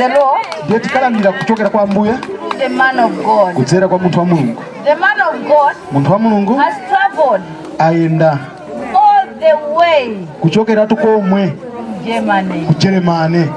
the 0.00 0.08
Lord 0.08 0.46
ndiye 0.64 0.80
tikalandira 0.80 1.32
kuchokera 1.32 1.68
kwa 1.70 1.82
ambuye 1.82 2.12
through 2.12 2.58
the 2.58 2.68
man 2.68 2.98
of 2.98 3.12
God. 3.24 3.54
kudzera 3.54 3.88
kwa 3.88 3.98
munthu 3.98 4.18
wa 4.18 4.24
mulungu. 4.26 4.62
The 4.84 4.94
man 4.94 5.20
of 5.20 5.34
God 5.48 5.74
munthu 5.92 6.12
wa 6.12 6.18
mulungu 6.18 6.54
has 6.56 6.74
traveled 6.88 7.42
ayenda 7.78 8.38
all 8.94 9.26
the 9.40 9.54
way. 9.76 10.16
kuchokeratu 10.40 10.96
komwe. 10.96 11.46
From 11.46 12.04
Germany. 12.04 12.64
ku 12.66 12.74
jeremane 12.74 13.48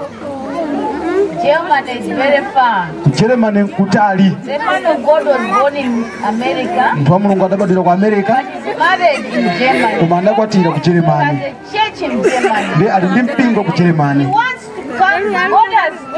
Germany 1.43 1.91
is 1.99 2.05
very 2.07 2.43
far. 2.53 2.87
ku 3.03 3.09
jeremane 3.09 3.63
kutali. 3.65 4.29
The 4.45 4.57
man 4.59 4.85
of 4.85 4.97
God 5.05 5.25
was 5.25 5.41
born 5.59 5.75
in 5.75 6.03
America, 6.25 6.91
munthu 6.95 7.11
wa 7.13 7.19
mulungu 7.19 7.45
adabadwira 7.45 7.83
ku 7.83 7.89
america. 7.91 8.35
He's 8.65 8.77
married 8.77 9.25
in 9.25 9.59
Germany. 9.59 9.99
koma 9.99 10.17
adakwatira 10.17 10.71
ku 10.71 10.79
He 10.79 10.81
jeremane 10.91 11.23
has 11.23 11.39
a 11.39 11.71
church 11.71 12.01
in 12.01 12.23
Germany. 12.23 12.75
ndi 12.75 12.89
ali 12.89 13.07
ndi 13.07 13.21
mpingo 13.21 13.63
ku 13.63 13.71
He 13.71 13.83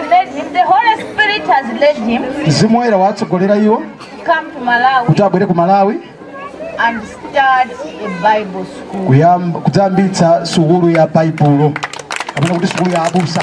led 0.10 0.28
him. 0.30 0.54
The 0.54 0.64
Holy 0.64 0.96
Spirit 1.04 1.44
has 1.48 1.66
led 1.82 1.98
him 1.98 2.22
to 2.24 3.36
come 4.26 4.52
to 4.52 4.60
Malawi 4.60 5.06
kuti 5.08 5.22
abwere 5.24 5.46
ku 5.48 5.54
malawi 5.54 5.96
and 6.80 7.02
start 7.04 7.70
a 8.04 8.10
Bible 8.22 8.66
school. 8.66 9.06
kuyamba 9.08 9.60
kudzayambitsa 9.60 10.46
sukulu 10.46 10.90
ya 10.90 11.08
baibulo 11.08 11.72
kapena 12.36 12.54
kuti 12.56 12.68
sukulu 12.68 12.92
ya 12.92 13.04
abusa 13.04 13.42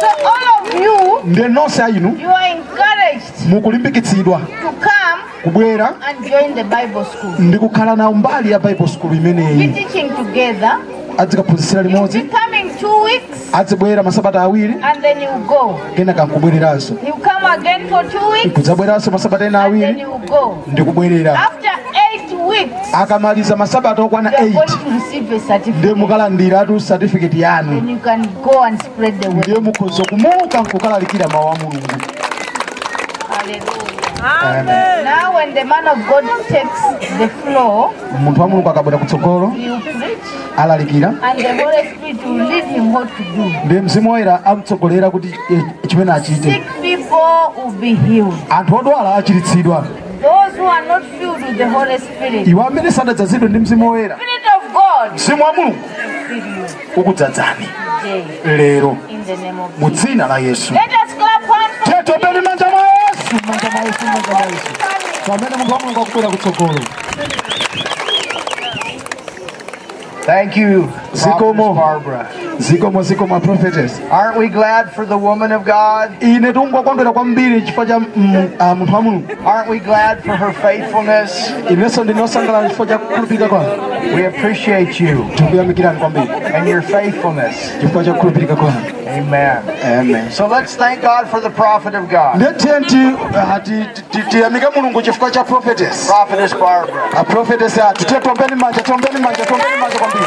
So 0.00 0.06
all 0.28 0.46
of 0.60 0.74
you, 0.74 1.20
ndiye 1.24 1.48
nonse 1.48 1.82
ayinu 1.82 2.16
you 2.20 2.30
are 2.30 2.50
encouraged 2.50 3.48
mukulimbikitsidwa 3.48 4.38
to 4.40 4.68
come 4.72 5.22
kubwera 5.44 5.94
and 6.08 6.28
join 6.28 6.54
the 6.54 6.64
Bible 6.64 7.04
school. 7.04 7.34
ndi 7.38 7.58
kukhala 7.58 7.96
nawo 7.96 8.14
mbali 8.14 8.50
ya 8.50 8.58
bible 8.58 8.88
school 8.88 9.16
imeneyi 9.16 9.68
teaching 9.68 10.08
together. 10.16 10.78
adzikaphunzitsira 11.18 11.82
limodzi 11.82 12.18
be 12.22 12.28
coming 12.28 12.36
two 12.36 12.44
weeks 12.46 12.55
adzibwera 13.52 14.02
masabata 14.02 14.40
awiri 14.42 14.74
gena 15.96 16.12
kankubwereranso 16.12 16.94
kudzabweranso 18.54 19.10
masabata 19.10 19.44
ena 19.44 19.62
awiri 19.62 20.06
ndikubwerera. 20.66 21.50
Akamaliza 22.92 23.56
masabata 23.56 24.02
okwana 24.02 24.30
8 24.30 25.78
ndiye 25.78 25.94
mukalandiratu 25.94 26.80
certificate. 26.80 27.38
Yanu. 27.38 27.72
Ndiye 29.32 29.58
mukhoza 29.58 30.04
kumuka 30.04 30.60
nkukalalikira 30.60 31.28
mawu 31.28 31.48
a 31.48 31.56
Amen. 34.22 35.04
Now 35.04 35.34
when 35.34 35.54
the 35.54 35.64
man 35.64 35.86
of 35.86 35.98
God 36.08 36.24
takes 36.48 36.80
the 37.18 37.28
floor, 37.28 37.92
umuntu 38.16 38.40
wa 38.40 38.48
mulungu 38.48 38.68
akabwera 38.70 38.98
kutsogolo 38.98 39.52
alalikira. 40.56 41.14
ndi 43.64 43.74
mzimu 43.80 44.10
woyera 44.10 44.44
amutsogolera 44.44 45.10
kuti 45.10 45.34
e, 45.50 45.62
chimene 45.88 46.12
achite 46.12 46.62
anthu 48.50 48.76
odwala 48.76 49.14
achiritsidwa 49.16 49.84
iwo 52.46 52.62
amene 52.66 52.90
sadadzazidwe 52.90 53.48
ndi 53.48 53.58
mzimu 53.58 53.90
woyera 53.90 54.16
mzimu 55.14 55.42
wa 55.44 55.52
mulungu 55.52 55.76
ukudzadzani. 56.96 57.68
Lero. 58.44 58.96
Mu 59.78 59.90
dzina 59.90 60.26
la 60.26 60.38
yesu. 60.38 60.74
Tetobeni 61.84 62.40
manja 62.40 62.66
mwawo 62.70 63.05
Let 63.36 63.54
us 63.54 63.60
clap 63.60 63.70
hands 63.70 63.70
for 63.70 63.70
tetopeni 63.70 63.70
manja 63.70 63.70
mwa 63.70 63.80
yesu 63.84 64.04
manja 64.04 64.06
mwa 64.06 64.06
yesu 64.06 64.06
manja 64.06 64.32
mwa 64.32 64.40
yesu 64.40 64.66
pamene 65.26 65.56
munthu 65.56 65.72
wa 65.72 65.78
mulungu 65.80 66.00
akubwera 66.00 66.28
kutsogolo 66.28 66.80
Thank 70.26 70.56
you, 70.56 70.88
Zikomo. 71.12 71.74
Barbara. 71.74 72.26
zikomo 72.58 73.02
zikomo 73.02 73.40
prophetess 73.40 74.00
Aren't 74.10 74.36
we 74.38 74.48
glad 74.48 74.90
for 74.92 75.06
the 75.06 75.16
woman 75.18 75.52
of 75.52 75.64
God? 75.64 76.22
ine 76.22 76.52
tikungokondwera 76.52 77.12
kwambiri 77.12 77.62
chifukwa 77.62 77.86
cha 77.86 77.98
mm, 77.98 78.48
ah, 78.58 78.74
munthu 78.74 78.94
wa 78.94 79.02
mulungu 79.02 79.26
Aren't 79.46 79.70
we 79.70 79.78
glad 79.78 80.22
for 80.24 80.36
her 80.36 80.52
faithfulness? 80.52 81.52
inenso 81.70 82.04
ndinosangalala 82.04 82.68
chifukwa 82.68 82.86
cha 82.86 82.98
kukhulupirika 82.98 83.48
kwanu 83.48 83.68
We 84.14 84.26
appreciate 84.26 85.04
you 85.04 85.30
and 86.54 86.68
your 86.68 86.82
faithfulness. 86.82 87.72
Chifukwa 89.20 89.70
cha 89.70 89.74
kukhulupirika 89.74 89.76
kwanu 89.76 89.76
Amen. 89.82 90.00
amen 90.00 90.30
So 90.32 90.46
let's 90.46 90.76
thank 90.76 91.00
God 91.02 91.26
for 91.30 91.40
the 91.40 91.50
prophet 91.50 91.94
of 91.94 92.08
God, 92.08 92.38
ah, 93.36 93.60
prophetess 95.44 96.06
Prophetess 96.06 96.54
Barbara. 96.54 97.10
a 97.16 97.24
prophetess 97.24 97.78
athu 97.78 98.04
tiye 98.04 98.20
tombeni 98.20 98.54
manja 98.54 98.82
tombeni 98.82 99.20
manja 99.20 99.44
tombeni 99.46 99.76
manja 99.80 99.98
kwambiri 99.98 100.26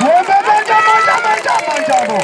manja 0.00 0.36
manja 0.48 0.76
manja 0.86 1.52
manjamo 1.68 2.18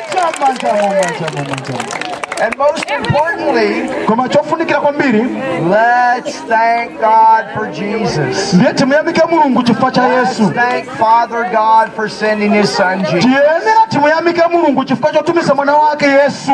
manja 0.00 0.22
manjamo 0.40 0.88
manjamo 0.88 1.44
manjamo 1.48 1.97
And 2.40 2.56
most 2.56 2.88
importantly, 2.90 3.88
koma 4.06 4.28
chofunikira 4.28 4.80
kwambiri 4.80 5.22
let's 5.70 6.40
thank 6.48 7.00
God 7.00 7.44
for 7.54 7.66
Jesus. 7.72 8.54
ndiye 8.54 8.72
timuyamike 8.74 9.22
mulungu 9.30 9.62
chifukwa 9.62 9.90
cha 9.90 10.08
Let's 10.08 10.38
yesu. 10.40 10.52
thank 10.54 10.84
Father 10.90 11.44
God 11.50 11.92
for 11.96 12.08
sending 12.10 12.52
his 12.52 12.76
son 12.76 12.98
Jesus. 13.04 13.24
tiyenera 13.24 13.86
timuyamike 13.88 14.42
mulungu 14.50 14.84
chifukwa 14.84 15.12
chotumiza 15.12 15.54
mwana 15.54 15.74
wake 15.76 16.06
yesu. 16.06 16.52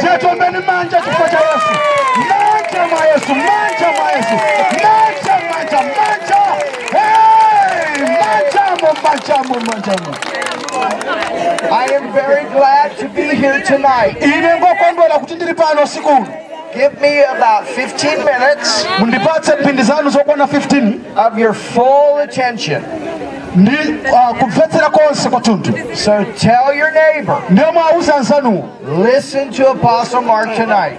Tiye 0.00 0.12
Yay! 0.12 0.22
I 10.82 11.94
am 11.96 12.12
very 12.12 12.44
glad 12.50 12.96
to 12.98 13.08
be 13.08 13.22
here 13.36 13.60
tonight. 13.62 14.22
ine 14.22 14.54
ngokondwera 14.58 15.18
kuti 15.18 15.34
ndili 15.34 15.54
pano 15.54 15.86
sikuno 15.86 16.26
Give 16.74 17.00
me 17.00 17.22
about 17.24 17.68
15 17.78 18.16
minutes 18.24 18.86
mundipatse 18.98 19.52
mphindi 19.60 19.82
zanu 19.82 20.10
zokwana 20.10 20.44
15 20.44 20.92
of 21.26 21.38
your 21.38 21.54
full 21.54 22.20
attention. 22.24 22.82
uh, 24.12 24.38
kumvetsera 24.38 24.90
konse 24.90 25.28
kwathunthu 25.28 25.72
So 25.96 26.24
tell 26.24 26.74
your 26.78 26.92
neighbor, 26.92 27.36
ndiye 27.50 27.70
mwauza 27.70 28.18
nsanuwo 28.20 28.68
listen 29.04 29.50
to 29.50 29.70
Apostle 29.70 30.20
Mark 30.20 30.56
tonight. 30.56 30.98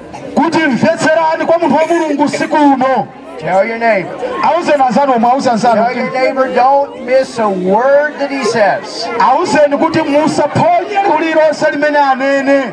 Kuti 3.34 3.46
mvetserani 3.46 3.46
kwa 3.46 3.46
munthu 3.46 3.46
wa 3.46 3.48
mulungu 3.48 3.48
siku 3.48 3.48
uno 3.48 3.54
Tell 3.54 3.70
your 3.70 3.80
neighbor. 3.80 4.16
auzeni 4.44 4.84
anzanuwo 4.88 5.20
mwauza 5.20 5.54
nsanu 5.54 5.86
Tell 5.86 5.98
your 5.98 6.12
neighbor, 6.12 6.48
don't 6.56 7.02
miss 7.02 7.40
a 7.40 7.48
word 7.48 8.20
that 8.20 8.32
he 8.32 8.44
says. 8.44 9.08
auzeni 9.20 9.78
kuti 9.78 10.02
musaphonye 10.02 11.00
lililonse 11.20 11.72
limene 11.72 11.98
anene 12.00 12.64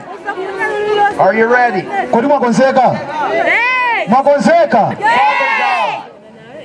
Are 1.21 1.39
you 1.39 1.47
ready? 1.55 1.83
kodi 2.13 2.27
mwakonzeka 2.27 2.95
mwakonzeka 4.09 4.93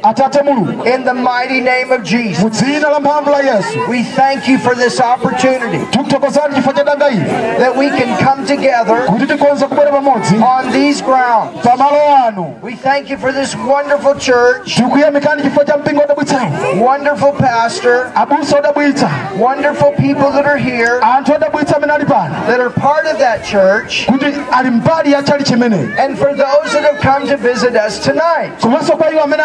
atate 0.10 0.42
mulungu 0.44 0.86
In 0.86 1.04
the 1.04 1.14
mighty 1.14 1.62
name 1.62 1.92
of 1.92 2.04
Jesus, 2.04 2.44
dzina 2.44 2.90
la 2.90 3.00
mphamvu 3.00 3.32
yesu. 3.46 3.90
We 3.90 4.04
thank 4.04 4.48
you 4.48 4.58
for 4.60 4.76
this 4.76 5.00
opportunity. 5.00 5.86
Tikuthokozani 5.92 6.56
chifukwa 6.56 6.74
cha 6.74 6.84
danga 6.84 7.10
ili 7.10 7.26
that 7.60 7.76
we 7.78 7.90
can 7.90 8.18
come 8.26 8.46
together 8.48 9.06
kuti 9.06 9.26
tikonze 9.28 9.66
kubwera 9.68 9.92
pamodzi. 9.92 10.36
on 10.42 10.72
these 10.72 11.02
grounds. 11.02 11.62
pamalo 11.64 12.28
ano 12.28 12.56
We 12.62 12.76
thank 12.76 13.10
you 13.10 13.18
for 13.18 13.32
this 13.32 13.56
wonderful 13.56 14.16
church, 14.16 14.76
tikuyamikani 14.76 15.42
chifukwa 15.44 15.66
cha 15.66 15.78
mpingo 15.78 16.02
odabwitsawo 16.04 16.52
wonderful 16.82 17.32
pastor, 17.34 18.12
abusa 18.16 18.58
odabwitsa. 18.58 19.10
Wonderful 19.40 19.92
people 19.92 20.32
that 20.32 20.46
are 20.46 20.58
here. 20.58 21.00
Anthu 21.02 21.34
odabwitsa 21.34 21.76
amene 21.78 21.94
ali 21.94 22.06
pano. 22.06 22.36
That 22.48 22.60
are 22.60 22.70
part 22.70 23.06
of 23.06 23.18
that 23.20 23.44
church, 23.46 24.06
kuti 24.08 24.26
ali 24.52 24.70
mbali 24.70 25.12
ya 25.12 25.24
chali 25.24 25.44
chimeneyi 25.44 25.90
and 26.00 26.18
for 26.18 26.34
those 26.36 26.72
that 26.74 26.84
have 26.84 27.00
come 27.02 27.28
to 27.28 27.38
visit 27.38 27.76
us 27.88 28.00
tonight. 28.00 28.52
komanso 28.62 28.98
kwa 28.98 29.12
iwo 29.12 29.24
amene 29.24 29.44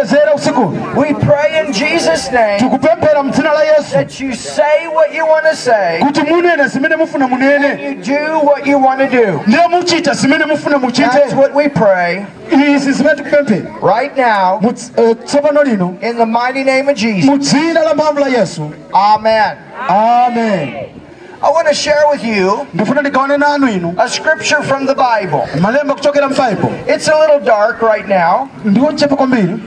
angotichezera 0.00 0.34
usiku 0.34 0.72
We 0.96 1.14
pray 1.14 1.60
in 1.66 1.72
Jesus' 1.72 2.32
name 2.32 2.58
tikupemphera 2.58 3.22
mdzina 3.22 3.52
la 3.52 3.62
yesu. 3.64 3.92
that 3.92 4.20
you 4.20 4.34
say 4.34 4.88
what 4.88 5.14
you 5.14 5.26
want 5.26 5.44
to 5.46 5.56
say, 5.56 6.00
kuti 6.00 6.20
munene 6.20 6.68
zimene 6.68 6.96
mufuna 6.96 7.28
munene. 7.28 7.82
You 7.82 7.94
do 8.02 8.40
what 8.46 8.66
you 8.66 8.78
want 8.78 9.00
to 9.00 9.08
do. 9.08 9.40
ndiye 9.46 9.68
muchita 9.68 10.14
zimene 10.14 10.44
mufuna 10.44 10.78
That's 10.92 11.34
what 11.34 11.54
we 11.54 11.68
pray 11.68 12.24
izi 12.50 12.92
zimene 12.92 13.16
tikupemphera 13.16 13.70
right 13.82 14.16
now 14.16 14.60
eh, 14.62 15.16
tsopano 15.24 15.62
lino. 15.64 15.96
in 16.02 16.16
the 16.16 16.26
mighty 16.26 16.64
name 16.64 16.88
of 16.88 16.96
Jesus. 16.96 17.24
mu 17.30 17.38
dzina 17.38 17.82
la 17.84 17.94
mphamvu 17.94 18.20
la 18.20 18.28
yesu. 18.28 18.72
Amen. 18.92 19.56
amen 19.88 20.99
I 21.42 21.50
want 21.50 21.68
to 21.68 21.74
share 21.74 22.04
with 22.12 22.24
you 22.24 22.66
ndifuna 22.74 23.00
ndigawane 23.00 23.36
nanu 23.36 23.68
inu 23.68 23.94
a 23.98 24.08
scripture 24.08 24.62
from 24.62 24.86
the 24.86 24.94
Bible. 24.94 25.60
malemba 25.60 25.94
kuchokera 25.94 26.28
m'baibulo 26.28 26.72
It's 26.94 27.08
a 27.08 27.18
little 27.20 27.40
dark 27.40 27.82
right 27.82 28.08
now, 28.08 28.48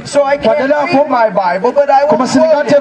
so 0.05 0.23
I 0.23 0.37
can't 0.37 0.59
read 0.59 1.09
my 1.09 1.29
Bible, 1.29 1.71
but 1.71 1.89
I 1.89 2.03
will 2.05 2.17
quote 2.17 2.69
it. 2.69 2.75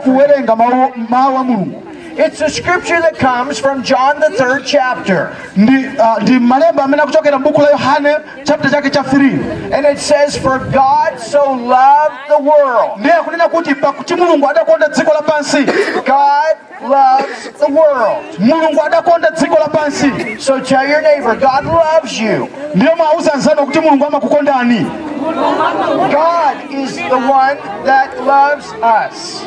Kuwerenga 2.17 2.20
mawu 2.20 2.20
mawu 2.20 2.20
a 2.20 2.20
mulungu 2.20 2.26
It's 2.26 2.41
a 2.41 2.49
scripture 2.50 3.00
that 3.00 3.19
comes 3.19 3.59
from 3.59 3.82
John 3.82 4.20
the 4.20 4.31
third 4.31 4.67
chapter. 4.67 5.37
ndi 5.56 5.87
uh, 5.99 6.23
ndi 6.23 6.38
malemba 6.38 6.85
amene 6.85 7.03
akuchokera 7.03 7.38
m'buku 7.38 7.61
la 7.62 7.70
yohane 7.70 8.17
chapter 8.44 8.70
chake 8.70 8.91
3 8.91 9.73
And 9.73 9.87
it 9.87 9.99
says, 9.99 10.37
For 10.37 10.59
God 10.59 11.19
so 11.19 11.53
loved 11.53 12.29
the 12.29 12.38
world. 12.38 12.99
ndiye 13.00 13.14
kunena 13.25 13.49
kuti 13.49 13.75
pakuti 13.75 14.14
mulungu 14.14 14.49
adakonda 14.50 14.88
dziko 14.88 15.12
lapansi 15.14 15.64
God 16.06 16.56
loves 16.91 17.50
the 17.59 17.70
world. 17.73 18.38
mulungu 18.38 18.82
adakonda 18.82 19.31
dziko 19.31 19.59
lapansi 19.59 20.12
So 20.41 20.61
tell 20.61 20.87
your 20.88 21.03
neighbor, 21.03 21.35
God 21.37 21.64
loves 21.64 22.20
you. 22.20 22.49
ndiye 22.75 22.94
mwauza 22.94 23.37
nzano 23.37 23.67
kuti 23.67 23.81
mulungu 23.81 24.06
amakukondani 24.06 24.91
God 26.12 26.56
is 26.70 26.97
the 26.97 27.17
one 27.17 27.56
that 27.85 28.11
loves 28.26 28.67
us. 28.73 29.47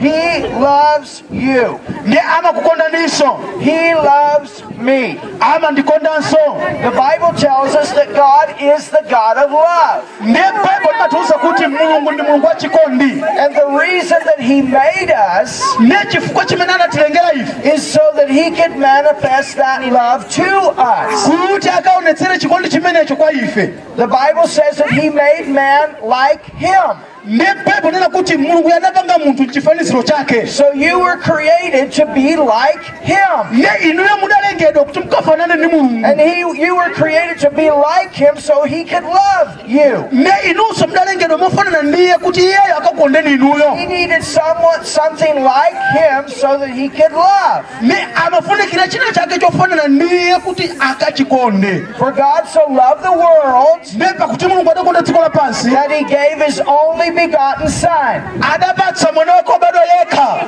Ndiye 0.00 0.38
mulungu 0.38 0.44
ndi 0.44 0.44
amene 0.44 0.44
amatikonda 0.44 0.44
ife 0.44 0.44
He 0.44 0.44
loves 0.60 1.22
you. 1.30 1.80
ndiye 2.04 2.20
amakukondaninso 2.38 3.38
He 3.60 3.94
loves 3.94 4.62
me. 4.78 5.18
amandikondanso 5.40 6.36
The 6.82 6.90
Bible 6.90 7.32
tells 7.38 7.74
us 7.74 7.92
that 7.92 8.08
God 8.14 8.54
is 8.60 8.88
the 8.90 9.02
God 9.10 9.36
of 9.44 9.50
love. 9.50 10.04
ndiye 10.20 10.44
baibulo 10.52 10.92
limatiuza 10.92 11.34
kuti 11.34 11.66
mulungu 11.66 12.12
ndi 12.12 12.22
mulungu 12.22 12.46
wachikondi 12.46 13.22
And 13.40 13.54
the 13.54 13.66
reason 13.86 14.18
that 14.24 14.38
He 14.40 14.62
made 14.62 15.12
us 15.42 15.62
ndiye 15.80 16.00
chifukwa 16.10 16.44
chimene 16.44 16.72
anatilengera 16.72 17.32
ife 17.32 17.74
is 17.74 17.92
so 17.92 18.00
that 18.16 18.28
He 18.30 18.50
could 18.50 18.76
manifest 18.76 19.56
that 19.56 19.80
love 19.82 20.24
to 20.28 20.70
us. 20.70 21.24
kuti 21.30 21.68
akaonetsere 21.68 22.38
chikondi 22.38 22.68
chimenecho 22.68 23.16
kwa 23.16 23.32
ife 23.32 23.66
The 23.96 24.06
Bible 24.06 24.46
says 24.48 24.76
that 24.76 24.90
He 24.90 25.10
made 25.10 25.48
man 25.48 25.88
like 26.02 26.44
Him. 26.58 26.96
Ndiye 27.26 27.54
baibulo 27.66 27.90
linena 27.90 28.08
kuti 28.08 28.36
mulungu 28.36 28.72
anapanga 28.72 29.18
munthu 29.18 29.42
mchifaniziro 29.42 30.02
chake 30.02 30.46
So 30.46 30.64
you 30.74 31.00
were 31.00 31.16
created 31.16 31.92
to 31.92 32.06
be 32.06 32.36
like 32.36 32.80
Him. 33.02 33.46
ndiye 33.52 33.72
inuyo 33.90 34.16
mudalengedwa 34.20 34.84
kuti 34.84 34.98
mukafanane 35.00 35.54
ndi 35.54 35.66
mulungu 35.66 36.06
And 36.06 36.20
he, 36.20 36.40
you 36.40 36.76
were 36.76 36.90
created 36.94 37.38
to 37.40 37.50
be 37.50 37.70
like 37.70 38.12
Him 38.24 38.36
so 38.40 38.62
He 38.64 38.84
could 38.84 39.04
love 39.04 39.50
you. 39.66 40.04
ndiye 40.12 40.36
inunso 40.50 40.86
mudalengedwa 40.86 41.38
mofanana 41.38 41.82
ndiye 41.82 42.18
kuti 42.18 42.40
iyeyo 42.40 42.76
akakondeni 42.78 43.32
inuyo 43.32 43.70
He 43.74 43.86
needed 43.86 44.22
someone, 44.22 44.84
something 44.84 45.34
like 45.34 45.76
Him 45.98 46.28
so 46.40 46.58
that 46.58 46.70
He 46.70 46.88
could 46.88 47.12
love. 47.12 47.64
ndiye 47.82 48.06
amafunikira 48.26 48.88
china 48.88 49.04
chake 49.14 49.38
chofanana 49.38 49.88
ndiye 49.88 50.36
kuti 50.38 50.70
akachikonde 50.80 51.86
For 51.98 52.12
God 52.12 52.46
so 52.52 52.60
loved 52.68 53.02
the 53.02 53.08
world 53.10 53.80
ndiye 53.94 54.10
pakuti 54.12 54.46
mulungu 54.46 54.70
adakonda 54.70 55.00
dziko 55.02 55.20
lapansi 55.22 55.70
that 55.70 55.90
He 55.90 56.02
gave 56.04 56.44
His 56.46 56.60
only 56.66 57.10
begotten 57.16 57.68
Son. 57.68 58.22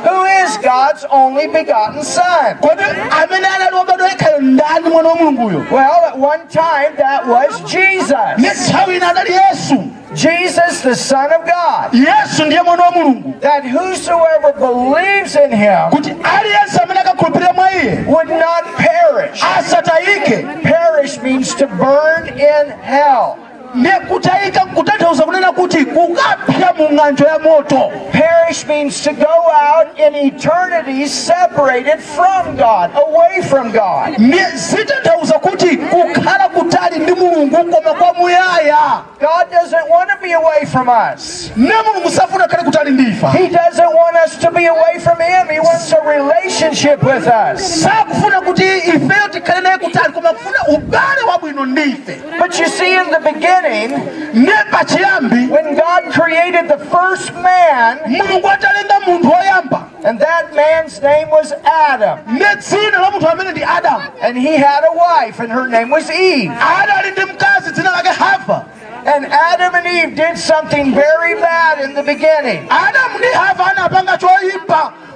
Who 0.04 0.24
is 0.24 0.58
God's 0.58 1.04
only 1.10 1.46
begotten 1.48 2.02
Son? 2.04 2.58
Well, 5.70 6.04
at 6.08 6.16
one 6.18 6.46
time 6.48 6.96
that 6.96 7.26
was 7.26 7.60
Jesus. 7.72 8.36
Jesus, 10.14 10.80
the 10.82 10.94
Son 10.94 11.32
of 11.32 11.44
God. 11.46 11.92
mulungu 12.64 13.40
That 13.40 13.62
whosoever 13.64 14.52
believes 14.52 15.36
in 15.36 15.50
Him 15.52 15.90
would 18.06 18.28
not 18.28 18.64
perish. 18.76 19.40
Perish 20.62 21.18
means 21.22 21.54
to 21.56 21.66
burn 21.66 22.28
in 22.28 22.70
hell. 22.82 23.38
Ndiye 23.74 23.94
kutanthauza 24.74 25.22
kunena 25.22 25.52
kuti 25.52 25.84
kukapsa 25.84 26.72
mu 26.78 26.88
ng'anjo 26.92 27.24
ya 27.26 27.38
moto 27.38 27.90
Perish 28.12 28.66
means 28.66 29.02
to 29.04 29.12
go 29.12 29.34
out 29.50 29.86
in 29.98 30.14
eternity 30.14 31.06
separated 31.06 32.00
from 32.00 32.56
God, 32.56 32.90
away 32.96 33.42
from 33.42 33.72
God. 33.72 34.16
zitanthauza 34.54 35.38
kuti 35.38 35.76
kukhala 35.76 36.48
kutali 36.48 36.98
ndi 36.98 37.12
mulungu 37.14 37.56
koma 37.56 37.94
kwa 37.94 38.14
muyaya 38.14 39.02
God 39.20 39.50
doesn't 39.50 39.88
want 39.90 40.10
to 40.10 40.16
be 40.22 40.32
away 40.32 40.64
from 40.66 40.88
us. 40.88 41.50
ne 41.56 41.74
mulungu 41.86 42.10
safuna 42.10 42.46
khale 42.48 42.62
kutali 42.64 42.90
ndifa 42.90 43.30
He 43.30 43.48
doesn't 43.48 43.94
want 43.94 44.16
us 44.26 44.36
to 44.38 44.50
be 44.50 44.66
away 44.66 44.98
from 44.98 45.18
Him. 45.20 45.48
He 45.48 45.60
wants 45.60 45.92
a 45.92 46.00
relationship 46.00 47.02
with 47.02 47.26
us. 47.26 47.82
sakufuna 47.84 48.40
kuti 48.40 48.64
ifeyo 48.78 49.28
tikhale 49.32 49.60
naye 49.60 49.78
kutali 49.78 50.12
koma 50.12 50.28
kufuna 50.32 50.58
ubale 50.68 51.22
wabwino 51.28 51.64
ndife 51.66 52.20
But 52.38 52.58
you 52.60 52.66
see, 52.68 52.94
in 52.94 53.10
the 53.10 53.20
beginning, 53.20 53.67
when 55.50 55.74
God 55.76 56.12
created 56.12 56.68
the 56.68 56.78
first 56.90 57.32
man, 57.34 57.98
mulungu 57.98 58.48
atalenga 58.48 59.00
munthu 59.06 59.30
woyamba 59.30 59.84
and 60.04 60.18
that 60.20 60.54
man's 60.54 61.00
name 61.02 61.28
was 61.30 61.52
Adam, 61.64 62.18
ne 62.38 62.44
dzina 62.56 63.00
la 63.00 63.10
munthu 63.10 63.26
amene 63.32 63.52
ndi 63.52 63.62
adamu 63.64 64.10
and 64.22 64.36
he 64.38 64.56
had 64.56 64.84
a 64.84 64.94
wife, 64.96 65.40
and 65.40 65.50
her 65.52 65.66
name 65.68 65.90
was 65.90 66.10
Eve. 66.10 66.50
adali 66.50 67.10
ndi 67.10 67.24
mkazi 67.32 67.70
dzina 67.72 67.90
lake 67.96 68.08
hava 68.08 68.64
And 69.06 69.24
Adam 69.26 69.74
and 69.74 69.86
Eve 69.86 70.14
did 70.16 70.36
something 70.36 70.92
very 70.92 71.34
bad 71.40 71.80
in 71.80 71.94
the 71.94 72.02
beginning. 72.02 72.66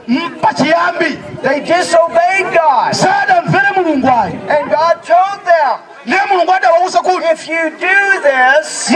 Adamu 0.09 0.19
ndi 0.19 0.21
hava 0.21 0.39
anapanga 0.39 0.39
choyipa 0.39 0.47
pachiyambi 0.47 1.19
They 1.43 1.61
disobeyed 1.61 2.53
God. 2.55 2.93
sadamvere 2.95 3.71
mulungu 3.77 4.09
ayi 4.09 4.33
And 4.49 4.71
God 4.71 5.03
told 5.03 5.45
them, 5.45 5.79
ne 6.07 6.17
mulungu 6.31 6.53
adawawuza 6.53 6.99
kuti 7.03 7.27
if 7.33 7.49
you 7.49 7.71
do 7.71 8.21
this, 8.23 8.91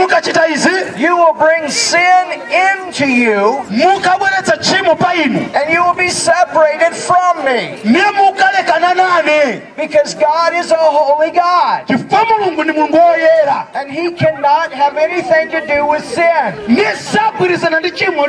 you 0.99 1.17
will 1.17 1.35
bring 1.35 1.69
sin 1.69 2.41
into 2.51 3.07
you, 3.07 3.65
mukabweretsa 3.71 4.57
tchimo 4.59 4.95
pa 4.99 5.11
and 5.17 5.73
you 5.73 5.83
will 5.85 5.95
be 5.95 6.09
separated 6.09 6.95
from 6.95 7.45
me. 7.45 7.81
ne 7.85 8.01
mukalekana 8.13 8.95
nane 8.95 9.63
Because 9.77 10.15
God 10.15 10.55
is 10.55 10.71
a 10.71 10.77
holy 10.77 11.31
God. 11.31 11.87
chifukwa 11.87 12.25
mulungu 12.25 12.65
ndi 12.65 12.73
mulungu 12.73 12.97
woyera 12.97 13.67
And 13.75 13.91
he 13.91 14.11
cannot 14.13 14.73
have 14.73 14.97
anything 14.97 15.51
to 15.51 15.61
do 15.67 15.87
with 15.87 16.05
sin. 16.05 16.55
ne 16.69 16.95
sagwirizana 16.97 17.81
ndi 17.81 17.91
tchimo 17.91 18.27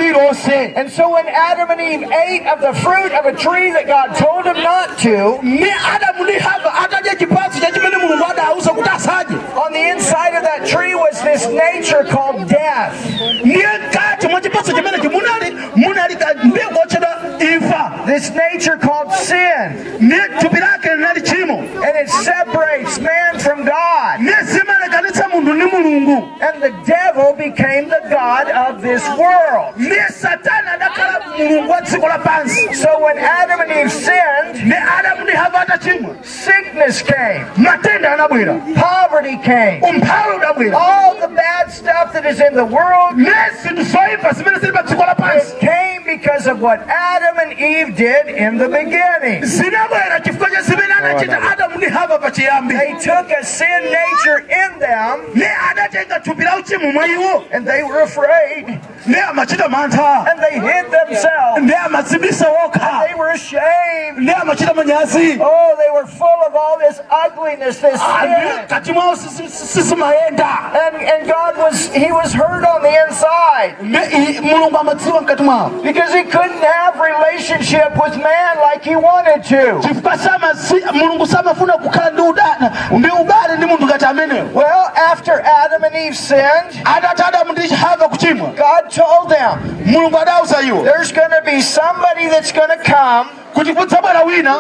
And 0.76 0.90
so 0.92 1.10
when 1.10 1.28
Adam 1.28 1.70
and 1.72 1.82
Eve 1.82 2.04
ate 2.12 2.48
of 2.48 2.62
the 2.62 2.67
fruit 2.74 3.12
of 3.12 3.26
a 3.26 3.34
tree 3.34 3.72
that 3.72 3.88
God 3.88 4.16
told 4.16 4.46
him 4.46 4.58
not 4.64 4.98
to, 5.00 5.40
ne 5.44 5.72
adamu 5.96 6.24
ndi 6.24 6.34
hava 6.40 6.74
atadya 6.74 7.16
chipatso 7.16 7.60
cha 7.60 7.72
chimene 7.72 7.98
mulungu 7.98 8.26
adawuza 8.26 8.70
kuti 8.74 8.90
asadye 8.90 9.38
on 9.66 9.74
the 9.74 9.90
inside 9.90 10.34
of 10.38 10.44
that 10.44 10.66
tree 10.68 10.96
was 10.96 11.22
this 11.22 11.48
nature 11.48 12.04
called 12.04 12.48
death. 12.48 12.94
ndiye 13.46 13.68
mkati 13.88 14.28
mwa 14.28 14.42
chipatso 14.42 14.72
chimenechi 14.72 15.08
munali 15.10 15.58
munali 15.76 16.16
kambewu 16.16 16.80
otchedwa 16.84 17.10
imfa 17.40 17.92
This 18.06 18.32
nature 18.32 18.78
called 18.78 19.12
sin. 19.12 19.98
ne 20.00 20.20
thupi 20.40 20.60
lake 20.60 20.90
linali 20.96 21.22
tchimo 21.22 21.58
And 21.60 21.96
it 22.04 22.10
separates 22.10 23.00
man 23.00 23.40
from 23.40 23.64
God. 23.66 24.20
ne 24.20 24.34
zimalekanitsa 24.44 25.28
munthu 25.30 25.54
ndi 25.54 25.66
mulungu 25.66 26.30
And 26.42 26.62
the 26.64 26.72
devil 26.86 27.34
became 27.34 27.90
the 27.90 28.02
God 28.10 28.50
of 28.50 28.82
this 28.82 29.04
world. 29.18 29.74
Ne 32.66 32.66
satana 32.66 32.66
adakhala 32.66 32.66
mulungu 32.66 32.66
wa 32.66 32.66
dziko 32.66 32.66
lapansi 32.66 32.76
So 32.76 33.00
when 33.04 33.18
Adam 33.18 33.60
and 33.62 33.72
Eve 33.72 33.92
sinned, 33.92 34.68
ne 34.68 34.76
adamu 34.76 35.24
ndi 35.24 35.32
hava 35.34 35.66
sickness 36.24 37.02
came, 37.02 37.46
poverty 38.76 39.38
came, 39.44 39.82
all 40.74 41.16
the 41.20 41.28
bad 41.28 41.72
stuff 41.72 42.14
that 42.14 42.26
is 42.26 42.40
in 42.40 42.54
the 42.54 42.66
world 42.66 43.18
ne 43.18 43.32
zinthu 43.62 43.84
zoyipa 43.84 44.34
zimene 44.34 44.60
zili 44.60 44.74
pa 44.74 44.84
dziko 44.84 45.04
lapansi 45.06 45.60
came 45.60 45.97
because 46.08 46.48
of 46.48 46.62
what 46.62 46.80
Adam 46.88 47.38
and 47.40 47.52
Eve 47.60 47.96
did 47.96 48.28
in 48.28 48.58
the 48.58 48.68
beginning. 48.70 49.44
zinabwera 49.44 50.20
chifukwa 50.24 50.48
oh, 50.48 50.56
cha 50.56 50.62
zimene 50.62 50.94
anachita 50.94 51.42
adamu 51.52 51.76
ndi 51.78 51.86
hava 51.86 52.18
pachiyambi 52.20 52.74
They 52.78 52.94
took 52.94 53.32
a 53.32 53.44
sin 53.44 53.84
nature 53.84 54.40
in 54.64 54.80
them 54.80 55.20
ne 55.36 55.50
adatenga 55.70 56.20
thupi 56.24 56.44
la 56.44 56.56
uchimo 56.58 56.92
mwa 56.92 57.08
iwo 57.08 57.44
and 57.52 57.68
they 57.68 57.84
were 57.84 58.02
afraid. 58.04 58.80
Ne 59.06 59.22
amachita 59.22 59.70
mantha 59.70 60.26
and 60.32 60.40
they 60.42 60.60
hid 60.60 60.92
themselves. 60.92 61.62
ne 61.62 61.74
amadzibisa 61.76 62.48
okha 62.66 63.06
They 63.08 63.16
were 63.16 63.30
ashamed. 63.32 64.18
ne 64.20 64.34
amachita 64.34 64.74
manyazi 64.74 65.38
Oh, 65.42 65.76
they 65.78 65.92
were 65.94 66.08
full 66.08 66.40
of 66.48 66.56
all 66.56 66.78
this 66.80 67.00
ugliness, 67.26 67.80
this 67.82 68.00
ah, 68.02 68.22
sin. 68.22 68.68
kati 68.68 68.92
mwawo 68.94 69.16
sisi- 69.16 69.44
sisi- 69.50 69.68
sisimayenda. 69.68 70.48
And, 70.88 70.96
and 70.96 71.28
God 71.28 71.58
was, 71.58 71.88
He 71.94 72.12
was 72.12 72.34
hurt 72.34 72.64
on 72.66 72.82
the 72.82 72.94
inside 73.08 73.76
ne 76.06 76.06
i- 76.06 76.06
mulungu 76.06 76.06
amadziwa 76.06 76.06
mkati 76.06 76.06
mwawo 76.06 76.08
because 76.08 76.14
He 76.18 76.24
couldn't 76.24 76.64
have 76.64 77.00
relationship 77.00 77.92
with 78.04 78.16
man 78.18 78.58
like 78.74 78.90
He 78.90 78.96
wanted 78.96 79.44
to. 79.44 79.80
chifukwa 79.88 80.18
samasi 80.18 80.76
mulungu 80.94 81.28
samafuna 81.28 81.74
kukhala 81.74 82.10
ndi 82.12 82.22
udana 82.22 82.72
ndi 82.92 83.10
ubale 83.10 83.58
ndi 83.58 83.66
munthu 83.66 83.86
ngati 83.86 84.06
ameneyo 84.06 84.50
Well, 84.54 84.92
after 85.12 85.44
Adam 85.66 85.84
and 85.84 85.96
Eve 85.96 86.16
sinned, 86.16 86.82
adati 86.98 87.24
adamu 87.28 87.52
ndi 87.52 87.68
hava 87.76 88.08
kuchimwa 88.10 88.48
God 88.48 88.90
told 88.96 89.30
them, 89.30 89.78
mulungu 89.86 90.20
adawuza 90.20 90.62
iwo 90.62 90.84
there's 90.84 91.14
going 91.14 91.30
to 91.30 91.42
be 91.46 91.62
somebody 91.62 92.28
that's 92.30 92.52
going 92.54 92.70
to 92.78 92.92
come, 92.92 93.30
kuti 93.58 93.74
kudzabwera 93.74 94.22
wina 94.24 94.58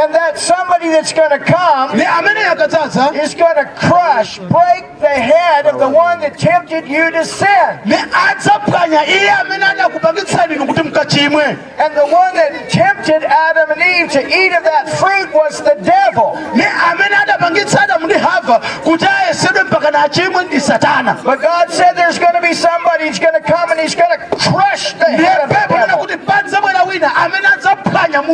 and 0.00 0.14
that 0.14 0.38
somebody 0.38 0.88
that's 0.88 1.12
going 1.12 1.28
to 1.30 1.38
come 1.38 1.96
ne 1.98 2.04
amene 2.04 2.40
akadzaza 2.48 3.12
is 3.22 3.34
going 3.34 3.54
to 3.56 3.66
crush, 3.76 4.38
break 4.38 4.84
the 5.00 5.16
head 5.32 5.66
of 5.66 5.78
the 5.78 5.88
one 5.88 6.18
that 6.20 6.38
tempted 6.38 6.88
you 6.88 7.10
to 7.10 7.24
sin. 7.24 7.68
ne 7.84 7.96
adzaphwanya 8.26 9.04
iye 9.06 9.30
amene 9.30 9.64
anakupangitsani 9.64 10.54
inu 10.54 10.66
kuti 10.66 10.82
mukachimwe 10.82 11.44
And 11.78 11.94
the 11.94 12.06
one 12.06 12.32
that 12.40 12.70
tempted 12.70 13.22
Adam 13.24 13.70
and 13.70 13.82
Eve 13.82 14.10
to 14.12 14.22
eat 14.38 14.52
of 14.56 14.64
that 14.64 14.88
fruit 14.98 15.28
was 15.34 15.60
the 15.60 15.76
devil. 15.84 16.32
ne 16.56 16.64
amene 16.88 17.16
adapangitsa 17.22 17.82
adamu 17.82 18.06
ndi 18.06 18.14
hava 18.18 18.60
kuti 18.84 19.06
ayesedwe 19.06 19.62
mpaka 19.64 19.90
na 19.90 20.02
achimwe 20.04 20.44
ndi 20.44 20.60
satana 20.60 21.14
But 21.24 21.40
God 21.42 21.70
said 21.70 21.96
there's 21.96 22.18
going 22.18 22.34
to 22.34 22.40
be 22.40 22.54
somebody 22.54 23.04
who's 23.08 23.18
going 23.18 23.34
to 23.42 23.52
come 23.52 23.70
and 23.72 23.80
he's 23.80 23.94
going 23.94 24.14
to 24.18 24.36
crush 24.36 24.92
the 24.94 25.04
head 25.20 25.40
of 25.44 25.48
the 25.50 25.54
devil. 25.68 26.06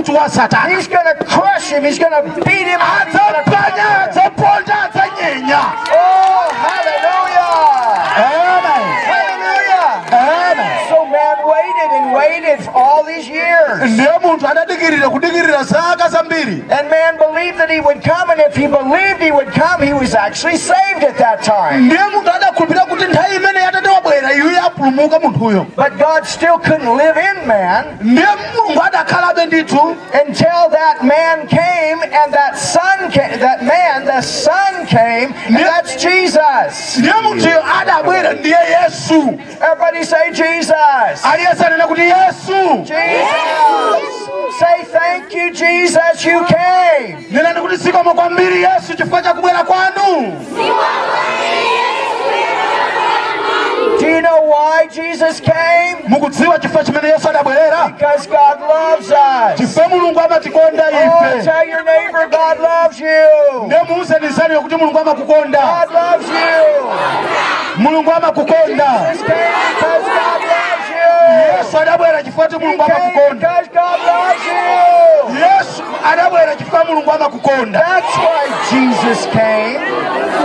Kuti 0.05 0.13
padzabwera 0.13 0.13
wina 0.13 0.13
adzaphwanya 0.13 0.13
mutu 0.13 0.15
wa 0.15 0.29
satana 0.29 0.77
He's 0.77 0.89
going 0.89 1.07
to 1.19 1.25
crush 1.25 1.71
him. 1.71 1.85
He's 1.85 1.99
going 1.99 2.13
to 2.13 2.23
beat 2.45 2.67
him. 2.67 2.81
up. 2.81 3.07
He's 3.07 3.15
gonna 3.17 3.39
adzaphwanya 3.39 3.45
conquer 3.45 3.81
him. 3.81 4.09
adzaponda 4.09 4.75
adzanyenya 4.85 5.61
Oh, 5.93 6.49
hallelujah. 6.65 8.05
Amen. 8.17 8.83
Hallelujah. 9.11 9.89
Amen. 10.13 10.89
So 10.89 11.05
man 11.07 11.37
waited 11.47 11.91
and 11.99 12.07
waited 12.15 12.65
for 12.65 12.71
all 12.73 13.05
these 13.05 13.29
years. 13.29 13.91
ndiye 13.91 14.19
munthu 14.23 14.47
adadikirira 14.49 15.09
kudikirira 15.11 15.65
zaka 15.65 16.09
zambiri 16.09 16.65
And 16.71 16.91
man 16.91 17.17
believed 17.19 17.59
that 17.59 17.71
he 17.71 17.81
would 17.81 18.03
come, 18.03 18.31
and 18.31 18.41
if 18.41 18.57
he 18.57 18.67
believed 18.67 19.21
he 19.23 19.31
would 19.31 19.53
come, 19.53 19.83
he 19.87 19.93
was 19.93 20.15
actually 20.15 20.57
saved 20.57 21.03
at 21.05 21.17
that 21.19 21.43
time. 21.43 21.81
ndiye 21.87 22.05
munthu 22.15 22.31
adakhulupirira 22.31 22.85
kuti 22.87 23.05
nthawi 23.05 23.37
imene 23.37 23.61
yatate 23.61 23.89
wabwera 23.89 24.33
iye 24.33 24.59
apulumuka 24.61 25.19
munthuyo 25.21 25.67
But 25.77 25.99
God 25.99 26.25
still 26.27 26.59
couldn't 26.59 26.97
live 26.97 27.17
in 27.31 27.47
man 27.47 27.85
ndiye 28.01 28.27
mulungu 28.75 28.83
adakhalabe 28.87 29.47
ndithu 29.47 29.97
until 30.27 30.71
that 30.71 31.03
man 31.03 31.47
came 31.47 32.03
and 32.03 32.33
that 32.33 32.57
son 32.59 33.11
came, 33.11 33.39
that 33.41 33.63
man, 33.63 34.05
the 34.07 34.21
son 34.23 34.87
came, 34.87 35.33
and 35.47 35.57
that's 35.57 35.97
Jesus. 35.97 36.97
ndiye 36.99 37.15
munthuyo 37.23 37.63
adabwera 37.81 38.33
ndiye 38.33 38.57
yesu 38.83 39.39
Everybody 39.63 40.05
say 40.05 40.31
Jesus. 40.33 41.25
aliyense 41.25 41.65
anena 41.65 41.87
kuti 41.87 42.01
yesu 42.03 42.77
Jesus. 42.85 44.31
Say 44.59 44.85
thank 44.93 45.35
you, 45.35 45.51
Jesus, 45.53 46.25
you 46.25 46.45
came. 46.45 47.17
nenani 47.31 47.61
kuti 47.61 48.63
yesu 48.63 48.95
chifukwa 48.97 49.23
chakubwera 49.23 49.65
kwanu 49.65 50.39
Do 50.55 50.63
you 50.63 50.75
know 54.25 54.41
why 54.53 54.87
Jesus 54.89 55.41
came? 55.41 55.97
mukudziwa 56.09 56.59
chifukwa 56.59 56.85
chimene 56.85 57.09
yesu 57.09 57.29
adabwerera 57.29 57.85
Because 57.87 58.27
God 58.29 58.61
loves 58.61 59.11
us. 59.11 59.57
chifukwa 59.57 59.89
mulungu 59.89 60.21
amatikonda 60.21 60.85
Oh, 60.87 60.91
ife 61.37 61.45
tell 61.45 61.69
your 61.69 61.85
neighbor 61.85 62.27
God 62.29 62.59
loves 62.61 63.01
you. 63.01 63.65
ndiye 63.67 63.83
muuzeni 63.89 64.59
kuti 64.63 64.77
mulungu 64.77 64.99
amakukonda 64.99 65.59
God 65.61 65.95
loves 65.95 66.29
you. 66.29 66.91
mulungu 67.77 68.13
amakukonda 68.13 68.87
Jesus 69.13 69.27
came 69.27 69.55
because 69.75 70.05
God 70.05 70.41
loves 70.41 70.71
you. 70.71 70.74
Yesu 71.45 71.79
adabwera 71.81 72.23
chifukwa 72.23 72.49
He 72.49 72.59
mulungu 72.59 72.83
amakukonda 72.83 73.35
because 73.35 73.69
God 73.75 73.99
loves 74.07 74.47
you. 74.47 75.37
yesu 75.39 75.83
adabwera 76.13 76.57
chifukwa 76.57 76.85
mulungu 76.85 77.13
amakukonda 77.13 77.79
That's 77.81 78.17
why 78.17 78.45
Jesus 78.71 79.27
came. 79.33 79.81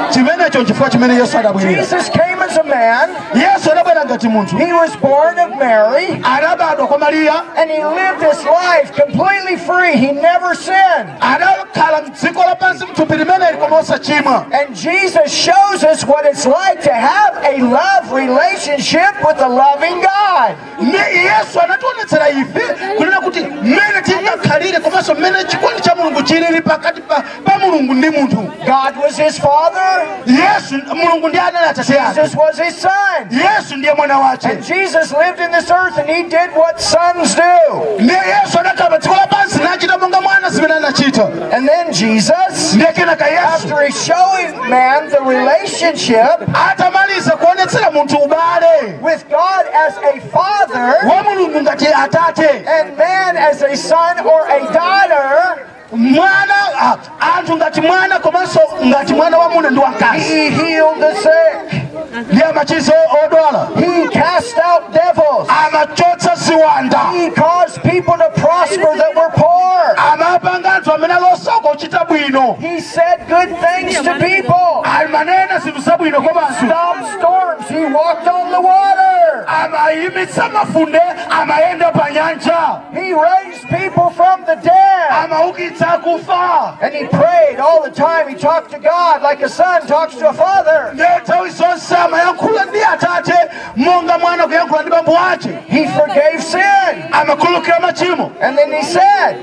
chimenecho 0.09 0.63
chifukwa 0.63 0.89
chimene 0.89 1.13
yesu 1.15 1.37
adabwerera 1.37 1.81
Jesus 1.81 2.09
came 2.09 2.43
as 2.43 2.57
a 2.57 2.63
man. 2.63 3.09
yesu 3.35 3.71
adabwera 3.71 4.05
ngati 4.05 4.27
munthu 4.27 4.57
He 4.57 4.73
was 4.73 4.95
born 4.97 5.39
of 5.39 5.55
Mary. 5.57 6.21
adabadwa 6.23 6.87
kwa 6.87 6.97
mariya 6.97 7.43
And 7.57 7.71
he 7.71 7.83
lived 7.85 8.21
his 8.23 8.43
life 8.45 8.91
completely 9.03 9.55
free. 9.57 9.97
He 9.97 10.11
never 10.11 10.55
sinned. 10.55 11.09
adakhala 11.21 12.01
mdziko 12.01 12.43
lapansi 12.43 12.85
mthupi 12.85 13.13
limeneli 13.15 13.57
koma 13.57 13.77
osachimwa 13.77 14.45
And 14.51 14.75
Jesus 14.75 15.31
shows 15.33 15.83
us 15.83 16.05
what 16.07 16.25
it's 16.25 16.45
like 16.45 16.81
to 16.83 16.93
have 16.93 17.37
a 17.43 17.57
love 17.57 18.11
relationship 18.13 19.13
with 19.27 19.37
the 19.37 19.47
loving 19.49 20.01
God. 20.01 20.55
Ndi 21.07 21.17
yesu 21.25 21.59
anationetsera 21.63 22.29
ife. 22.29 22.75
Kunena 22.97 23.21
kuti 23.21 23.39
mmene 23.39 24.01
tingakhalire 24.03 24.79
komanso 24.79 25.15
mmene 25.15 25.43
chikondi 25.43 25.81
cha 25.81 25.95
mulungu 25.95 26.21
chilili 26.23 26.61
pakati 26.61 27.01
pa, 27.01 27.23
mulungu 27.59 27.93
ndi 27.93 28.09
munthu. 28.09 28.37
God 28.65 28.97
was 29.03 29.17
his 29.17 29.39
father. 29.39 30.05
yesu 30.25 30.75
mulungu 30.95 31.27
ndiye 31.29 31.43
anali 31.43 31.65
atate 31.69 31.99
ake 31.99 32.15
Jesus 32.21 32.35
was 32.35 32.57
his 32.61 32.81
son. 32.81 32.91
yesu 33.31 33.75
ndiye 33.75 33.93
mwana 33.93 34.19
wace. 34.19 34.45
And 34.49 34.63
Jesus 34.63 35.11
lived 35.11 35.39
in 35.39 35.51
this 35.51 35.69
earth 35.71 35.97
and 35.97 36.09
he 36.09 36.23
did 36.23 36.49
what 36.55 36.79
sons 36.81 37.35
do. 37.35 37.85
ndiye 37.99 38.19
yesu 38.19 38.59
adakhala 38.59 38.89
pa 38.89 38.97
dziko 38.97 39.15
lapansi 39.15 39.59
nachita 39.63 39.97
monga 39.97 40.21
mwana 40.21 40.49
zimene 40.49 40.73
anachita. 40.73 41.23
And 41.53 41.69
then 41.69 41.91
Jesus, 41.93 42.73
ndiye 42.73 42.91
kenaka 42.93 43.27
yesu. 43.27 43.43
after 43.47 43.85
he's 43.85 44.05
showing 44.05 44.69
man 44.69 45.09
the 45.09 45.19
relationship 45.19 46.39
atamaliza 46.69 47.31
kuonetsera 47.31 47.91
munthu 47.91 48.17
ubale. 48.17 48.99
with 49.01 49.25
God 49.29 49.65
as 49.87 49.93
a 49.97 50.19
father 50.31 50.78
wa 51.09 51.23
mulungu 51.23 51.61
ngati 51.61 51.87
atate. 51.87 52.65
And 52.67 52.97
man 52.97 53.37
as 53.37 53.61
a 53.61 53.75
son 53.77 54.19
or 54.19 54.47
a 54.47 54.59
daughter, 54.73 55.65
mwana 55.91 56.53
ah, 56.79 56.97
anthu 57.37 57.55
ngati 57.57 57.81
mwana 57.81 58.19
komanso 58.19 58.59
ngati 58.85 59.13
mwana 59.13 59.37
wamuna 59.37 59.69
ndi 59.69 59.79
wamkazi 59.79 60.19
he 60.23 60.49
healed 60.49 60.99
the 60.99 61.15
sick. 61.15 61.83
ndiye 62.31 62.43
amachiza 62.45 62.93
odwala. 63.25 63.67
He 63.75 64.07
cast 64.07 64.57
out 64.57 64.91
devils. 64.93 65.47
amachotsa 65.65 66.35
ziwanda 66.35 66.99
He 67.13 67.29
caused 67.31 67.81
people 67.83 68.13
to 68.17 68.29
prosper 68.41 68.97
that 68.97 69.15
were 69.15 69.29
poor. 69.35 69.95
amapanga 70.13 70.73
anthu 70.73 70.91
amene 70.93 71.13
alosauka 71.13 71.69
kuchita 71.69 72.05
bwino. 72.05 72.53
He 72.59 72.79
said 72.81 73.27
good 73.27 73.49
things 73.59 73.95
to 74.01 74.13
people. 74.19 74.83
amanena 74.83 75.59
zinthu 75.59 75.81
zabwino 75.81 76.21
komanso 76.21 76.65
Storms. 79.49 79.73
He 79.89 80.07
walked 80.09 80.37
on 80.37 80.49
the 80.49 80.49
water. 80.49 80.49
amayimitsa 80.49 80.49
mafunde 80.49 81.01
amayenda 81.29 81.91
pa 81.93 82.09
nyanja 82.09 82.81
He 82.93 83.13
raised 83.13 83.67
people 83.69 84.09
from 84.09 84.41
the 84.45 84.55
dead. 84.55 85.09
amaukitsa 85.11 86.81
And 86.81 86.93
he 86.93 87.05
prayed 87.07 87.59
all 87.59 87.83
the 87.83 87.91
time. 87.91 88.27
He 88.29 88.35
talked 88.35 88.71
to 88.71 88.79
God 88.79 89.21
like 89.21 89.41
a 89.41 89.49
son 89.49 89.85
talks 89.87 90.15
to 90.15 90.29
a 90.29 90.33
father. 90.33 90.91
ndiye 90.93 91.19
nthawi 91.21 91.49
zonse 91.49 91.95
amayankhula 91.95 92.65
ndi 92.65 92.83
atate 92.83 93.33
monga 93.75 94.17
mwana 94.17 94.47
kuyankhula 94.47 94.81
ndi 94.81 94.91
bambo 94.91 95.11
wace 95.11 95.49
He 95.67 95.87
forgave 95.87 96.41
sin. 96.41 96.59
And 98.41 98.57
then 98.57 98.71
he 98.71 98.83
said, 98.83 99.37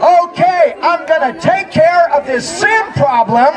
okay, 0.00 0.74
I'm 0.82 1.06
going 1.06 1.34
to 1.34 1.40
take 1.40 1.70
care 1.70 2.10
of 2.12 2.26
this 2.26 2.44
sin 2.60 2.82
problem 2.94 3.54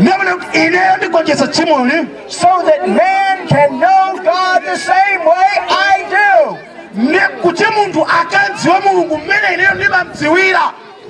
ndiye 0.00 0.14
amene 0.14 0.30
kuti 0.34 0.66
ineyo 0.66 0.96
ndigonjetsa 0.96 1.46
tchimoli 1.48 2.06
so 2.28 2.48
that 2.64 2.88
man 2.88 3.39
can 3.50 3.70
know 3.80 4.18
God 4.24 4.62
the 4.64 4.76
same 4.76 5.20
way 5.26 5.50
I 5.68 6.06
do. 6.16 6.56
kuti 7.42 7.64
munthu 7.76 8.06
akandziwe 8.20 8.80
mulungu 8.80 9.18
mmene 9.18 9.54
ineyo 9.54 9.74
ndimamdziwira 9.74 10.60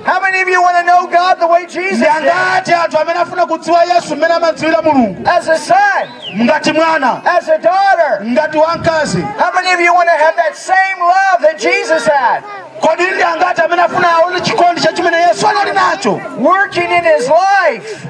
How 0.05 0.19
many 0.19 0.41
of 0.41 0.47
you 0.49 0.59
want 0.63 0.75
to 0.77 0.83
know 0.83 1.05
God 1.05 1.39
the 1.39 1.45
way 1.47 1.65
Jesus 1.67 1.99
did? 1.99 2.07
angati 2.07 2.73
anthu 2.73 2.97
amene 2.97 3.19
afuna 3.19 3.45
kudziwa 3.45 3.83
yesu 3.83 4.15
mmene 4.15 4.33
amadziwira 4.33 4.81
mulungu 4.81 5.29
As 5.29 5.47
a 5.47 5.57
son, 5.57 6.03
as 7.25 7.47
a 7.49 7.57
daughter. 7.59 8.23
How 9.37 9.51
many 9.53 9.71
of 9.73 9.79
you 9.79 9.93
want 9.93 10.09
to 10.09 10.17
have 10.17 10.35
that 10.37 10.55
same 10.55 10.99
love 10.99 11.41
that 11.41 11.59
Jesus 11.59 12.05
had? 12.07 12.43
Kodi 12.81 13.03
ndi 13.03 13.23
angati 13.23 13.61
amene 13.61 13.81
afuna 13.81 14.11
aone 14.11 14.41
chikondi 14.41 14.81
cha 14.81 14.93
chimene 14.93 15.17
yesu 15.17 15.47
anali 15.47 15.71
nacho 15.71 16.21
Working 16.39 16.91
in 16.91 17.03
his 17.03 17.29
life. 17.29 18.07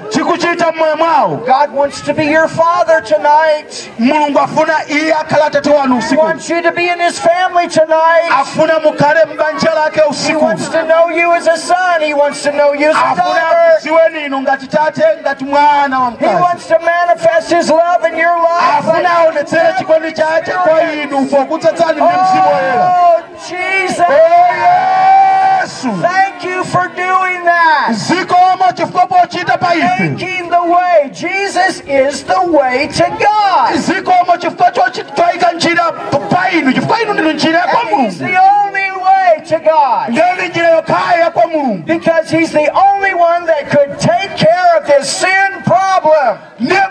God 1.45 1.71
wants 1.73 2.01
to 2.01 2.13
be 2.13 2.25
your 2.25 2.47
father 2.47 3.01
tonight. 3.01 3.89
mulungu 3.99 4.39
afuna 4.39 4.73
iye 4.89 5.13
akhale 5.13 5.43
atate 5.43 5.69
wanu 5.69 5.99
He 6.01 6.15
wants 6.15 6.49
you 6.49 6.61
to 6.61 6.71
be 6.71 6.87
in 6.87 6.99
his 6.99 7.19
family 7.19 7.67
tonight. 7.67 8.29
afuna 8.31 8.79
mukhale 8.79 9.25
m'banja 9.25 9.73
lake 9.75 10.01
He 10.27 10.35
wants 10.35 10.69
to 10.69 10.83
know 10.87 11.09
you 11.09 11.31
as 11.33 11.47
a 11.47 11.57
son. 11.57 12.01
He 12.01 12.13
wants 12.13 12.43
to 12.43 12.51
know 12.51 12.73
you 12.73 12.89
as 12.89 12.95
a 12.95 13.15
daughter. 13.15 13.41
akudziweni 13.41 14.25
inu 14.25 14.41
ngati 14.41 14.67
tate 14.67 15.03
ngati 15.21 15.45
mwana 15.45 15.99
wa 15.99 16.11
He 16.19 16.25
wants 16.27 16.67
to 16.67 16.79
manifest 16.79 17.51
his 17.53 17.69
love 17.69 18.05
in 18.07 18.17
your 18.17 18.37
life. 18.37 18.79
afuna 18.79 19.17
aonetsere 19.17 19.73
chikondi 19.77 20.11
chake 20.13 20.51
kwa 20.51 20.81
inu 20.93 21.25
pokudzadzani 21.25 21.91
ndi 22.01 22.01
mzimu 22.01 22.49
woyera 22.53 22.97
Oh, 23.11 23.19
Jesus. 23.49 24.05
Oh, 24.63 25.50
yesu 25.61 25.89
Thank 26.01 26.43
you 26.43 26.63
for 26.63 26.87
doing 26.95 27.43
that. 27.45 27.89
zikomo 27.93 28.71
chifukwa 28.75 29.07
pochita 29.07 29.57
pa 29.57 29.75
ife 29.75 29.99
Making 29.99 30.49
the 30.49 30.63
way. 30.63 31.09
Jesus 31.11 31.81
is 31.87 32.23
the 32.23 32.41
way 32.51 32.87
to 32.87 33.03
God. 33.09 33.75
zikomo 33.75 34.37
chifukwa 34.37 34.71
chochi- 34.71 35.05
choyika 35.15 35.51
njira 35.51 35.91
p- 35.91 36.17
pa 36.35 36.49
inu 36.51 36.73
chifukwa 36.73 37.01
inu 37.01 37.13
ndinu 37.13 37.31
njira 37.31 37.59
ya 37.59 37.67
kwa 37.67 37.81
And 37.81 37.89
he's 38.01 38.17
the 38.17 38.37
only 38.37 38.91
way 38.91 39.41
to 39.49 39.59
God. 39.59 40.09
ndiyo 40.09 40.47
njira 40.49 40.69
yokhayo 40.69 41.31
kwa 41.31 41.47
mulungu 41.47 41.83
Because 41.85 42.37
he's 42.37 42.51
the 42.51 42.71
only 42.71 43.13
one 43.13 43.45
that 43.45 43.69
could 43.71 43.99
take 43.99 44.29
care 44.37 44.77
of 44.79 44.85
this 44.85 45.19
sin 45.21 45.61
problem. 45.63 46.37
ndiye 46.59 46.81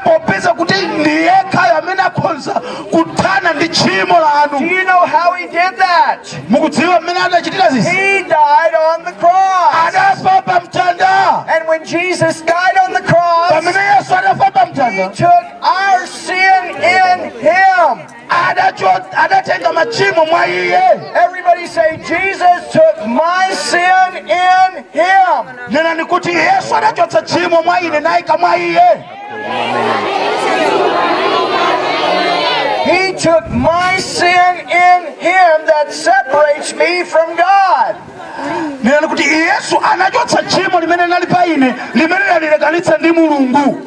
kuti 0.56 0.74
ndi 0.74 1.10
yekhayo 1.10 1.78
amene 1.78 2.02
akhoza 2.02 2.52
kuthana 2.90 3.52
ndi 3.52 3.68
tchimo 3.68 4.14
Do 4.58 4.64
you 4.66 4.84
know 4.84 5.06
how 5.06 5.32
he 5.34 5.46
did 5.46 5.76
that? 5.78 6.26
mukudziwa 6.48 7.00
mmene 7.00 7.20
adachitira 7.20 7.68
zizi 7.68 7.90
He 7.90 8.22
died 8.22 8.60
on 8.75 9.05
the 9.05 9.12
cross. 9.12 9.75
adafa 9.87 10.43
pa 10.45 10.61
mtanda 10.61 11.45
And 11.49 11.69
when 11.69 11.85
Jesus 11.85 12.40
died 12.43 12.76
on 12.85 12.93
the 12.93 13.00
cross, 13.02 13.50
pamene 13.52 13.81
yesu 13.97 14.14
adafa 14.14 14.50
pa 14.52 14.64
he 14.90 15.09
took 15.14 15.45
our 15.62 16.07
sin 16.07 16.64
in 16.76 17.31
him. 17.40 18.07
adacho- 18.29 19.05
adatenga 19.17 19.73
machimo 19.73 20.25
mwa 20.26 20.47
iye 20.47 21.00
Everybody 21.14 21.67
say, 21.67 21.97
Jesus 21.97 22.73
took 22.73 23.07
my 23.07 23.50
sin 23.52 24.26
in 24.29 24.85
him. 24.93 25.47
nena 25.71 26.05
kuti 26.05 26.31
yesu 26.31 26.75
adachotsa 26.76 27.23
tchimo 27.23 27.62
mwa 27.62 27.81
ine 27.81 28.00
nayika 28.00 28.38
He 32.85 33.12
took 33.12 33.49
my 33.50 33.99
sin 33.99 34.57
in 34.67 35.12
him 35.19 35.67
that 35.67 35.87
separates 35.93 36.73
me 36.75 37.05
from 37.05 37.37
God. 37.37 37.97
Nena 38.85 39.09
yesu 39.25 39.76
anachotsa 39.92 40.42
tchimo 40.42 40.80
limene 40.80 41.02
linali 41.02 41.26
pa 41.26 41.47
ine 41.47 41.75
limene 41.94 42.25
lalilekanitsa 42.28 42.99
ndi 42.99 43.12
mulungu 43.12 43.82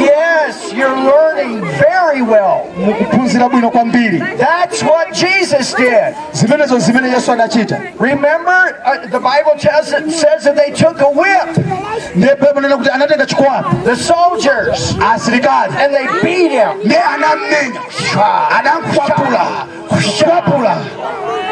Yes, 0.00 0.72
you're 0.72 0.96
learning 0.96 1.60
very 1.64 2.22
well. 2.22 2.64
mukuphunzira 2.76 3.48
bwino 3.48 3.70
kwambiri 3.70 4.18
That's 4.38 4.82
what 4.82 5.12
Jesus 5.12 5.74
did. 5.74 6.14
zimenezo 6.32 6.78
zimene 6.78 7.08
yesu 7.08 7.32
adachita 7.32 7.80
Remember, 8.00 8.80
uh, 8.84 9.06
the 9.10 9.20
Bible 9.20 9.58
tells 9.58 9.92
it, 9.92 10.10
says 10.10 10.44
that 10.44 10.56
they 10.56 10.70
took 10.72 11.00
a 11.00 11.10
whip, 11.10 11.56
ndiye 12.14 12.34
pepo 12.36 12.60
nena 12.60 12.76
kuti 12.76 12.90
anatenga 12.90 13.26
chikwapa 13.26 13.84
the 13.84 13.96
soldiers, 13.96 14.94
and 15.76 15.94
they 15.94 16.06
beat 16.22 16.50
him. 16.50 16.80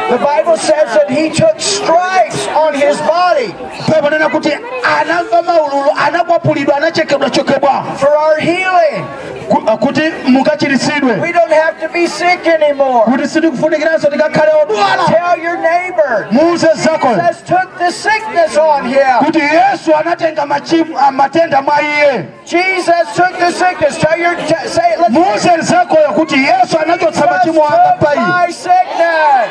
Ndiye 0.06 0.30
anammenya 0.30 0.36
anamkwapula 0.36 0.36
kwapula 0.36 0.36
The 0.36 0.42
Bible 0.42 0.56
says 0.56 0.94
that 0.94 1.10
he 1.10 1.30
took 1.30 1.60
stripes 1.60 2.46
on 2.56 2.74
his 2.74 2.96
body 3.00 3.52
pepo 3.92 4.10
nena 4.10 4.28
kuti 4.28 4.52
anamva 5.00 5.42
maululu 5.42 5.90
anakwapulidwa 6.06 6.76
anachekedwa 6.76 7.30
chokebwa 7.30 7.84
for 7.98 8.08
our 8.16 8.36
healing. 8.40 9.04
Ku- 9.48 9.78
kuti 9.78 10.02
mukachiritsidwe 10.28 11.12
We 11.20 11.32
don't 11.32 11.52
have 11.52 11.80
to 11.80 11.88
be 11.92 12.06
sick 12.06 12.46
anymore. 12.46 13.04
kuti 13.04 13.28
sitikufunikiraso 13.28 14.10
tikakhale 14.10 14.50
odwala 14.62 15.04
Tell 15.06 15.42
your 15.44 15.58
neighbor. 15.58 16.26
Jesus 16.30 17.42
took 17.46 17.78
the 17.78 17.90
sickness 17.90 18.56
on 18.56 18.84
him. 18.88 19.18
kuti 19.24 19.38
yesu 19.38 19.94
anatenga 19.96 20.46
machimu 20.46 20.96
matenda 21.12 21.62
mwa 21.62 21.82
iye 21.82 22.24
Jesus 22.44 23.06
took 23.16 23.38
the 23.38 23.52
sickness. 23.52 23.98
Tell 23.98 24.18
your 24.20 24.36
say 24.68 24.92
it. 24.92 24.98
Let's 25.00 25.10
muuze 25.10 25.56
zakoyo 25.60 26.08
kuti 26.12 26.34
yesu 26.34 26.78
anachotsa 26.82 27.20
Jesus 27.44 27.44
took 27.44 28.16
my 28.16 28.52
sickness. 28.52 29.50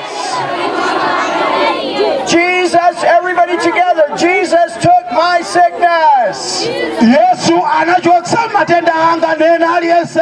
Jesus, 2.28 3.04
everybody 3.04 3.58
together. 3.58 4.06
Jesus 4.18 4.74
took 4.82 5.06
my 5.12 5.42
sickness. 5.42 6.66
yesu 7.02 7.56
anachotsa 7.80 8.48
matenda 8.54 8.94
anga 8.94 9.36
nena 9.36 9.76
aliyense 9.76 10.22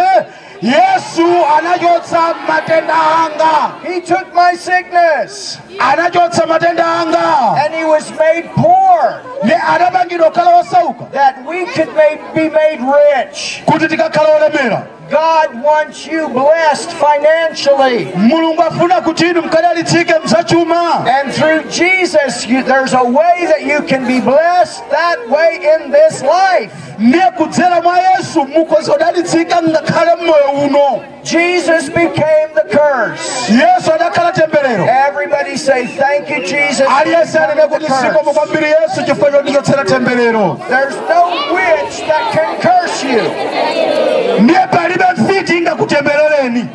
yesu 0.62 1.28
anachotsa 1.58 2.34
matenda 2.48 2.94
anga 2.94 3.80
He 3.88 4.02
took 4.02 4.34
my 4.34 4.54
sickness. 4.56 5.58
anachotsa 5.80 6.46
matenda 6.48 6.86
anga 6.86 7.56
And 7.64 7.74
he 7.74 7.86
was 7.86 8.12
made 8.12 8.50
poor 8.56 9.22
ne 9.44 9.54
anapangidwa 9.56 10.30
kukhala 10.32 10.60
osauka 10.60 11.12
that 11.12 11.46
we 11.46 11.66
could 11.66 11.90
be 12.36 12.50
made 12.50 12.80
rich. 12.82 13.64
kuti 13.66 13.88
tikakhala 13.88 14.30
olemera 14.36 14.88
God 15.14 15.62
wants 15.64 16.08
you 16.08 16.28
blessed 16.30 16.90
financially. 16.92 18.06
mulungu 18.16 18.62
afuna 18.64 19.02
kuti 19.02 19.30
inu 19.30 19.42
mkadalitsike 19.42 20.14
And 21.08 21.34
through 21.34 21.64
Jesus, 21.70 22.48
you, 22.48 22.64
there's 22.64 22.94
a 22.94 23.04
way 23.04 23.46
that 23.46 23.62
you 23.62 23.82
can 23.84 24.08
be 24.08 24.20
blessed 24.20 24.82
that 24.90 25.30
way 25.30 25.60
in 25.76 25.92
this 25.92 26.24
life. 26.24 26.72
ndiye 27.00 27.32
mwa 27.82 27.98
yesu 28.00 28.46
mukhoza 28.46 28.94
ngakhale 29.70 30.16
mmoyo 30.16 30.46
uno 30.66 31.04
Jesus 31.24 31.90
became 31.90 32.48
the 32.56 32.78
curse. 32.78 33.50
yesu 33.54 33.94
adakhala 33.94 34.32
temberero 34.32 34.86
Everybody 35.10 35.58
say, 35.58 35.88
Thank 35.88 36.30
you, 36.30 36.42
Jesus. 36.46 36.88
for 36.88 36.94
aliyense 37.02 37.40
anene 37.40 37.62
kuti 37.68 37.86
the 37.86 37.94
sikomo 37.94 38.34
curse." 38.34 38.40
yesu 38.82 39.04
chifukwa 39.06 39.32
chondichotsera 39.32 39.84
temberero 39.86 40.60
There's 40.70 40.96
no 41.10 41.54
witch 41.54 41.98
that 42.08 42.32
can 42.34 42.60
curse 42.62 43.04
you. 43.04 44.13
Ndiye 44.40 44.68
palibe 44.68 45.06
mfiti 45.18 45.58
ingakutemberereni 45.58 46.66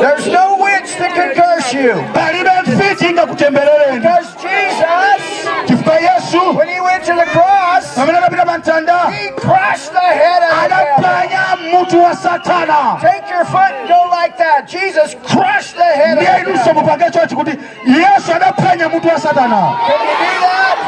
There's 0.00 0.26
no 0.26 0.56
witch 0.60 0.96
that 0.98 1.12
can 1.14 1.34
curse 1.34 1.72
you. 1.76 2.04
palibe 2.14 2.50
mfiti 2.66 3.06
ingakutemberereni 3.06 4.00
Because 4.00 4.28
Jesus, 4.42 6.34
when 6.56 6.68
he 6.68 6.80
went 6.80 7.04
to 7.04 7.14
the 7.14 7.26
cross, 7.32 7.94
pamene 7.94 8.18
adapita 8.18 8.44
pa 8.46 8.58
mtanda 8.58 9.10
he 9.10 9.28
crushed 9.30 9.92
the 9.92 10.00
head 10.00 10.42
of 10.42 10.62
the 10.62 10.68
devil. 10.68 11.04
adapanya 11.04 11.56
mutu 11.72 12.02
wa 12.02 12.16
satana 12.16 12.98
Take 13.00 13.30
your 13.30 13.44
foot 13.44 13.72
and 13.72 13.88
go 13.88 14.08
like 14.10 14.36
that. 14.38 14.68
Jesus 14.68 15.14
crushed 15.26 15.76
the 15.76 15.84
head 15.84 16.18
of 16.18 16.22
ndiye 16.22 16.32
the 16.44 16.50
inunso 16.50 16.64
devil. 16.64 16.82
mupange 16.82 17.10
chochi 17.10 17.34
kuti 17.34 17.50
yesu 17.86 18.32
adaphwanya 18.34 18.88
mutu 18.88 19.08
wa 19.08 19.20
satana 19.20 19.78
Can 19.86 20.00
you 20.00 20.16
do 20.18 20.40
that? 20.40 20.78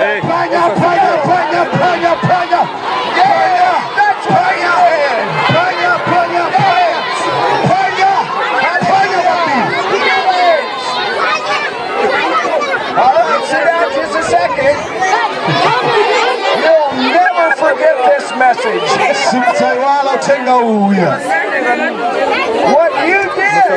Tichite 0.00 0.20
phwanya 0.24 0.60
phwanya 0.80 1.12
phwanya 1.24 1.62
phwanya 1.76 2.12
phwanya 2.24 2.60
Yeah, 3.20 3.76
that's 3.96 4.24
phwanya 5.52 5.92
phwanya 6.04 6.32
phwanya 7.68 8.12
All 13.00 13.12
right, 13.12 13.44
sit 13.44 13.64
down 13.64 13.88
just 13.92 14.16
a 14.16 14.22
second. 14.24 14.78
You'll 16.64 16.92
never 17.12 17.46
forget 17.60 17.96
this 18.08 18.26
message. 18.40 18.88
What 22.72 22.92
you 23.06 23.20
did, 23.36 23.68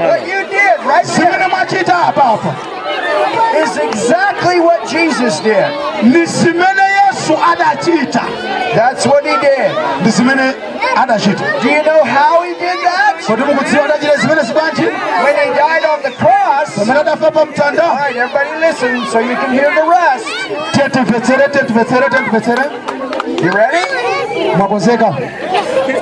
what 0.00 0.20
you 0.26 0.40
did 0.48 0.80
right 0.86 1.04
is 3.62 3.76
exactly 3.76 4.60
what 4.60 4.88
Jesus 4.88 5.40
did. 5.40 5.66
ndi 6.02 6.26
zimene 6.26 6.82
yesu 7.00 7.34
adachita 7.52 8.22
That's 8.74 9.06
what 9.06 9.24
he 9.24 9.36
did. 9.40 9.70
Do 11.62 11.68
you 11.70 11.82
know 11.82 12.02
how 12.04 12.42
he 12.42 12.52
did 12.54 12.78
that? 12.84 13.16
kodi 13.26 13.42
mukudziwa 13.42 13.84
adachita 13.84 14.16
zimene 14.16 14.42
zibanji 14.42 14.82
When 15.24 15.36
he 15.42 15.48
died 15.54 15.84
on 15.92 16.02
the 16.02 16.10
cross. 16.10 16.68
pamene 16.78 17.00
adafa 17.00 17.30
pa 17.30 17.40
All 17.40 17.96
right, 17.96 18.16
everybody 18.16 18.50
listen 18.60 19.06
so 19.12 19.18
you 19.20 19.36
can 19.36 19.52
hear 19.52 19.70
the 19.74 19.86
rest. 19.88 20.26
You 23.42 23.50
ready? 23.50 24.13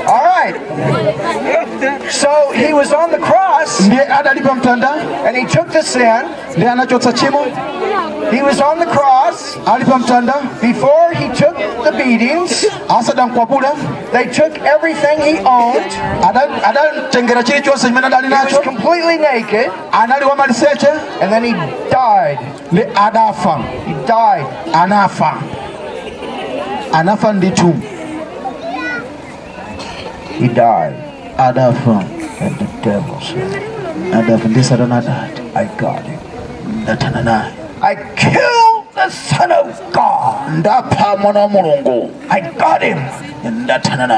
All 0.06 0.24
right. 0.24 0.54
So 2.10 2.52
he 2.52 2.72
was 2.72 2.92
on 2.92 3.10
the 3.10 3.18
cross 3.18 3.80
ndiye 3.80 4.02
adali 4.18 4.40
pa 4.40 4.54
mtanda 4.54 4.90
and 5.26 5.36
he 5.36 5.44
took 5.46 5.68
the 5.72 5.82
sin. 5.82 6.22
ndiye 6.56 6.70
anachotsa 6.70 7.12
tchimo 7.12 7.38
He 8.30 8.42
was 8.42 8.60
on 8.60 8.78
the 8.78 8.86
cross 8.86 9.58
ali 9.66 9.84
pa 9.84 9.98
mtanda 9.98 10.34
before 10.60 11.14
he 11.14 11.28
took 11.28 11.56
the 11.84 11.92
beatings. 11.92 12.66
They 14.12 14.24
took 14.26 14.58
everything 14.74 15.20
he 15.22 15.38
owned. 15.44 15.92
Ada- 16.28 16.62
adatengera 16.68 17.42
chilichonse 17.42 17.86
chimene 17.86 18.06
adali 18.06 18.28
He 18.28 18.34
was 18.34 18.58
completely 18.64 19.18
naked 19.18 19.70
anali 19.92 20.24
wa 20.24 20.36
maliseche 20.36 20.88
and 21.20 21.32
then 21.32 21.44
he 21.44 21.52
died. 21.90 22.38
He 23.86 23.94
died. 24.06 24.46
anafa 24.72 25.34
anafa 26.92 27.32
ndithu 27.32 27.74
He 30.42 30.48
died. 30.48 30.94
adafa 31.38 32.02
And 32.40 32.58
the 32.58 32.66
devil 32.82 33.20
said, 33.20 33.62
adafa 34.12 34.48
ndi 34.48 34.62
satana 34.64 34.96
adati 34.98 35.42
I 35.54 35.64
got 35.76 36.02
him. 36.02 36.18
ndathana 36.82 37.22
naye 37.22 37.52
I 37.80 37.94
killed 38.16 38.84
the 38.94 39.08
Son 39.10 39.52
of 39.52 39.92
God. 39.92 40.48
ndapha 40.58 41.16
mwana 41.16 41.40
wa 41.40 42.08
I 42.30 42.40
got 42.40 42.82
him. 42.82 42.98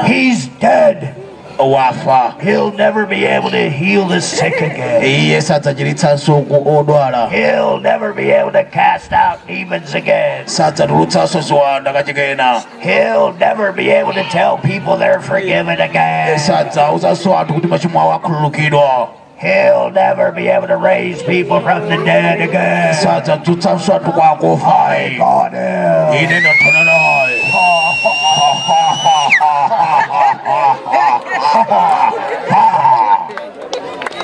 He's 0.07 0.47
dead. 0.59 1.13
Wafa 1.63 2.35
He'll 2.41 2.71
never 2.71 3.05
be 3.05 3.25
able 3.25 3.49
to 3.51 3.69
heal 3.69 4.07
the 4.07 4.21
sick 4.21 4.55
again. 4.57 5.01
iye 5.11 5.41
sadzachiritsanso 5.41 6.47
ku 6.47 6.55
odwala. 6.77 7.29
He'll 7.29 7.79
never 7.79 8.13
be 8.13 8.31
able 8.31 8.51
to 8.51 8.63
cast 8.65 9.11
out 9.13 9.45
demons 9.47 9.93
again. 9.93 10.45
sadzatulutsanso 10.45 11.41
ziwanda 11.41 11.93
kachikena 11.93 12.63
He'll 12.81 13.33
never 13.33 13.71
be 13.71 13.89
able 13.89 14.13
to 14.13 14.23
tell 14.29 14.57
people 14.57 14.97
they're 14.97 15.21
forgiven 15.21 15.79
again. 15.79 16.37
sadzauzaso 16.39 17.37
anthu 17.37 17.53
kuti 17.53 17.67
machimo 17.67 17.99
awo 18.01 18.13
akhululukidwa 18.13 19.09
He'll 19.37 19.91
never 19.91 20.31
be 20.31 20.47
able 20.47 20.67
to 20.67 20.77
raise 20.77 21.21
people 21.23 21.59
from 21.59 21.89
the 21.89 21.97
dead 22.05 22.41
again. 22.41 22.93
sadzadzutsanso 22.93 23.93
anthu 23.95 24.11
kwa 24.13 24.31
akufa 24.31 24.95
God 25.17 25.51
him. 25.53 26.23
ine 26.23 26.39
ndathana 26.39 26.83
naye 26.83 27.41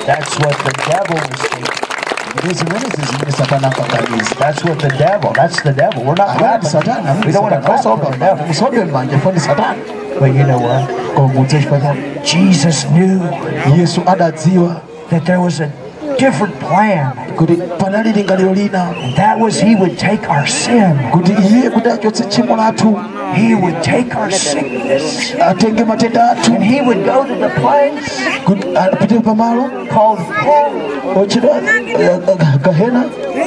That's 0.06 0.34
what 0.38 0.56
the 0.64 0.72
devil 0.90 1.16
was 1.16 1.40
thinking. 1.50 1.78
ndi 2.36 2.54
zimene 2.54 2.86
zimene 2.96 3.32
satana 3.32 3.66
ankaganiza 3.68 4.34
That's 4.38 4.64
what 4.64 4.78
the 4.80 4.88
devil. 4.88 5.32
That's 5.32 5.62
the 5.62 5.72
devil. 5.72 6.04
We're 6.04 6.14
not 6.14 6.62
satana 6.62 7.24
We 7.26 7.32
don't 7.32 7.42
want 7.42 7.54
to 7.54 7.60
cross 7.62 7.86
over 7.86 8.10
the 8.10 8.16
devil. 8.18 8.46
musobe 8.46 8.84
manje 8.84 9.18
foni 9.18 9.38
satana 9.40 9.76
But 10.18 10.34
you 10.34 10.44
know 10.44 10.58
what? 10.58 10.88
koma 11.14 11.32
mudze 11.34 11.60
chipatala 11.60 11.94
Jesus 12.24 12.84
knew 12.90 13.18
that 15.12 15.26
there 15.26 15.40
was 15.40 15.60
a 15.60 15.68
different 16.18 16.54
plan. 16.60 17.12
kuti 17.36 17.56
panali 17.80 18.12
lingaliro 18.12 18.52
lina 18.54 18.82
That 19.16 19.38
was 19.38 19.60
he 19.60 19.74
would 19.74 19.98
take 19.98 20.28
our 20.28 20.46
sin 20.46 20.98
kuti 21.14 21.32
iye 21.32 21.70
kuti 21.70 21.88
achotse 21.94 22.24
tchimo 22.28 22.56
lathu 22.56 22.90
He 23.34 23.54
would 23.54 23.82
take 23.82 24.14
our 24.14 24.30
sickness 24.30 25.32
and 25.34 26.62
he 26.70 26.80
would 26.82 27.04
go 27.04 27.24
to 27.24 27.34
the 27.44 27.50
place 27.60 28.10
pamalo 29.28 29.64
called 29.90 30.18
hell. 30.18 30.72
eh, 32.04 32.18
gahena 32.66 33.02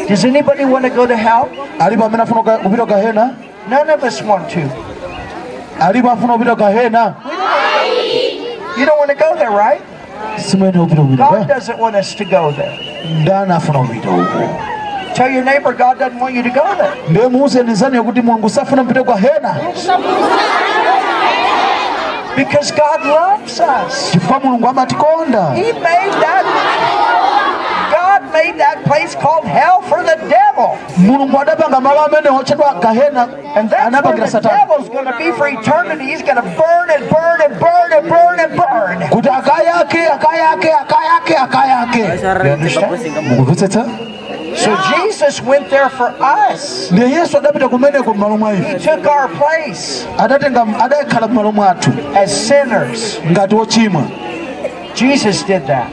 Does 0.07 0.25
anybody 0.25 0.65
want 0.65 0.85
to 0.85 0.89
go 0.89 1.05
to 1.05 1.15
hell? 1.15 1.49
alipo 1.79 2.05
amene 2.05 2.23
afuna 2.23 2.41
kuka- 2.41 2.57
kupita 2.63 2.85
gahena 2.93 3.25
None 3.69 3.89
of 3.89 4.03
us 4.03 4.21
want 4.21 4.49
to. 4.49 4.61
alipo 5.79 6.09
afuna 6.11 6.33
kupita 6.37 6.55
gahena 6.55 7.15
You 8.77 8.85
don't 8.85 8.97
want 8.99 9.09
to 9.09 9.15
go 9.15 9.35
there, 9.35 9.51
right? 9.51 9.81
Simene 10.37 10.79
upita 10.79 11.01
God 11.01 11.17
kupita 11.17 11.45
doesn't 11.53 11.79
want 11.79 11.95
us 11.95 12.15
to 12.15 12.25
go 12.25 12.51
there. 12.51 12.79
ndani 13.21 13.53
afuna 13.53 13.79
kupita 13.79 14.09
uko 14.09 14.39
Tell 15.15 15.31
your 15.33 15.43
neighbor 15.45 15.73
God 15.73 15.97
doesn't 15.99 16.19
want 16.21 16.35
you 16.35 16.43
to 16.43 16.49
go 16.49 16.75
there. 16.77 16.91
ndiye 17.09 17.27
muuzeni 17.27 18.01
kuti 18.03 18.21
mulungu 18.21 18.49
safuna 18.49 18.83
mpite 18.83 19.03
gahena 19.03 19.55
Because 22.35 22.73
God 22.73 23.05
loves 23.05 23.59
us. 23.61 24.11
chifukwa 24.11 24.39
mulungu 24.39 24.67
amatikonda 24.67 25.45
He 25.51 25.73
made 25.73 26.11
that. 26.21 26.45
Made 28.35 28.59
that 28.59 28.83
place 28.83 29.15
called 29.15 29.45
hell 29.45 29.79
for 29.89 30.03
the 30.03 30.17
devil. 30.27 30.69
mulungu 31.07 31.37
adapanga 31.39 31.79
malo 31.81 32.01
amene 32.07 32.29
otchedwa 32.39 32.81
gahena 32.83 33.23
And 33.55 33.69
that's 33.69 34.03
where 34.03 34.27
the 34.27 34.39
devil's 34.41 34.89
going 34.89 35.05
to 35.05 35.17
be 35.17 35.31
for 35.39 35.47
eternity. 35.47 36.05
He's 36.11 36.21
going 36.21 36.35
to 36.43 36.47
burn 36.61 36.87
and 36.95 37.03
burn 37.15 37.39
and 37.45 37.53
burn 37.65 37.89
and 37.97 38.05
burn 38.09 38.39
and 38.43 38.51
burn. 38.59 38.95
akayake 39.39 40.01
mukumvetsetsa 43.29 43.85
So 44.55 44.71
Jesus 44.95 45.41
went 45.41 45.69
there 45.69 45.89
for 45.89 46.09
us. 46.21 46.91
ndiye 46.91 47.09
yesu 47.09 47.37
adapita 47.37 47.69
kumeneko 47.69 48.13
m'malo 48.13 48.37
mwa 48.37 48.53
He 48.53 48.79
took 48.79 49.05
our 49.07 49.27
place 49.27 50.07
adatenga 50.17 50.65
adakhala 50.79 51.27
m'malo 51.27 51.51
mwathu 51.51 51.91
as 52.15 52.47
sinners. 52.47 53.19
Jesus 54.95 55.43
did 55.43 55.67
that. 55.67 55.91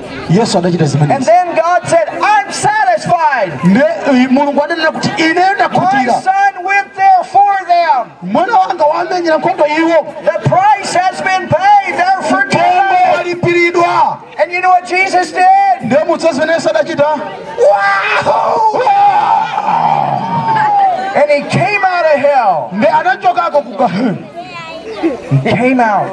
And 1.11 1.25
then 1.25 1.52
God 1.73 1.89
said, 1.89 2.09
I'm 2.09 2.53
satisfied. 2.53 3.53
eh, 3.65 4.29
mulungu 4.31 4.63
adanena 4.65 4.93
kuti 4.93 5.09
ine 5.19 5.41
My 5.73 6.07
son 6.23 6.65
went 6.65 6.95
there 6.95 7.25
for 7.25 7.55
them. 7.67 8.11
mwana 8.23 8.59
wanga 8.59 8.85
wamenyera 8.85 9.37
nkhondo 9.39 9.67
iwo 9.67 10.15
The 10.25 10.39
price 10.49 10.95
has 10.95 11.21
been 11.23 11.49
paid. 11.49 11.95
They're 11.97 12.23
forgiven. 12.23 12.73
And 14.41 14.53
you 14.53 14.61
know 14.61 14.71
what 14.71 14.87
Jesus 14.87 15.33
did? 15.33 15.47
ndiye 15.83 16.05
mutsa 16.05 16.33
zimene 16.33 16.53
yesu 16.53 16.69
adachita 16.71 17.07
And 21.15 21.31
he 21.31 21.41
came 21.51 21.85
out 21.85 22.05
of 22.15 22.21
hell. 22.21 22.69
ndiye 22.73 22.93
adachokako 22.93 23.63
ku 23.63 23.71
gahena 23.77 24.17
He 25.43 25.51
came 25.53 25.81
out 25.81 26.09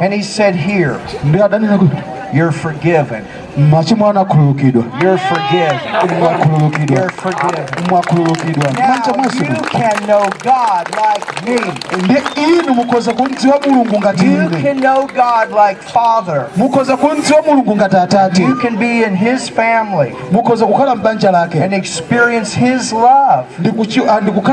and 0.00 0.12
he 0.14 0.22
said, 0.22 0.54
Here, 0.54 0.98
ndiye 1.24 1.44
adanena 1.44 1.78
kuti 1.78 1.96
you're 2.36 2.52
forgiven. 2.52 3.24
Machimo 3.56 4.10
anakhululukidwa 4.10 4.84
You're 5.02 5.18
forgiven. 5.18 5.78
mwakhululukidwa 6.20 6.96
You're 6.98 7.12
forgiven. 7.16 7.64
mwakhululukidwa 7.90 8.72
Now 8.72 8.94
you 9.38 9.56
can 9.70 9.96
know 10.06 10.22
God 10.42 10.88
like 10.88 11.50
me. 11.50 11.60
ndiye 12.04 12.22
inu 12.58 12.74
mukhoza 12.74 13.12
kumdziwa 13.12 13.60
mulungu 13.66 13.98
ngati 14.00 14.24
You 14.24 14.32
ine 14.32 14.62
can 14.62 14.80
know 14.80 15.06
God 15.06 15.48
like 15.68 15.80
Father. 15.92 16.46
mukhoza 16.56 16.96
kumdziwa 16.96 17.42
mulungu 17.42 17.76
ngati 17.76 17.96
atate 17.96 18.42
You 18.42 18.56
can 18.56 18.76
be 18.76 19.02
in 19.02 19.16
His 19.16 19.50
family 19.52 20.14
mukhoza 20.32 20.66
kukhala 20.66 20.94
m'banja 20.96 21.30
lake 21.30 21.64
and 21.64 21.72
experience 21.74 22.60
His 22.60 22.92
love 22.92 23.08
ah, 23.10 23.42
ndi 23.58 23.72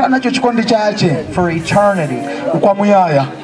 nacho 0.08 0.30
chikondi 0.30 0.64
chache 0.64 1.16
for 1.34 1.50
eternity. 1.50 2.18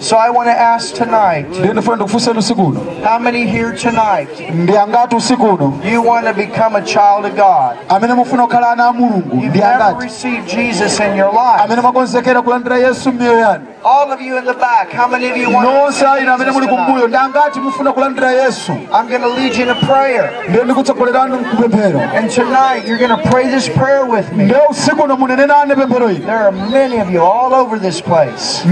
So 0.00 0.16
I 0.16 0.30
want 0.30 0.48
to 0.48 0.60
ask 0.60 0.94
tonight 0.94 1.46
ndiye 1.58 1.72
ndifuna 1.72 1.96
ndikufunseni 1.96 2.38
usiku 2.38 2.76
how 3.04 3.18
many 3.20 3.46
here 3.46 3.72
tonight 3.76 4.50
ndi 4.54 4.76
angati 4.76 5.16
usiku 5.16 5.47
you 5.84 6.02
want 6.02 6.26
to 6.26 6.34
become 6.34 6.76
a 6.76 6.82
child 6.84 7.24
of 7.24 7.36
God? 7.36 7.76
amene 7.88 8.14
mufuna 8.14 8.42
kukhala 8.46 8.70
ana 8.72 8.88
a 8.88 8.92
mulungu 8.92 9.36
You've 9.36 9.48
ndi 9.50 9.62
angati 9.62 10.02
received 10.02 10.48
Jesus 10.48 11.00
in 11.00 11.16
your 11.16 11.32
life. 11.32 11.62
amene 11.64 11.80
mwakonzekera 11.82 12.42
kulandira 12.42 12.76
yesu 12.78 13.12
m'miyoyo 13.12 13.38
yanu 13.38 13.64
All 13.84 14.12
of 14.12 14.20
you 14.20 14.36
in 14.38 14.44
the 14.44 14.54
back, 14.54 14.92
how 14.92 15.06
many 15.08 15.30
of 15.30 15.36
you 15.36 15.50
want 15.50 15.68
nonse 15.68 15.98
to 16.04 16.20
inu 16.20 16.32
amene 16.32 16.50
muli 16.50 16.66
kumbuyo 16.66 17.08
tonight? 17.08 17.56
mufuna 17.56 17.92
kulandira 17.92 18.30
yesu 18.32 18.72
I'm 18.72 19.08
going 19.08 19.20
to 19.22 19.28
lead 19.28 19.56
you 19.56 19.62
in 19.62 19.68
a 19.70 19.74
prayer. 19.86 20.30
ndiye 20.48 20.64
ndikutsogolerani 20.64 21.36
kupemphero 21.38 22.00
And 22.00 22.30
tonight 22.30 22.86
you're 22.86 22.98
going 23.08 23.22
to 23.22 23.30
pray 23.30 23.48
this 23.50 23.68
prayer 23.68 24.04
with 24.06 24.32
me. 24.32 24.44
ndiye 24.44 24.60
usiku 24.70 25.02
uno 25.02 25.16
munenenane 25.16 25.74
pemphero 25.76 26.10
ili 26.10 26.20
There 26.20 26.38
are 26.38 26.52
many 26.52 27.00
of 27.00 27.10
you 27.10 27.22
all 27.24 27.54
over 27.54 27.80
this 27.80 28.00
place. 28.02 28.64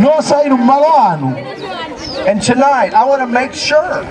Nonse 2.26 2.52
inu 2.52 2.58
m'malo 2.58 2.74
anu 2.76 2.86
And 2.86 2.92
tonight 2.92 2.94
I 2.94 3.04
want 3.04 3.20
to 3.22 3.26
make 3.26 3.52
sure. 3.54 4.04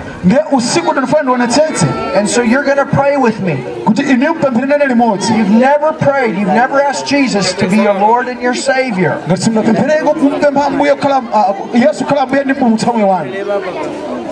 usiku 0.52 0.90
uno 0.90 1.00
ndifuna 1.00 1.22
ndionetsetse 1.22 1.86
And 2.16 2.28
so 2.28 2.42
you're 2.42 2.64
going 2.64 2.76
to 2.78 2.96
pray 2.96 3.16
with 3.16 3.40
me. 3.40 3.56
kuti 3.84 4.02
inu 4.02 4.34
mpemphererane 4.34 4.86
limodzi 4.86 5.32
You've 5.32 5.50
never 5.50 5.92
prayed, 5.92 6.34
you've 6.38 6.54
never 6.54 6.80
asked 6.82 7.06
Jesus 7.06 7.52
to 7.54 7.68
be 7.68 7.76
your 7.76 7.94
Lord 7.94 8.28
and 8.28 8.40
your 8.42 8.54
Savior. 8.54 9.18
ngati 9.28 9.42
simnapemphereko 9.42 10.14
kumpempha 10.14 10.64
ambuye 10.66 10.94
kukhala 10.94 11.18
uh, 11.18 11.80
yesu 11.82 12.04
kukhala 12.04 12.22
ambuye 12.22 12.44
ndi 12.44 12.52
mpulumutsi 12.52 12.86
moyo 12.86 13.08
wanu 13.08 13.30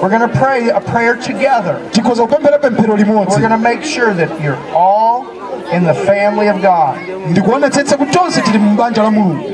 We're 0.02 0.18
going 0.18 0.32
to 0.32 0.38
pray 0.38 0.68
a 0.70 0.80
prayer 0.80 1.16
together. 1.16 1.76
tikhoza 1.90 2.22
kupemphera 2.22 2.58
pemphero 2.58 2.94
We're 2.94 3.04
going 3.40 3.48
to 3.50 3.58
make 3.58 3.84
sure 3.84 4.12
that 4.14 4.28
you're 4.42 4.58
all 4.76 5.24
in 5.74 5.84
the 5.84 5.94
family 5.94 6.48
of 6.48 6.60
God. 6.62 6.96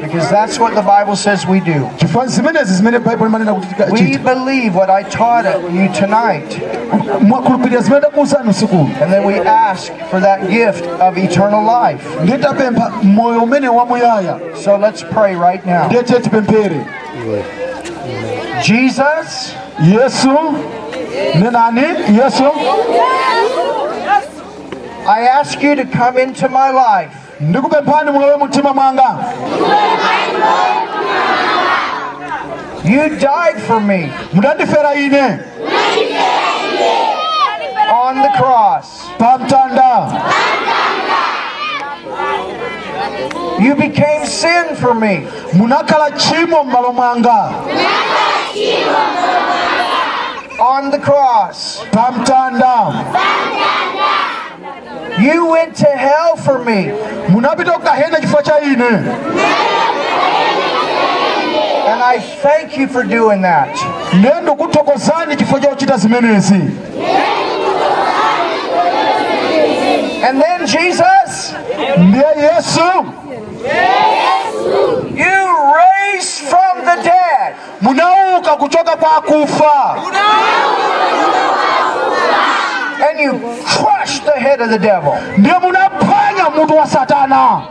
Because 0.02 0.30
that's 0.30 0.58
what 0.58 0.74
the 0.74 0.82
Bible 0.82 1.16
says 1.16 1.46
we 1.46 1.60
do. 1.60 1.88
We 3.92 4.16
believe 4.18 4.74
what 4.74 4.90
I 4.90 5.02
taught 5.04 5.44
you 5.72 5.88
tonight. 5.92 6.60
And 9.00 9.12
then 9.12 9.24
we 9.24 9.34
ask 9.40 9.92
for 10.10 10.20
that 10.20 10.48
gift 10.50 10.84
of 11.00 11.16
eternal 11.16 11.64
life. 11.64 12.02
So 14.54 14.76
let's 14.76 15.02
pray 15.02 15.34
right 15.36 15.64
now. 15.66 15.88
Jesus, 18.62 19.54
yesu 19.80 20.36
nenani 21.34 21.86
yesu 22.18 22.50
I 25.10 25.22
ask 25.22 25.60
you 25.60 25.74
to 25.74 25.84
come 25.86 26.16
into 26.18 26.48
my 26.48 26.70
life. 26.70 27.14
ndikupemphani 27.40 28.10
mulowe 28.10 28.36
mumtima 28.36 28.74
mwanga 28.74 29.16
You 32.84 33.08
died 33.08 33.58
for 33.66 33.80
me 33.80 34.12
mudandifera 34.32 34.94
ine 34.94 35.38
on 37.92 38.22
the 38.22 38.28
cross. 38.38 38.86
pa 39.18 39.38
You 43.58 43.74
became 43.74 44.26
sin 44.26 44.76
for 44.76 44.94
me. 44.94 45.26
munakhala 45.52 46.10
tchimo 46.10 46.64
m'malo 46.64 46.92
mwanga 46.92 47.52
on 50.58 50.90
the 50.90 50.98
cross. 50.98 51.82
pa 51.92 52.10
mtanda 52.12 52.92
You 55.20 55.46
went 55.50 55.76
to 55.76 55.86
hell 55.86 56.36
for 56.36 56.58
me. 56.64 56.90
munapita 57.28 57.78
cha 58.42 58.56
And 61.90 62.02
I 62.02 62.18
thank 62.42 62.76
you 62.78 62.86
for 62.88 63.02
doing 63.02 63.42
that. 63.42 63.68
Nendo 64.12 64.54
kutokozani 64.56 65.36
chifukwa 65.36 65.60
cha 65.60 65.68
kuchita 65.68 65.96
zimenezi 65.96 66.54
And 70.28 70.42
then, 70.42 70.66
Jesus, 70.66 71.54
ndiye 71.98 72.24
yesu 72.36 72.80
you 75.14 75.74
raised 75.74 76.48
from 76.48 76.84
the 76.84 77.02
dead. 77.02 77.54
munauka 77.80 78.56
kuchoka 78.56 78.96
kwa 78.96 79.16
akufa 79.16 79.96
And 83.08 83.18
you 83.20 83.32
crush 83.64 84.20
the 84.20 84.32
head 84.32 84.60
of 84.60 84.70
the 84.70 84.78
devil. 84.78 85.14
ndiye 85.36 85.58
munaphwanya 85.58 86.50
mutu 86.56 86.76
wa 86.76 86.86
satana 86.86 87.62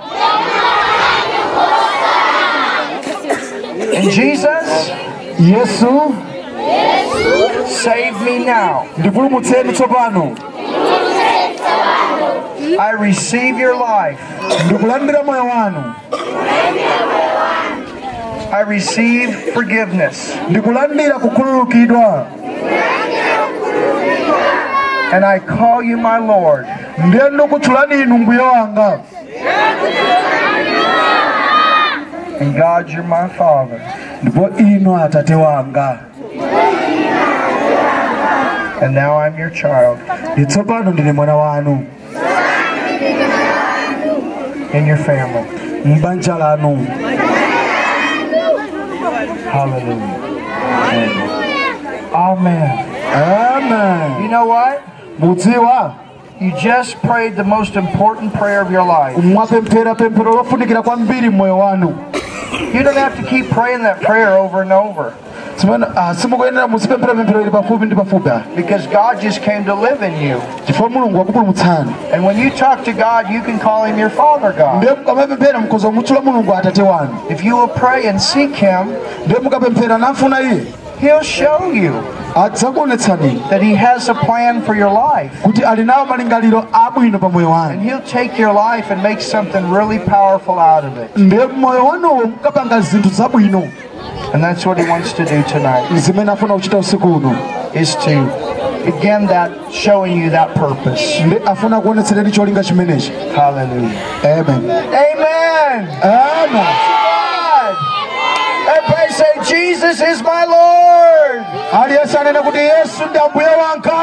And 3.96 4.10
Jesus, 4.12 4.92
yesu 5.39 6.15
save 7.68 8.22
me 8.26 8.39
now. 8.46 8.86
ndipulumutseni 8.98 9.74
tsopano 9.74 10.36
I 12.80 12.92
receive 12.92 13.58
your 13.60 13.76
life. 13.76 14.20
ndikulandira 14.65 15.24
moyo 15.24 15.46
wanu 15.46 15.94
I 18.52 18.62
receive 18.63 19.32
forgiveness. 19.54 20.36
And 25.13 25.26
I 25.26 25.39
call 25.39 25.82
you 25.84 25.98
my 25.98 26.17
Lord. 26.19 26.65
ndiye 27.06 27.30
ndikutchulani 27.30 28.02
inu 28.02 28.17
mbuye 28.17 28.39
wanga 28.39 29.00
And 32.41 32.56
God, 32.56 32.89
you're 32.89 33.04
my 33.04 33.28
Father. 33.38 33.80
ndipo 34.22 34.50
ino 34.58 35.04
atate 35.04 35.36
wanga 35.36 36.00
and 38.82 38.95
now 38.95 39.17
I'm 39.28 39.38
your 39.39 39.50
child 39.54 39.98
itsopano 40.38 40.91
ndine 40.91 41.12
mwana 41.12 41.36
wanu 41.36 41.86
in 44.74 44.88
your 44.88 44.98
family. 44.98 45.45
m'banja 45.86 46.36
lanu 46.38 46.88
Hallelujah. 49.52 50.19
Amen. 52.13 52.86
amen 53.15 54.22
You 54.24 54.28
know 54.30 54.45
what? 54.45 54.82
Mudziwa 55.20 55.92
You 56.42 56.52
just 56.52 56.96
prayed 57.02 57.36
the 57.36 57.44
most 57.44 57.76
important 57.76 58.34
prayer 58.34 58.62
of 58.62 58.72
your 58.72 58.86
life. 58.88 59.22
mwapemphera 59.22 59.96
pemphero 59.96 60.34
lofunikira 60.34 60.82
kwambiri 60.82 61.30
mmoyo 61.30 61.58
wanu 61.58 61.96
You 62.74 62.84
don't 62.84 62.98
have 62.98 63.16
to 63.22 63.30
keep 63.30 63.50
praying 63.50 63.84
that 63.84 64.02
prayer 64.02 64.38
over 64.38 64.62
and 64.62 64.72
over 64.72 65.12
ah, 65.96 66.14
simukuyenera 66.16 66.68
muzipemphera 66.68 67.14
pemphero 67.14 67.42
ili 67.42 67.52
pafupi 67.52 67.86
ndi 67.86 67.96
pafupi 67.96 68.30
because 68.56 68.88
God 68.88 69.22
just 69.22 69.42
came 69.44 69.64
to 69.66 69.76
live 69.76 70.08
in 70.08 70.30
you. 70.30 70.42
chifukwa 70.68 70.90
mulungu 70.90 71.18
wakupulumutsani 71.20 71.92
And 72.14 72.26
when 72.26 72.38
you 72.40 72.50
talk 72.50 72.84
to 72.84 72.92
God, 72.94 73.30
you 73.34 73.42
can 73.42 73.60
call 73.60 73.86
him 73.88 74.00
your 74.00 74.10
Father 74.10 74.54
God. 74.54 74.76
ndiye 74.78 74.94
mukamapemphera 74.94 75.60
mukhoza 75.60 75.88
kumutchula 75.88 76.22
mulungu 76.22 76.56
atate 76.56 76.82
wanu 76.82 77.10
If 77.30 77.44
you 77.46 77.58
will 77.58 77.68
pray 77.70 78.10
and 78.10 78.20
seek 78.20 78.56
him, 78.56 78.88
ndiye 81.00 81.14
mukapemphera 81.14 81.20
namfuna 81.20 81.20
iye 81.20 81.20
he'll 81.20 81.24
show 81.24 81.72
you 81.74 81.94
that 83.50 83.62
he 83.62 83.74
has 83.76 84.10
a 84.10 84.14
plan 84.14 84.62
for 84.62 84.76
your 84.76 84.92
life. 84.92 85.32
kuti 85.44 85.64
ali 85.64 85.84
nawo 85.84 86.06
malingaliro 86.06 86.66
abwino 86.74 87.20
pa 87.20 87.30
moyo 87.30 87.54
And 87.54 87.82
he'll 87.82 88.02
take 88.02 88.38
your 88.42 88.54
life 88.54 88.92
and 88.94 89.02
make 89.04 89.22
something 89.22 89.72
really 89.72 90.00
powerful 90.00 90.60
out 90.60 90.84
of 90.86 90.98
it. 90.98 91.16
ndiye 91.18 91.46
moyo 91.48 91.86
wanuwo 91.86 92.26
mukapanga 92.26 92.82
zinthu 92.82 93.10
zabwino 93.10 93.64
And 94.34 94.44
that's 94.44 94.66
what 94.66 94.78
he 94.78 94.86
wants 94.90 95.14
to 95.14 95.24
do 95.26 95.42
tonight. 95.44 95.86
zimene 95.96 96.32
afuna 96.32 96.54
kuchita 96.54 96.78
usiku 96.78 97.08
uno 97.08 97.36
is 97.74 97.96
to 97.96 98.12
again 98.88 99.28
that 99.28 99.52
showing 99.72 100.24
you 100.24 100.30
that 100.32 100.54
purpose. 100.54 101.24
ndi 101.26 101.36
afuna 101.46 101.82
kuonetsereni 101.82 102.32
cholinga 102.32 102.64
chimenechi 102.64 103.12
Hallelujah. 103.36 103.92
amen 104.24 104.72
Amen. 104.72 105.88
amen. 106.04 106.76
Everybody 108.78 109.14
say, 109.14 109.26
Jesus 109.50 110.02
is 110.02 110.22
my 110.24 110.46
Lord. 110.46 110.88
Aliyense 111.74 112.18
anene 112.18 112.40
kuti 112.40 112.58
yesu 112.58 113.06
ndi 113.10 113.20
ambuye 113.20 113.48
wanga 113.48 114.00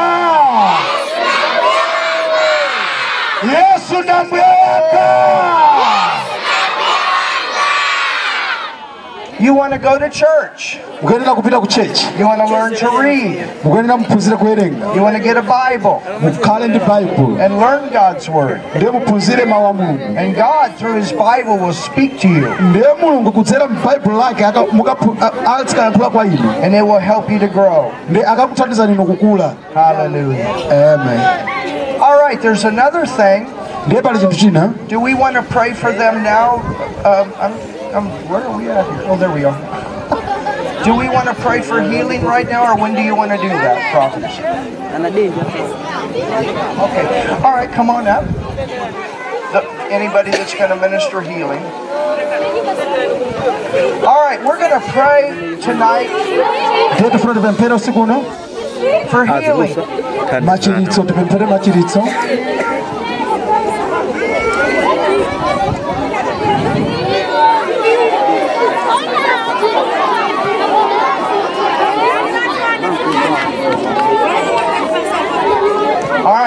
yesu 3.53 4.01
ndi 4.01 4.11
ambuye 4.11 4.41
wanga 4.43 5.36
You 9.39 9.53
want 9.53 9.73
to 9.73 9.79
go 9.79 9.97
to 9.99 10.09
church. 10.09 10.79
mukuyenera 11.01 11.35
kupita 11.35 11.59
ku 11.61 11.67
chechi 11.67 12.07
You 12.19 12.25
want 12.27 12.41
to 12.41 12.47
learn 12.53 12.73
to 12.75 12.87
read. 13.01 13.45
mukuyenera 13.63 13.97
muphunzire 13.97 14.37
kuwerenga 14.37 14.95
You 14.95 15.03
want 15.03 15.15
to 15.17 15.23
get 15.23 15.37
a 15.37 15.41
Bible 15.41 16.01
mukhale 16.21 16.67
ndi 16.67 16.79
baibulo 16.79 17.37
and 17.39 17.59
learn 17.59 17.89
God's 17.93 18.29
Word. 18.29 18.61
ndiye 18.75 18.91
muphunzire 18.91 19.45
mawu 19.45 19.67
a 19.67 19.73
mulungu 19.73 20.17
And 20.17 20.35
God, 20.35 20.75
through 20.79 20.95
His 20.95 21.11
Bible, 21.11 21.57
will 21.57 21.73
speak 21.73 22.19
to 22.21 22.27
you 22.27 22.47
ndiye 22.61 22.93
mulungu 23.01 23.31
kudzera 23.31 23.67
m'baibulo 23.67 24.17
lake 24.17 24.45
aka- 24.45 24.65
mukaphu- 24.73 25.17
a- 25.21 25.55
azikayankhula 25.57 26.09
kwa 26.09 26.25
inu 26.25 26.49
and 26.63 26.73
it 26.75 26.81
will 26.83 26.99
help 26.99 27.29
you 27.29 27.39
to 27.39 27.47
grow. 27.47 27.91
ndiye 28.09 28.25
akakuthandizani 28.25 28.93
inu 28.93 29.05
kukula 29.05 29.53
Hallelujah. 29.73 30.47
amen 30.71 31.19
All 32.01 32.19
right, 32.27 32.41
there's 32.41 32.65
another 32.65 33.05
thing. 33.05 33.47
ndiye 33.87 34.01
pali 34.01 34.19
chinthu 34.19 34.35
china 34.37 34.73
Do 34.89 34.99
we 34.99 35.13
want 35.13 35.35
to 35.35 35.41
pray 35.43 35.73
for 35.73 35.91
them 35.93 36.23
now? 36.23 36.61
Um, 37.05 37.27
I'm, 37.41 37.53
I'm, 37.97 38.05
where 38.29 38.43
are 38.43 38.55
we 38.57 38.69
at 38.69 38.85
here? 38.85 39.03
Oh, 39.09 39.17
there 39.17 39.31
we 39.31 39.43
are. 39.43 39.57
Do 40.83 40.95
we 40.95 41.09
want 41.09 41.27
to 41.27 41.33
pray 41.33 41.61
for 41.61 41.81
healing 41.81 42.23
right 42.23 42.47
now, 42.47 42.71
or 42.71 42.77
when 42.79 42.93
do 42.93 43.01
you 43.01 43.15
want 43.15 43.31
to 43.31 43.37
do 43.37 43.49
that, 43.49 43.91
prophet? 43.91 44.23
Okay. 46.85 47.27
All 47.43 47.53
right, 47.53 47.71
come 47.71 47.89
on 47.89 48.07
up. 48.07 48.23
The, 49.51 49.63
anybody 49.91 50.29
that's 50.29 50.53
going 50.53 50.69
to 50.69 50.75
minister 50.75 51.21
healing. 51.21 51.63
All 54.05 54.21
right, 54.21 54.39
we're 54.45 54.59
going 54.59 54.79
to 54.79 54.87
pray 54.91 55.57
tonight 55.59 56.09
ndiye 56.95 57.11
tifuna 57.11 57.33
tipemphere 57.33 57.73
usiku 57.75 58.01
uno 58.01 58.23
for 59.11 59.25
healing. 59.25 59.75
machiritso 60.41 61.03
tipemphere 61.03 61.45
machiritso 61.45 62.03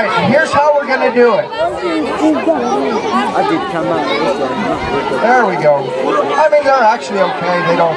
right, 0.02 0.30
here's 0.30 0.52
how 0.52 0.74
we're 0.74 0.86
going 0.86 1.00
to 1.08 1.14
do 1.14 1.34
it. 1.34 1.48
There 5.20 5.46
we 5.46 5.56
go. 5.62 5.76
I 6.34 6.48
mean, 6.50 6.64
they're 6.64 6.82
actually 6.82 7.20
okay. 7.20 7.62
They 7.66 7.76
don't. 7.76 7.96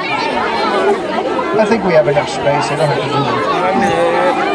I 1.59 1.65
think 1.65 1.83
we 1.83 1.93
have 1.93 2.07
enough 2.07 2.29
space. 2.29 2.69
They 2.69 2.75
don't 2.75 2.89
have 2.89 2.97
to 2.97 3.03
do 3.03 3.09
that. 3.09 4.53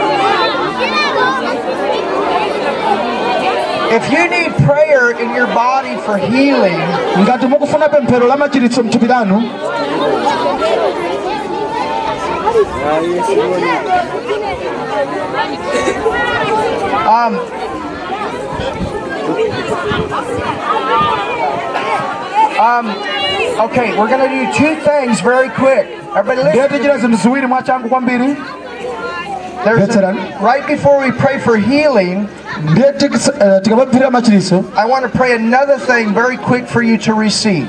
If 3.90 4.12
you 4.12 4.28
need 4.28 4.52
prayer 4.66 5.10
in 5.12 5.34
your 5.34 5.46
body 5.46 5.96
for 6.04 6.18
healing, 6.18 6.78
ngati 7.18 7.46
mukufuna 7.46 7.88
pemphero 7.88 8.26
la 8.26 8.36
machiritso 8.36 8.82
mthupi 8.82 9.06
lanu 9.06 9.42
um, 17.08 17.34
um, 22.58 22.86
okay, 23.70 23.96
we're 23.98 24.08
going 24.08 24.24
to 24.28 24.28
do 24.28 24.44
two 24.58 24.74
things 24.82 25.20
very 25.20 25.48
quick. 25.50 25.86
Everybody 26.16 26.42
listen. 26.42 26.50
ndiye 26.52 26.68
tichita 26.68 26.98
zinthu 26.98 27.16
ziwiri 27.22 27.46
mwachangu 27.46 27.88
kwambiri 27.88 28.36
There's 29.64 29.96
a, 29.96 30.12
right 30.40 30.66
before 30.66 30.98
we 30.98 31.12
pray 31.12 31.38
for 31.38 31.56
healing, 31.56 32.28
ndiye 32.72 32.92
tikisa- 32.92 33.60
tikamapemphera 33.60 34.10
machiritso 34.10 34.64
I 34.76 34.86
want 34.90 35.02
to 35.12 35.18
pray 35.18 35.32
another 35.34 35.78
thing 35.78 36.14
very 36.14 36.36
quick 36.36 36.66
for 36.66 36.82
you 36.82 36.96
to 36.98 37.14
receive. 37.14 37.66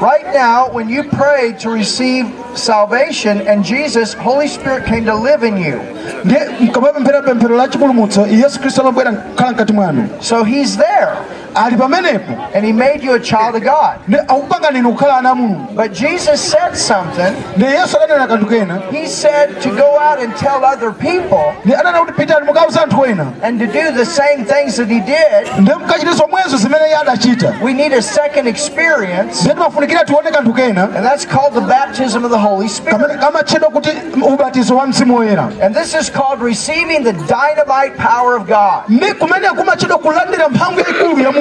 Ndiye 0.00 0.18
tipemphera 0.18 0.34
chinthu 0.34 0.34
choti 0.34 0.34
mu- 0.34 0.34
mulandira 0.34 0.34
mwamsanga 0.34 0.34
Right 0.34 0.34
now, 0.34 0.68
when 0.72 0.88
you 0.88 1.04
prayed 1.04 1.58
to 1.60 1.70
receive 1.70 2.26
salvation 2.54 3.40
and 3.48 3.64
Jesus, 3.64 4.14
Holy 4.14 4.48
Spirit 4.48 4.84
came 4.86 5.04
to 5.04 5.14
live 5.14 5.42
in 5.48 5.56
you. 5.56 5.80
ndiye 6.24 6.48
mkamapemphera 6.60 7.22
pemphero 7.22 7.56
la 7.56 7.68
chipulumutso 7.68 8.26
yesu 8.26 8.60
khristu 8.60 8.80
amabwera 8.80 9.12
kukhala 9.12 9.52
mkati 9.52 9.72
mwanu 9.72 10.08
So 10.20 10.44
He's 10.44 10.76
there, 10.76 11.08
ali 11.54 11.76
pamenepo 11.76 12.32
and 12.54 12.64
He 12.64 12.72
made 12.72 13.02
you 13.02 13.14
a 13.14 13.20
child 13.20 13.54
of 13.56 13.62
God. 13.62 13.98
ndi 14.08 14.16
akupangani 14.18 14.78
ana 15.18 15.30
a 15.32 15.74
But 15.74 15.92
Jesus 15.92 16.40
said 16.40 16.76
something. 16.76 17.34
ndiye 17.56 17.70
yesu 17.70 17.96
adanena 18.04 18.26
kanthu 18.26 18.46
kena 18.46 18.78
He 18.90 19.06
said 19.06 19.60
to 19.62 19.68
go 19.70 19.98
out 19.98 20.18
and 20.18 20.34
tell 20.36 20.64
other 20.64 20.92
people 20.92 21.52
ndiye 21.64 21.76
adanena 21.78 22.00
kuti 22.00 22.12
pitani 22.12 22.46
mukauza 22.46 22.82
anthu 22.82 23.04
ena 23.06 23.26
and 23.42 23.60
to 23.60 23.66
do 23.66 23.92
the 23.92 24.04
same 24.04 24.44
things 24.44 24.76
that 24.76 24.88
He 24.88 25.00
did. 25.00 25.58
ndiye 25.58 25.76
mukachite 25.76 26.12
zomwezo 26.12 26.56
zimene 26.56 26.86
iye 26.86 26.96
adachita 26.96 27.54
We 27.62 27.72
need 27.72 27.92
a 27.92 28.02
second 28.02 28.46
experience, 28.48 29.40
ndiye 29.40 29.54
timafunikira 29.54 30.04
tione 30.04 30.30
kanthu 30.30 30.52
kena 30.54 30.82
and 30.82 31.04
that's 31.06 31.26
called 31.26 31.54
the 31.54 31.60
baptism 31.68 32.24
of 32.24 32.30
the 32.30 32.38
Holy 32.38 32.68
Spirit. 32.68 32.98
kamene 33.00 33.18
kamatchedwa 33.20 33.70
kuti 33.70 33.90
ubatizo 34.22 34.76
wa 34.76 34.86
mzimu 34.86 35.16
woyera 35.16 35.48
And 35.62 35.74
this 35.74 35.94
is 35.94 36.10
called 36.10 36.42
receiving 36.42 37.04
the 37.04 37.12
dynamite 37.12 37.96
power 37.96 38.36
of 38.36 38.46
God. 38.48 38.84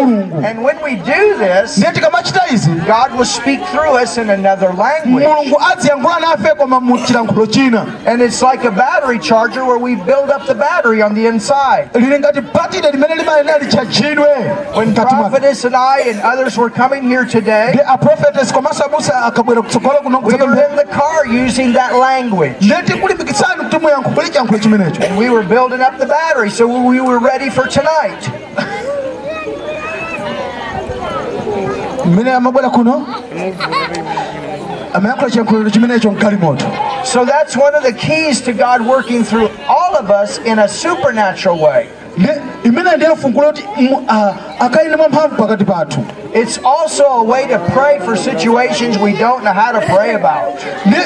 Ndi 0.06 0.24
kumene 0.24 0.34
kumatchedwa 0.34 0.34
kulandira 0.34 0.34
mphamvu 0.34 0.34
yaikulu 0.34 0.34
ya 0.34 0.34
mulungu 0.34 0.48
And 0.48 0.64
when 0.64 0.78
we 0.84 0.96
do 0.96 1.38
this, 1.38 1.78
ndiye 1.78 1.92
tikamachita 1.94 2.42
izi 2.54 2.70
God 2.70 3.16
will 3.18 3.26
speak 3.26 3.60
through 3.72 4.04
us 4.04 4.18
in 4.18 4.30
another 4.30 4.70
language. 4.74 5.28
mulungu 5.28 5.62
adziyankhula 5.72 6.20
nafe 6.20 6.56
koma 6.58 6.80
mu 6.80 6.98
chilankhulo 6.98 7.46
china 7.48 7.86
And 8.06 8.22
it's 8.22 8.42
like 8.42 8.68
a 8.68 8.72
battery 8.72 9.20
charger 9.20 9.66
where 9.66 9.78
we 9.80 9.96
build 9.96 10.30
up 10.36 10.46
the 10.48 10.56
battery 10.56 11.02
on 11.02 11.14
the 11.16 11.28
inside. 11.28 11.90
lili 11.94 12.20
ngati 12.20 12.42
batire 12.42 12.92
limene 12.92 13.16
limayenera 13.16 13.58
litchajidwe 13.60 14.28
When 14.78 14.94
Prophetess 14.94 15.66
and 15.66 15.76
I 15.76 16.00
and 16.10 16.20
others 16.22 16.58
were 16.58 16.70
coming 16.70 17.04
here 17.10 17.26
today, 17.26 17.70
ndi 17.74 17.82
aprofetes 17.88 18.52
komanso 18.54 18.84
abusa 18.86 19.26
akabwera 19.26 19.62
kutsogolo 19.62 20.00
kuno 20.04 20.20
we 20.20 20.34
were 20.36 20.66
in 20.70 20.76
the 20.76 20.86
car 20.86 21.26
using 21.46 21.74
that 21.74 21.94
language. 21.96 22.56
ndiye 22.62 22.82
tikulimbikitsani 22.82 23.64
kuti 23.64 23.78
muyankhule 23.80 24.30
chiyankhulo 24.30 24.60
chimenecho 24.60 25.04
And 25.04 25.18
we 25.18 25.30
were 25.30 25.44
building 25.44 25.82
up 25.82 25.98
the 26.00 26.06
battery 26.06 26.50
so 26.52 26.68
we 26.68 27.00
were 27.02 27.20
ready 27.20 27.50
for 27.50 27.68
tonight. 27.68 28.30
Mmene 32.06 32.32
amabwera 32.32 32.70
kuno? 32.70 33.06
Amayankhula 34.94 35.32
chiyankhulo 35.32 35.70
chimenecho 35.70 36.12
mkali 36.12 36.38
moto. 36.38 36.66
So 37.04 37.26
that's 37.26 37.58
one 37.58 37.76
of 37.76 37.84
the 37.84 37.94
keys 37.94 38.42
to 38.42 38.54
God 38.54 38.82
working 38.88 39.24
through 39.24 39.50
all 39.68 39.96
of 39.96 40.12
us 40.12 40.38
in 40.40 40.60
a 40.60 40.68
supernatural 40.68 41.60
way. 41.60 41.88
Ne- 46.36 46.42
imene 46.42 46.42
ndiye 46.42 46.42
fungulo 46.42 46.42
kuti 46.42 46.42
mu- 46.42 46.42
akaine 46.42 46.42
mwamphamvu 46.42 46.42
pakati 46.42 46.42
pathu 46.42 46.42
It's 46.42 46.58
also 46.66 47.04
a 47.06 47.24
way 47.24 47.48
to 47.48 47.60
pray 47.74 48.00
for 48.00 48.16
situations 48.18 48.98
we 48.98 49.12
don't 49.14 49.42
know 49.44 49.54
how 49.54 49.72
to 49.72 49.82
pray 49.96 50.16
about. 50.16 50.56
Ne 50.86 50.98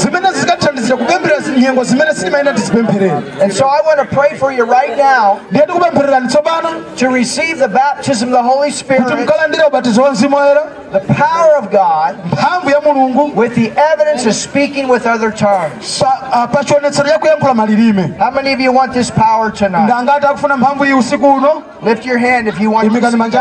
zimene 0.00 0.32
zikatithandizira 0.32 0.96
kupempherera 0.96 1.40
nyengo 1.58 1.84
zimene 1.84 2.14
sitimayenera 2.14 2.54
tizipempherere 2.56 3.42
And 3.42 3.52
so 3.52 3.64
I 3.66 3.80
want 3.86 3.98
to 4.10 4.16
pray 4.16 4.36
for 4.38 4.52
you 4.52 4.64
right 4.64 4.96
now 4.96 5.40
ndiye 5.50 5.66
tikupemphererani 5.66 6.28
tsopano 6.28 6.68
to 6.96 7.08
receive 7.08 7.58
the 7.58 7.68
baptism 7.68 8.24
of 8.28 8.34
the 8.34 8.42
Holy 8.42 8.70
Spirit, 8.70 9.02
mukalandire 9.20 9.64
ubatizo 9.66 10.02
wa 10.02 10.10
mzimu 10.12 10.36
woyera 10.36 10.62
the 10.92 11.00
power 11.14 11.56
of 11.58 11.64
God, 11.70 12.16
mphamvu 12.32 12.70
ya 12.70 12.80
mulungu 12.80 13.32
with 13.40 13.54
the 13.54 13.72
evidence 13.92 14.28
of 14.28 14.34
speaking 14.34 14.88
with 14.90 15.06
other 15.06 15.30
tongues. 15.34 15.98
pa, 16.00 16.18
uh, 16.32 16.46
pa 16.50 16.64
chionetsero 16.64 17.08
ya 17.08 17.18
kuyankhula 17.18 17.54
malilime 17.54 18.14
How 18.18 18.30
many 18.30 18.52
of 18.54 18.60
you 18.60 18.72
want 18.76 18.92
this 18.92 19.10
power 19.10 19.52
tonight? 19.52 19.84
ndangati 19.84 20.26
akufuna 20.26 20.56
mphamvu 20.56 20.84
iyi 20.84 20.92
usiku 20.94 21.26
uno 21.28 21.62
Lift 21.82 22.06
your 22.06 22.18
hand 22.18 22.48
if 22.48 22.60
you 22.60 22.72
want 22.72 22.84
this 23.00 23.10
tonight. 23.10 23.32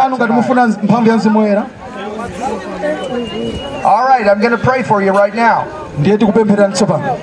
All 3.83 4.05
right, 4.05 4.27
I'm 4.27 4.39
going 4.39 4.51
to 4.51 4.57
pray 4.57 4.83
for 4.83 5.01
you 5.01 5.11
right 5.11 5.33
now. 5.33 5.86
Ndiye 5.99 6.17
tikupemphererani 6.17 6.73
tsopano 6.73 7.17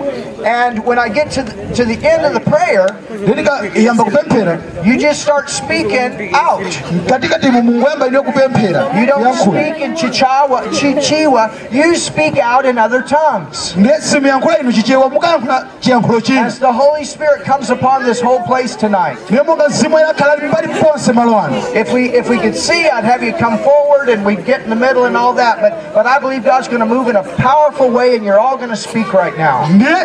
And 0.46 0.84
when 0.84 0.98
I 0.98 1.08
get 1.08 1.30
to 1.32 1.42
the, 1.42 1.52
to 1.74 1.84
the 1.86 1.96
end 2.06 2.26
of 2.26 2.34
the 2.34 2.40
prayer, 2.50 2.86
ndiye 3.22 3.36
tikayamba 3.36 4.04
kupemphera 4.04 4.58
you 4.84 4.96
just 4.98 5.22
start 5.22 5.48
speaking 5.48 6.34
out. 6.34 6.62
katikati 7.08 7.50
mu 7.50 7.62
mulungu 7.62 7.88
yamba 7.88 8.06
ine 8.06 8.20
kupemphera 8.20 8.86
You 9.00 9.06
don't 9.06 9.34
speak 9.36 9.78
in 9.80 9.94
Chichewa, 9.94 10.62
Chichewa, 10.72 11.50
you 11.72 11.96
speak 11.96 12.38
out 12.38 12.64
in 12.66 12.78
other 12.78 13.02
tongues. 13.02 13.74
ndiye 13.76 14.00
simuyankhula 14.00 14.58
inu 14.58 14.72
chichewa 14.72 15.08
mukayankhula 15.10 15.66
chiyankhulo 15.80 16.20
china 16.20 16.46
As 16.46 16.58
the 16.58 16.72
Holy 16.72 17.04
Spirit 17.04 17.44
comes 17.44 17.70
upon 17.70 18.04
this 18.04 18.20
whole 18.22 18.40
place 18.46 18.76
tonight. 18.76 19.18
ndiye 19.30 19.42
monga 19.42 19.68
mzimu 19.68 19.94
woyera 19.94 20.10
akhala 20.10 20.32
ali 20.32 20.48
pali 20.48 20.68
ponse 20.68 21.12
malo 21.12 21.38
ano 21.40 21.56
If 21.74 21.92
we 21.92 22.04
if 22.18 22.28
we 22.28 22.38
could 22.38 22.54
see, 22.56 22.88
I'd 22.90 23.04
have 23.04 23.26
you 23.26 23.32
come 23.32 23.58
forward 23.58 24.08
and 24.08 24.24
we'd 24.26 24.44
get 24.44 24.60
in 24.64 24.70
the 24.70 24.76
middle 24.86 25.04
and 25.06 25.16
all 25.16 25.34
that. 25.34 25.60
But 25.60 25.72
but 25.94 26.06
I 26.06 26.18
believe 26.18 26.44
God's 26.44 26.68
going 26.68 26.80
to 26.80 26.86
move 26.86 27.08
in 27.10 27.16
a 27.16 27.22
powerful 27.22 27.90
way, 27.90 28.14
and 28.16 28.24
you're 28.24 28.38
all 28.38 28.56
going 28.56 28.63
to 28.68 28.76
speak 28.76 29.12
right 29.12 29.38
now. 29.38 29.66
ndiye 29.70 29.96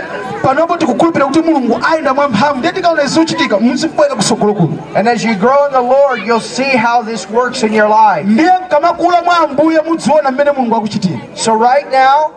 panopo 0.43 0.77
tikukhulupirira 0.77 1.25
kuti 1.27 1.41
mulungu 1.41 1.79
ayenda 1.91 2.13
mwamphamvu 2.13 2.57
ndiye 2.57 2.73
tikaona 2.73 3.03
iziuchitika 3.03 3.59
muzibwera 3.59 4.15
kusogolo 4.15 4.53
kuno 4.53 4.77
And 4.95 5.07
as 5.07 5.23
you 5.25 5.35
grow 5.35 5.65
in 5.67 5.71
the 5.71 5.81
Lord, 5.95 6.27
you'll 6.27 6.41
see 6.41 6.77
how 6.77 7.03
this 7.03 7.29
works 7.29 7.63
in 7.63 7.73
your 7.73 7.89
life. 7.89 8.23
ndiye 8.29 8.51
mkamakula 8.65 9.21
mwa 9.21 9.37
ambuye 9.37 9.81
mudziona 9.81 10.31
mmene 10.31 10.51
mulungu 10.51 10.75
akuchitira 10.75 11.19
So 11.33 11.51
right 11.63 11.91
now, 11.91 12.31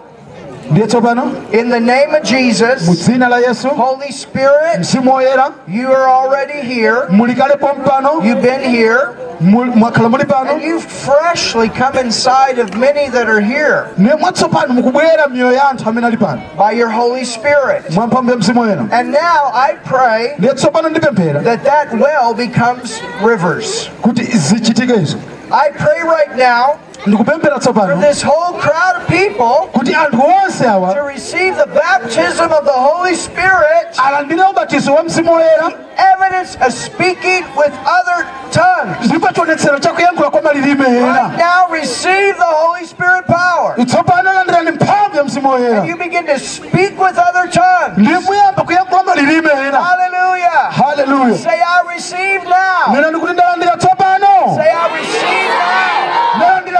in 0.74 1.68
the 1.68 1.78
name 1.80 2.14
of 2.14 2.22
Jesus, 2.24 2.88
dzina 2.88 3.28
la 3.28 3.37
yesu 3.40 3.68
Holy 3.68 4.11
Spirit, 4.11 4.87
you 5.68 5.92
are 5.92 6.08
already 6.08 6.61
here. 6.66 7.06
muli 7.11 7.35
kalepo 7.35 7.74
mpano 7.74 8.24
You've 8.24 8.40
been 8.42 8.62
here, 8.70 9.14
muli- 9.40 9.70
mwakhala 9.72 10.08
muli 10.08 10.24
pano 10.24 10.50
and 10.52 10.62
you've 10.62 10.85
freshly 10.85 11.68
come 11.68 11.96
inside 11.98 12.58
of 12.58 12.74
many 12.78 13.11
that 13.11 13.28
are 13.28 13.40
here. 13.40 13.87
Ndiye 13.98 14.14
mwatsopano 14.16 14.74
mukubwera 14.74 15.26
miyoyo 15.26 15.52
ya 15.52 15.68
anthu 15.70 15.88
amene 15.88 16.06
ali 16.06 16.16
pano 16.16 16.40
by 16.56 16.72
your 16.78 16.88
Holy 16.90 17.24
Spirit. 17.24 17.90
mwa 17.90 18.06
mphamvu 18.06 18.30
ya 18.30 18.37
mzimu 18.37 18.61
woyera 18.61 18.87
And 18.92 19.11
now 19.12 19.52
I 19.54 19.74
pray 19.85 20.35
ndiye 20.38 20.54
tsopano 20.54 20.88
ndipemphera 20.88 21.40
that 21.42 21.62
that 21.64 21.92
well 21.92 22.35
becomes 22.35 23.00
rivers. 23.26 23.90
kuti 24.02 24.22
zichitike 24.24 24.94
izo 24.94 25.16
I 25.50 25.70
pray 25.70 26.00
right 26.00 26.37
now 26.37 26.78
ndikupemphera 27.06 27.58
tsopano 27.58 28.00
this 28.00 28.22
whole 28.22 28.58
crowd 28.60 28.96
of 28.96 29.06
people 29.08 29.68
kuti 29.72 29.94
anthu 29.94 30.22
onse 30.22 30.64
to 30.94 31.02
receive 31.06 31.56
the 31.56 31.66
baptism 31.66 32.52
of 32.52 32.64
the 32.64 32.72
Holy 32.88 33.14
Spirit, 33.14 33.88
alandire 34.06 34.42
ubatizo 34.50 34.94
wa 34.94 35.02
mzimu 35.02 35.32
woyera 35.32 35.70
evidence 36.14 36.58
of 36.66 36.72
speaking 36.72 37.44
with 37.56 37.72
other 37.98 38.26
tongues. 38.52 39.06
ndipo 39.06 39.28
chionetsero 39.32 39.78
chakuyankhula 39.78 40.30
kwa 40.30 40.42
malilime 40.42 40.84
Right 40.84 41.36
now, 41.38 41.68
receive 41.72 42.34
the 42.38 42.44
Holy 42.62 42.86
Spirit 42.86 43.26
power. 43.26 43.86
tsopano 43.86 44.30
alandirani 44.30 44.70
mphamvu 44.70 45.16
ya 45.16 45.24
mzimu 45.24 45.48
woyera 45.50 45.84
You 45.84 45.96
begin 45.96 46.26
to 46.26 46.38
speak 46.38 46.98
with 47.00 47.18
other 47.18 47.50
tongues. 47.50 47.96
ndiye 47.98 48.18
muyamba 48.18 48.62
kuyankhula 48.62 49.02
malilime 49.02 49.50
ena 49.68 49.80
Hallelujah. 49.80 50.72
haleluya 50.72 51.38
Say, 51.38 51.60
I 51.62 51.94
receive 51.94 52.44
now. 52.44 52.94
nena 52.94 53.10
ndikuti 53.10 53.32
ndalandira 53.32 53.76
tsopano 53.76 54.56
Say, 54.56 54.70
I 54.70 54.96
receive 55.00 55.48
now. 55.48 56.01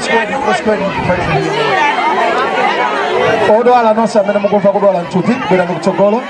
let's 0.00 0.08
go 0.08 0.14
let's 0.48 0.60
go 0.64 0.72
ahead 0.72 0.82
and 0.82 1.06
pray 1.06 1.20
for 1.26 1.32
you. 3.54 3.60
odwala 3.60 3.92
nonse 3.94 4.18
amene 4.18 4.38
mukumva 4.38 4.72
kudwala 4.72 5.00
mthupi 5.02 5.32
bwerani 5.48 5.74
kutsogolo 5.74 6.22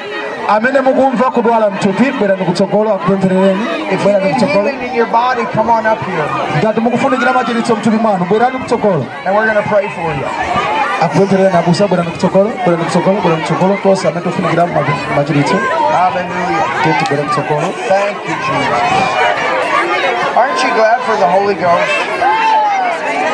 amene 0.49 0.81
mukumva 0.81 1.31
kudwala 1.31 1.71
mthupi 1.71 2.11
bwerani 2.19 2.45
kutsogolo 2.45 2.95
akupempherereni 2.95 3.61
If 3.63 3.93
you 3.93 3.99
bwerani 3.99 4.25
need 4.25 4.35
kutsogolo 4.35 4.69
healing 4.69 4.89
in 4.89 4.95
your 4.95 5.07
body, 5.07 5.45
come 5.55 5.71
on 5.71 5.87
up 5.87 5.99
here, 6.07 6.25
ngati 6.63 6.81
mukufunikira 6.81 7.33
machiritso 7.33 7.77
mthupi 7.77 7.97
mwanu 7.97 8.25
bwerani 8.25 8.59
kutsogolo 8.59 9.07
and 9.27 9.37
we're 9.37 9.47
going 9.47 9.63
to 9.63 9.69
pray 9.69 9.89
for 9.89 10.11
you. 10.19 10.27
akupempherereni 11.03 11.57
abusa 11.57 11.89
bwerani 11.89 12.11
kutsogolo 12.11 12.51
bwerani 12.65 12.85
kutsogolo 12.85 13.21
bwerani 13.21 13.43
kutsogolo 13.43 13.77
tonse 13.83 14.09
amene 14.09 14.25
tofunikira 14.25 14.67
machiritso 15.17 15.55
tenti 16.83 17.05
bwerani 17.09 17.29
kutsogolo 17.29 17.67
Thank 17.89 18.17
you, 18.29 18.35
Jesus. 18.47 18.83
Aren't 20.37 20.63
you 20.65 20.71
glad 20.75 21.01
for 21.07 21.17
the 21.17 21.27
Holy 21.37 21.55
Ghost? 21.55 22.10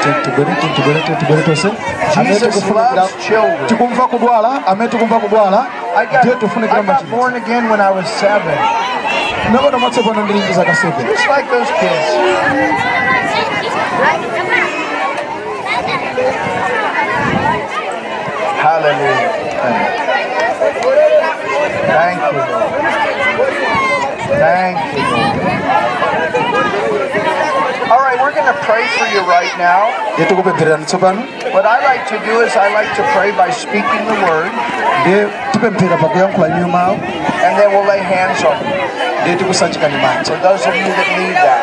Tentubere 0.06 0.52
tentubere 0.60 1.00
tentubere 1.00 1.42
tose 1.42 1.70
Jesus 2.14 2.70
loves 2.70 3.12
children. 3.26 3.66
tikumva 3.66 4.06
kudwala 4.08 4.62
amene 4.66 4.90
I 5.96 6.06
got, 6.06 6.20
ndiye 6.20 6.34
tufunikira 6.34 6.80
I 6.80 6.82
got 6.82 6.94
machilizo 6.94 7.16
born 7.16 7.34
again 7.34 7.70
when 7.70 7.80
I 7.80 7.90
was 7.90 8.06
seven, 8.20 8.58
nakona 9.52 9.78
kasebe 10.64 11.02
just 11.04 11.28
like 11.28 11.48
those 11.50 11.70
kids. 11.80 12.06
Hallelujah. 18.62 19.30
Thank 21.86 22.20
you, 22.20 22.38
Lord. 22.50 22.72
Thank 24.38 24.78
you, 24.92 25.02
Lord. 25.02 25.85
All 28.36 28.44
right, 28.44 28.52
we're 28.52 28.52
going 28.52 28.52
to 28.52 28.60
pray 28.68 28.84
for 28.98 29.06
you 29.14 29.22
right 29.28 29.52
now. 29.58 29.82
ndiye 30.14 30.26
tikupemphererani 30.28 30.84
tsopano 30.84 31.20
What 31.54 31.64
I 31.66 31.78
like 31.90 32.04
to 32.12 32.18
do 32.28 32.34
is 32.46 32.52
I 32.56 32.68
like 32.78 32.90
to 32.96 33.02
pray 33.16 33.30
by 33.32 33.48
speaking 33.52 34.02
the 34.10 34.18
word, 34.28 34.50
ndiye 35.00 35.26
tipemphera 35.52 35.96
pakuyankhula 35.96 36.48
inu 36.48 36.68
mawu 36.68 36.94
and 37.44 37.52
then 37.58 37.68
we'll 37.72 37.88
lay 37.88 38.00
hands 38.14 38.44
on 38.44 38.56
you. 38.60 38.76
ndiye 39.22 39.36
tikusanjikani 39.36 39.96
manja 40.04 40.24
For 40.32 40.40
those 40.48 40.68
of 40.68 40.74
you 40.76 40.88
that 40.98 41.08
need 41.18 41.34
that. 41.34 41.60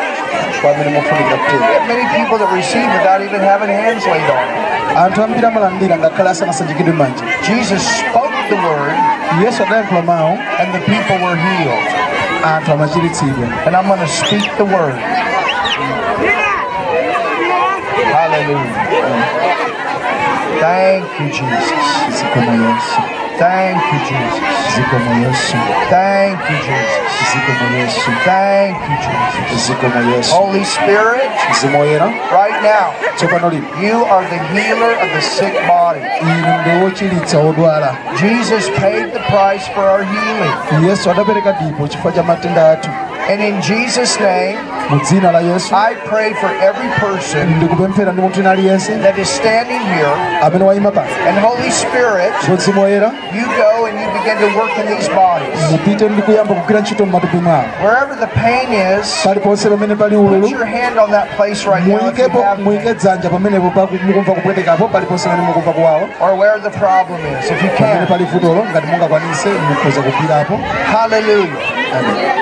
kwa 0.62 0.70
amene 0.70 0.90
mufunikira 0.90 1.38
We 1.68 1.74
have 1.78 1.86
many 1.94 2.06
people 2.18 2.38
that 2.42 2.50
receive 2.56 2.88
without 2.98 3.20
even 3.22 3.40
having 3.40 3.70
hands 3.82 4.06
laid 4.06 4.28
on 4.30 4.44
them. 4.46 4.96
anthu 5.04 5.22
ambiri 5.22 5.46
amalandira 5.46 5.96
ngakhale 5.98 6.30
asanasanjikidwe 6.30 6.92
manja 6.92 7.24
Jesus 7.46 7.82
spoke 7.98 8.34
the 8.48 8.54
word, 8.68 8.94
yesu 9.44 9.62
adayankhula 9.62 10.02
mawu 10.02 10.38
and 10.60 10.68
the 10.72 10.80
people 10.92 11.16
were 11.26 11.36
healed. 11.36 11.88
And 12.44 12.68
I'm 13.76 13.86
going 13.88 14.00
to 14.00 14.06
speak 14.06 14.44
the 14.58 14.64
word. 14.66 14.94
Hallelujah. 18.34 18.74
Thank 20.58 21.06
you, 21.20 21.26
Jesus. 21.30 21.70
Thank 23.38 23.78
you, 23.92 23.98
Jesus. 24.10 24.34
Thank 25.90 26.40
you, 26.50 26.56
Jesus. 26.66 27.14
zikomo 27.30 27.76
yesu 27.78 28.10
Thank 28.24 28.78
you, 28.90 28.96
Jesus. 29.04 30.32
Holy 30.34 30.64
Spirit, 30.64 31.30
right 32.32 32.58
now, 32.62 32.86
you 33.82 34.04
are 34.04 34.24
the 34.28 34.38
healer 34.54 34.92
of 35.02 35.08
the 35.12 35.20
sick 35.22 35.54
body. 35.68 36.00
inu 36.20 36.60
ndi 36.60 36.84
wochiritsa 36.84 37.38
odwala 37.38 37.96
Jesus 38.20 38.70
paid 38.80 39.12
the 39.12 39.20
price 39.30 39.66
for 39.74 39.84
our 39.84 40.04
healing. 40.04 40.54
Yesu 43.30 43.32
adapereka 43.32 43.32
dipo 43.32 43.32
chifukwa 43.32 43.32
cha 43.32 43.32
matenda 43.32 43.32
athu 43.32 43.32
And 43.32 43.42
in 43.42 43.60
Jesus' 43.62 44.20
name, 44.20 44.58
mu 44.90 44.98
dzina 45.00 45.32
la 45.32 45.40
yesu 45.40 45.74
I 45.74 45.94
pray 45.94 46.34
for 46.34 46.50
every 46.62 46.88
person 47.00 47.48
ndikupemphera 47.56 48.12
ndi 48.12 48.22
munthu 48.22 48.40
ina 48.40 48.50
aliyense 48.50 48.98
that 49.02 49.18
is 49.18 49.28
standing 49.36 49.80
here. 49.80 50.14
amene 50.42 50.64
wayima 50.64 50.90
pano 50.90 51.06
And 51.28 51.38
Holy 51.38 51.70
Spirit, 51.70 52.32
ndipo 52.42 52.54
mzimu 52.56 52.80
woyera 52.82 53.06
you 53.32 53.46
go 53.46 53.86
and 53.86 54.00
you 54.00 54.06
begin 54.12 54.38
to 54.38 54.58
work 54.58 54.78
in 54.78 54.86
these 54.96 55.08
bodies. 55.10 55.70
mupite 55.70 56.08
ndi 56.08 56.22
kuyamba 56.22 56.54
kugwira 56.54 56.80
ntchito 56.80 57.06
m'matupi 57.06 57.36
mwawo 57.36 57.64
Wherever 57.84 58.18
the 58.20 58.26
pain 58.26 58.72
is, 59.00 59.20
paliponse 59.24 59.68
pamene 59.68 59.94
pali 59.96 60.16
put 60.16 60.50
your 60.50 60.66
hand 60.66 60.98
on 60.98 61.10
that 61.10 61.28
place 61.36 61.66
right 61.70 61.86
now 61.86 61.96
if 61.96 62.02
you 62.02 62.28
muyikepo 62.28 62.42
have 62.42 62.62
muyike 62.62 62.84
pain. 62.84 62.94
dzanja 62.96 63.28
pamenepo 63.30 63.70
paku- 63.70 63.98
mukumva 64.06 64.32
kupwetekapo 64.32 64.88
paliponse 64.88 65.28
pamene 65.28 65.46
mukumva 65.48 65.72
kuwawa 65.72 66.08
or 66.20 66.34
where 66.38 66.58
the 66.60 66.70
problem 66.70 67.20
is, 67.40 67.50
if 67.50 67.62
you 67.62 67.70
can. 67.78 68.06
pali 68.06 68.24
vutolo 68.24 68.66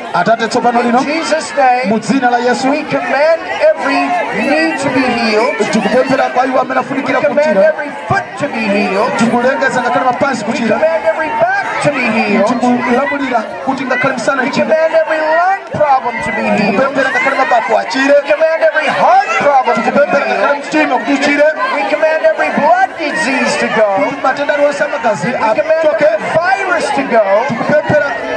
in 0.80 1.04
Jesus' 1.04 1.52
name, 1.56 2.00
dzina 2.00 2.30
la 2.30 2.38
yesu 2.38 2.70
we 2.70 2.82
command 2.84 3.40
every 3.70 4.00
knee 4.36 4.76
to 4.82 4.88
be 4.94 5.00
healed. 5.00 5.56
tikupemphera 5.72 6.28
kwa 6.34 6.46
iwo 6.46 6.60
amene 6.60 6.80
afunikira 6.80 7.18
We 7.18 7.24
command 7.26 7.56
every 7.56 7.90
foot 8.08 8.24
to 8.38 8.48
be 8.48 8.60
healed. 8.60 9.16
tikulengeza 9.18 9.80
ngakhale 9.82 10.04
mapansi 10.04 10.44
We 10.44 10.58
command 10.58 11.04
every 11.06 11.28
back 11.40 11.66
to 11.82 11.90
be 11.92 12.00
healed. 12.00 12.46
tikulamulira 12.46 13.40
kuti 13.64 13.84
ngakhale 13.84 14.14
msana 14.14 14.42
We 14.42 14.50
command 14.50 14.92
every 15.02 15.18
lung 15.18 15.62
problem 15.72 16.14
to 16.24 16.30
be 16.36 16.42
healed. 16.42 16.66
tikupemphera 16.66 17.10
ngakhale 17.10 17.36
mapapu 17.36 17.78
achire 17.78 18.14
We 18.14 18.30
command 18.32 18.62
every 18.70 18.88
heart 18.88 19.28
problem 19.38 19.76
to 19.84 19.90
be 19.92 20.04
healed. 20.06 20.58
mtima 20.68 20.98
kuti 20.98 21.12
uchire 21.12 21.48
We 21.76 21.82
command 21.92 22.22
every 22.32 22.50
blood 22.60 22.90
disease 22.98 23.52
to 23.60 23.66
go. 23.78 23.88
kuti 24.04 24.20
matenda 24.22 24.54
aliwonse 24.54 24.84
amagazi 24.84 25.26
We 25.26 25.32
command 25.32 25.84
every 25.84 26.16
virus 26.38 26.86
to 26.96 27.02
go. 27.16 27.24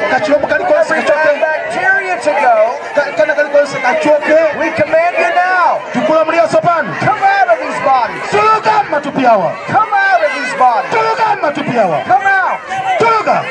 Tikupemphera 0.10 0.20
kachirombo 0.20 0.48
kalikonse 0.48 0.94
Every 0.94 1.06
bad 1.08 1.40
bacteria 1.42 2.16
to 2.26 2.32
go. 2.42 2.56
Ka- 2.96 3.12
kana 3.18 3.34
kalikonse 3.36 3.78
We 4.60 4.68
command 4.72 5.16
you 5.22 5.30
now. 5.36 5.80
Come 7.00 7.24
out 7.24 7.48
of 7.54 7.60
these 7.60 7.80
bodies. 7.86 8.22
tuluka 8.32 8.84
matupi 8.92 9.26
awa 9.26 9.52
Come 9.68 9.94
out 9.94 10.22
of 10.26 10.32
these 10.34 10.54
bodies. 10.58 10.92
tuluka 10.92 11.36
matupi 11.42 11.78
awa 11.80 12.00
Come 12.08 12.26
out. 12.28 12.60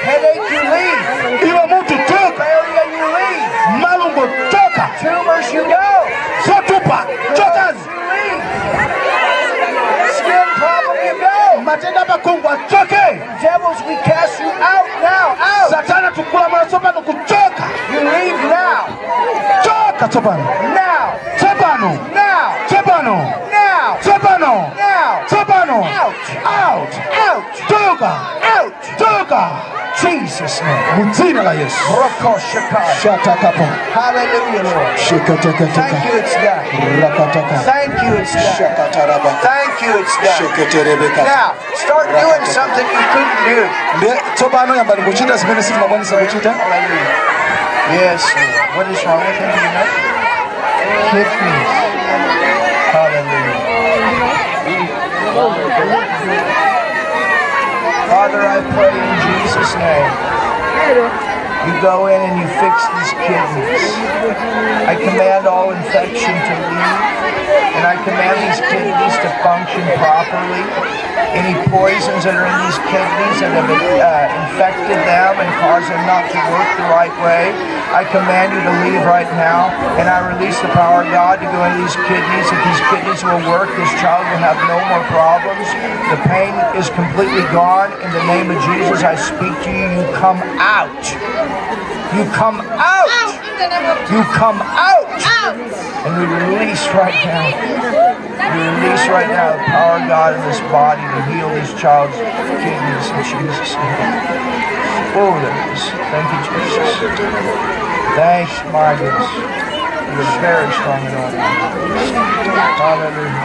Headache, 0.04 0.50
you 0.50 0.62
leave. 0.74 1.48
iwe 1.48 1.66
mutu 1.66 1.94
tuluka 2.08 2.44
Malaria, 2.44 2.84
you 2.98 3.06
leave. 3.16 3.46
Tumors, 5.00 5.52
you 5.52 5.64
go. 5.64 5.86
zotupa 6.46 6.98
chokani 7.36 7.78
You 7.78 8.00
leave. 8.10 8.42
Skin 10.18 10.46
problem, 10.58 10.96
you 11.06 11.14
go. 11.80 11.86
matenda 11.86 12.04
makungu 12.04 12.48
achoke 12.48 13.20
Devils, 13.42 13.80
we 13.86 13.96
cast 14.02 14.40
you 14.40 14.50
out 14.50 14.88
now. 15.02 15.36
Out. 15.38 15.70
satana 15.70 16.10
tukulamula 16.10 16.64
tsopano 16.66 17.02
kuchoka 17.02 17.64
You 17.92 18.00
leave 18.00 18.42
now. 18.48 18.86
choka 19.62 20.08
tsopano 20.08 20.44
Now. 20.74 21.14
tsopano 21.36 21.90
Now. 22.14 22.54
tsopano 22.66 23.47
Now. 23.98 24.04
tsopano 24.04 24.54
Now. 24.76 25.22
tsopano 25.26 25.78
Out. 25.84 26.14
out 26.44 26.92
Out. 27.26 27.44
tuluka 27.68 28.12
Out. 28.54 28.72
tuluka 28.98 29.42
Jesus' 29.98 30.62
name. 30.62 30.84
mu 30.96 31.10
dzina 31.12 31.42
la 31.42 31.52
yesu 31.52 31.74
Rokoshakai. 31.90 32.94
shatakapo 33.02 33.66
Hallelujah, 33.94 34.62
Lord. 34.62 34.86
Thank 34.94 34.98
sheketeketeka 34.98 35.98
you, 36.06 36.14
it's 36.22 36.34
done. 36.38 36.64
rakataka 37.02 37.56
Thank 37.66 37.94
you, 38.02 38.12
it's 38.22 38.34
done. 38.34 38.54
shakataraba 38.58 39.30
Thank 39.42 39.82
you, 39.82 39.98
it's 39.98 40.14
done. 40.22 40.38
sheketerebeka 40.38 41.22
Now, 41.26 41.54
start 41.74 42.06
doing 42.14 42.44
something 42.46 42.86
you 42.86 43.02
couldn't 43.12 43.42
do. 43.50 43.58
nde 43.98 44.12
tsopano 44.34 44.76
yambani 44.76 45.02
kuchita 45.02 45.36
zimene 45.36 45.62
sitinakwanisa 45.62 46.16
kuchita 46.16 46.50
Hallelujah. 46.52 47.14
Yes, 47.88 48.22
Lord. 48.36 48.76
What 48.76 48.86
is 48.92 49.00
wrong 49.04 49.18
with 49.24 49.38
him? 49.40 49.48
Do 49.50 49.58
you 49.58 49.70
know? 49.72 49.86
Kidneys. 51.10 51.72
Hallelujah. 52.92 53.56
Father, 58.10 58.42
I 58.42 58.58
pray 58.74 58.90
in 58.98 59.14
Jesus' 59.30 59.78
name. 59.78 60.10
You 61.70 61.74
go 61.78 62.10
in 62.10 62.18
and 62.18 62.34
you 62.34 62.48
fix 62.58 62.74
these 62.98 63.12
kidneys. 63.22 63.94
I 64.90 64.98
command 64.98 65.46
all 65.46 65.70
infection 65.70 66.34
to 66.34 66.54
leave, 66.66 66.98
and 67.78 67.86
I 67.86 67.94
command 68.02 68.42
these 68.42 68.58
kidneys 68.58 69.14
to 69.22 69.30
function 69.46 69.86
properly. 70.02 70.66
Any 71.36 71.54
poisons 71.70 72.26
that 72.26 72.34
are 72.34 72.48
in 72.48 72.58
these 72.66 72.80
kidneys 72.90 73.38
that 73.38 73.54
have 73.54 73.70
uh, 73.70 74.26
infected 74.50 74.98
them 75.06 75.38
and 75.38 75.50
caused 75.62 75.86
them 75.86 76.02
not 76.08 76.26
to 76.26 76.38
work 76.50 76.70
the 76.74 76.88
right 76.90 77.14
way, 77.22 77.54
I 77.88 78.04
command 78.04 78.52
you 78.52 78.60
to 78.60 78.72
leave 78.84 79.00
right 79.08 79.28
now, 79.32 79.72
and 79.96 80.12
I 80.12 80.20
release 80.36 80.60
the 80.60 80.68
power 80.76 81.02
of 81.02 81.08
God 81.08 81.40
to 81.40 81.48
go 81.48 81.58
into 81.64 81.80
these 81.80 81.96
kidneys. 82.04 82.46
That 82.52 82.60
these 82.60 82.82
kidneys 82.92 83.24
will 83.24 83.40
work, 83.48 83.72
this 83.80 83.88
child 83.96 84.28
will 84.28 84.44
have 84.44 84.60
no 84.68 84.76
more 84.92 85.00
problems. 85.08 85.64
The 86.12 86.20
pain 86.28 86.52
is 86.76 86.92
completely 86.92 87.48
gone. 87.48 87.88
In 88.04 88.12
the 88.12 88.24
name 88.28 88.52
of 88.52 88.60
Jesus, 88.60 89.00
I 89.00 89.16
speak 89.16 89.56
to 89.64 89.70
you. 89.72 89.88
You 89.88 90.04
come 90.20 90.36
out. 90.60 91.00
You 92.16 92.24
come 92.32 92.64
out. 92.64 93.08
You 94.08 94.24
come 94.32 94.58
out. 94.64 95.04
And 96.08 96.12
we 96.16 96.24
release 96.24 96.80
right 96.96 97.12
now. 97.20 97.52
We 98.48 98.60
release 98.64 99.04
right 99.12 99.28
now 99.28 99.52
the 99.52 99.64
power 99.68 100.00
of 100.00 100.08
God 100.08 100.32
in 100.32 100.40
this 100.48 100.60
body 100.72 101.04
to 101.04 101.20
heal 101.28 101.50
this 101.52 101.68
child's 101.76 102.16
kidneys 102.16 103.06
in 103.12 103.20
Jesus' 103.28 103.76
name. 103.76 104.00
Oh, 105.20 105.36
there 105.36 105.52
it 105.52 105.68
is. 105.76 105.84
Thank 106.08 106.26
you, 106.32 106.40
Jesus. 106.48 106.96
Thanks, 108.16 108.56
my 108.72 108.96
goodness. 108.96 109.28
You're 110.16 110.32
very 110.40 110.72
strong 110.72 111.04
and 111.04 111.12
all. 111.12 111.32
Hallelujah. 112.80 113.36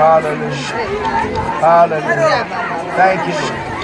Hallelujah. 0.00 0.56
Hallelujah. 1.60 2.44
Thank 2.96 3.20
you. 3.28 3.75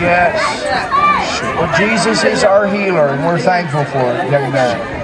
Yes. 0.00 0.36
Well, 1.42 1.78
Jesus 1.78 2.24
is 2.24 2.44
our 2.44 2.66
healer, 2.66 3.08
and 3.08 3.24
we're 3.24 3.38
thankful 3.38 3.84
for 3.84 3.98
it, 3.98 4.30
man. 4.30 4.99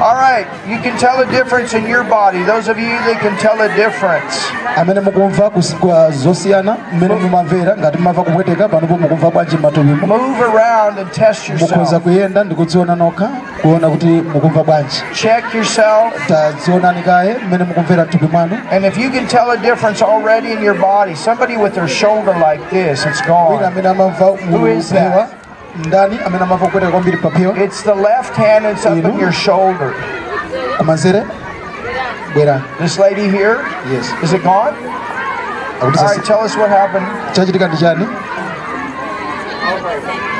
All 0.00 0.14
right, 0.16 0.46
you 0.66 0.78
can 0.80 0.96
tell 0.98 1.20
a 1.20 1.26
difference 1.26 1.74
in 1.74 1.86
your 1.86 2.04
body. 2.04 2.42
Those 2.44 2.68
of 2.70 2.78
you 2.78 2.88
that 3.04 3.20
can 3.20 3.36
tell 3.36 3.60
a 3.60 3.68
difference. 3.76 4.50
amene 4.76 5.00
mukumva 5.00 5.50
kus- 5.50 5.74
kwa 5.74 6.06
uh, 6.08 6.12
zosiyana 6.14 6.76
mmene 6.92 7.14
mumamvera 7.14 7.76
ngati 7.76 7.98
mumamva 7.98 8.22
kupweteka 8.22 8.68
panopo 8.68 8.96
mukumva 8.98 9.30
bwanji 9.30 9.56
m'mathupimu 9.56 10.06
Move 10.06 10.40
around 10.42 10.98
and 10.98 11.10
test 11.12 11.48
mukhoza 11.48 11.76
yourself. 11.76 12.02
kuyenda 12.02 12.44
ndikudziona 12.44 12.96
nokha 12.96 13.28
kuona 13.62 13.88
kuti 13.90 14.06
mukumva 14.06 14.64
bwanji 14.64 15.02
Check 15.12 15.54
yourself. 15.54 16.26
tadzionani 16.28 17.02
kaye 17.02 17.36
mmene 17.46 17.64
mukumvera 17.64 18.04
mthupi 18.04 18.26
mwanu 18.32 18.58
And 18.70 18.84
if 18.84 18.98
you 18.98 19.10
can 19.10 19.26
tell 19.26 19.50
a 19.50 19.56
difference 19.56 20.04
already 20.04 20.52
in 20.52 20.62
your 20.62 20.78
body, 20.78 21.14
somebody 21.14 21.56
with 21.56 21.74
their 21.74 21.88
shoulder 21.88 22.32
like 22.50 22.62
this, 22.70 23.04
it's 23.06 23.20
wina 23.20 23.48
gone. 23.58 23.64
amene 23.66 23.88
amamva 23.88 24.26
Who 24.50 24.66
is 24.66 24.90
that? 24.90 25.28
Ndani 25.76 26.18
amene 26.26 26.42
amamva 26.44 26.64
kupweteka 26.66 26.92
kwambiri 26.92 27.16
paphewa 27.16 27.58
It's 27.58 27.82
the 27.82 27.94
left 27.94 28.36
hand 28.36 28.64
that's 28.64 28.86
up 28.86 28.92
in 29.04 29.18
your 29.20 29.32
shoulder. 29.32 29.92
kumanzere 30.78 31.22
bwerani 32.34 32.62
This 32.78 32.98
lady 32.98 33.28
here, 33.28 33.56
yes. 33.92 34.12
is 34.22 34.32
it 34.32 34.42
gone? 34.42 34.74
All 35.82 35.90
right, 35.90 36.24
tell 36.24 36.44
us 36.44 36.56
what 36.56 36.70
happened. 36.70 37.06
chachitika 37.32 37.68
ndi 37.68 37.76
chani? 37.76 38.06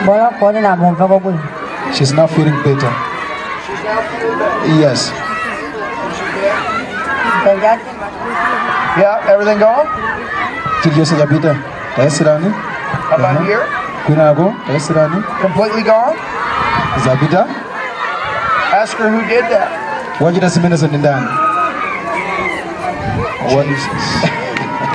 Mbona 0.03 0.25
kuonera 0.29 0.77
mumva 0.77 1.09
kwabwino 1.09 1.39
she's 1.95 2.13
now 2.13 2.27
feeling 2.27 2.57
better. 2.65 2.93
Yes. 4.81 5.13
Yeah, 8.99 9.31
everything 9.33 9.59
gone? 9.59 9.89
chilichonse 10.83 11.17
chapita 11.17 11.57
tayesirani 11.97 12.51
How 12.51 13.17
about 13.17 13.37
uh-huh. 13.37 13.45
here? 13.45 13.67
Kwinako 14.07 14.55
tayesirani 14.67 15.23
Completely 15.43 15.83
gone? 15.83 16.17
zapita 17.05 17.47
Ask 18.83 18.97
her 18.99 19.11
who 19.11 19.21
did 19.29 19.45
that. 19.51 19.69
wachita 20.21 20.49
zimenezo 20.49 20.87
ndi 20.87 20.97
ndani 20.99 21.27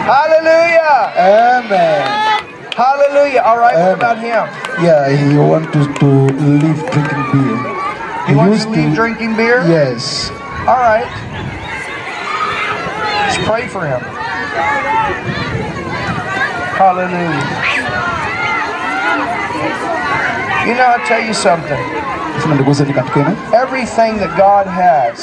Hallelujah! 0.06 1.12
amen 1.18 2.01
Hallelujah. 2.76 3.41
All 3.45 3.58
right, 3.58 3.76
what 3.76 3.93
about 3.95 4.18
him? 4.20 4.43
yeah 4.84 5.08
he 5.10 5.38
want 5.38 5.72
to, 5.74 5.88
to 5.99 6.08
leave 6.43 6.80
drinking 6.91 7.24
beer 7.32 7.58
He 8.28 8.36
wants 8.36 8.66
to 8.66 8.72
leave 8.72 8.93
drinking 8.95 9.36
beer? 9.36 9.64
yes 9.68 10.32
All 10.68 10.82
right. 10.82 11.06
Let's 13.26 13.38
pray 13.45 13.68
for 13.68 13.86
him. 13.86 14.01
Hallelujah. 16.74 17.64
You 20.66 20.74
know, 20.74 20.84
I'll 20.84 21.05
tell 21.05 21.22
you 21.22 21.34
something. 21.34 21.78
Everything 23.53 24.18
that 24.18 24.36
God 24.38 24.66
has, 24.68 25.22